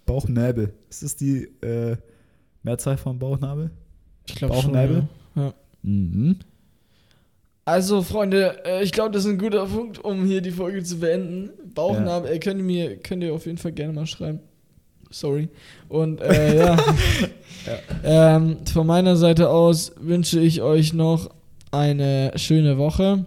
Bauchnäbel. 0.07 0.72
Ist 0.91 1.05
das 1.05 1.14
die 1.14 1.45
äh, 1.62 1.97
Mehrzahl 2.64 2.97
von 2.97 3.16
Bauchnabel? 3.20 3.70
Ich 4.26 4.35
glaube 4.35 4.55
schon. 4.55 4.72
Bauchnabel? 4.72 5.09
Ja. 5.37 5.43
Ja. 5.45 5.55
Mhm. 5.83 6.37
Also, 7.64 8.02
Freunde, 8.02 8.64
äh, 8.64 8.82
ich 8.82 8.90
glaube, 8.90 9.12
das 9.12 9.24
ist 9.24 9.30
ein 9.30 9.38
guter 9.38 9.66
Punkt, 9.66 10.04
um 10.04 10.24
hier 10.24 10.40
die 10.40 10.50
Folge 10.50 10.82
zu 10.82 10.98
beenden. 10.98 11.50
Bauchnabel, 11.74 12.32
äh, 12.32 12.38
könnt 12.38 12.58
ihr 12.58 12.64
mir, 12.64 12.96
könnt 12.96 13.22
ihr 13.22 13.32
auf 13.32 13.46
jeden 13.46 13.58
Fall 13.58 13.72
gerne 13.72 13.92
mal 13.92 14.06
schreiben. 14.06 14.40
Sorry. 15.10 15.48
Und 15.88 16.20
äh, 16.20 16.64
ja. 16.66 16.78
Ähm, 18.02 18.58
von 18.72 18.86
meiner 18.86 19.16
Seite 19.16 19.50
aus 19.50 19.92
wünsche 20.00 20.40
ich 20.40 20.62
euch 20.62 20.92
noch 20.92 21.30
eine 21.70 22.32
schöne 22.36 22.78
Woche. 22.78 23.26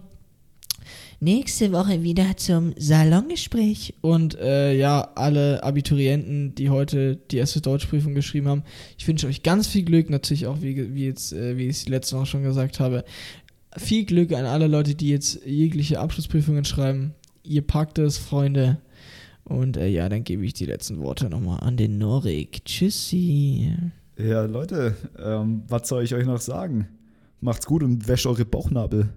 Nächste 1.18 1.72
Woche 1.72 2.02
wieder 2.02 2.36
zum 2.36 2.74
Salongespräch. 2.76 3.94
Und 4.02 4.38
äh, 4.38 4.74
ja, 4.74 5.12
alle 5.14 5.62
Abiturienten, 5.62 6.54
die 6.54 6.68
heute 6.68 7.16
die 7.16 7.38
erste 7.38 7.62
Deutschprüfung 7.62 8.14
geschrieben 8.14 8.48
haben, 8.48 8.64
ich 8.98 9.08
wünsche 9.08 9.26
euch 9.26 9.42
ganz 9.42 9.66
viel 9.66 9.84
Glück. 9.84 10.10
Natürlich 10.10 10.46
auch, 10.46 10.60
wie, 10.60 10.94
wie, 10.94 11.06
jetzt, 11.06 11.32
äh, 11.32 11.56
wie 11.56 11.68
ich 11.68 11.76
es 11.78 11.88
letzte 11.88 12.16
Woche 12.16 12.26
schon 12.26 12.42
gesagt 12.42 12.80
habe, 12.80 13.02
viel 13.76 14.04
Glück 14.04 14.32
an 14.32 14.46
alle 14.46 14.66
Leute, 14.66 14.94
die 14.94 15.10
jetzt 15.10 15.44
jegliche 15.44 16.00
Abschlussprüfungen 16.00 16.64
schreiben. 16.64 17.14
Ihr 17.42 17.62
packt 17.62 17.98
es, 17.98 18.18
Freunde. 18.18 18.78
Und 19.44 19.76
äh, 19.76 19.86
ja, 19.86 20.08
dann 20.08 20.24
gebe 20.24 20.44
ich 20.44 20.54
die 20.54 20.66
letzten 20.66 20.98
Worte 20.98 21.30
nochmal 21.30 21.60
an 21.60 21.76
den 21.76 21.98
Norik. 21.98 22.64
Tschüssi. 22.64 23.72
Ja, 24.18 24.44
Leute, 24.44 24.96
ähm, 25.22 25.62
was 25.68 25.88
soll 25.88 26.02
ich 26.02 26.14
euch 26.14 26.26
noch 26.26 26.40
sagen? 26.40 26.88
Macht's 27.40 27.66
gut 27.66 27.82
und 27.82 28.08
wäscht 28.08 28.26
eure 28.26 28.44
Bauchnabel. 28.44 29.10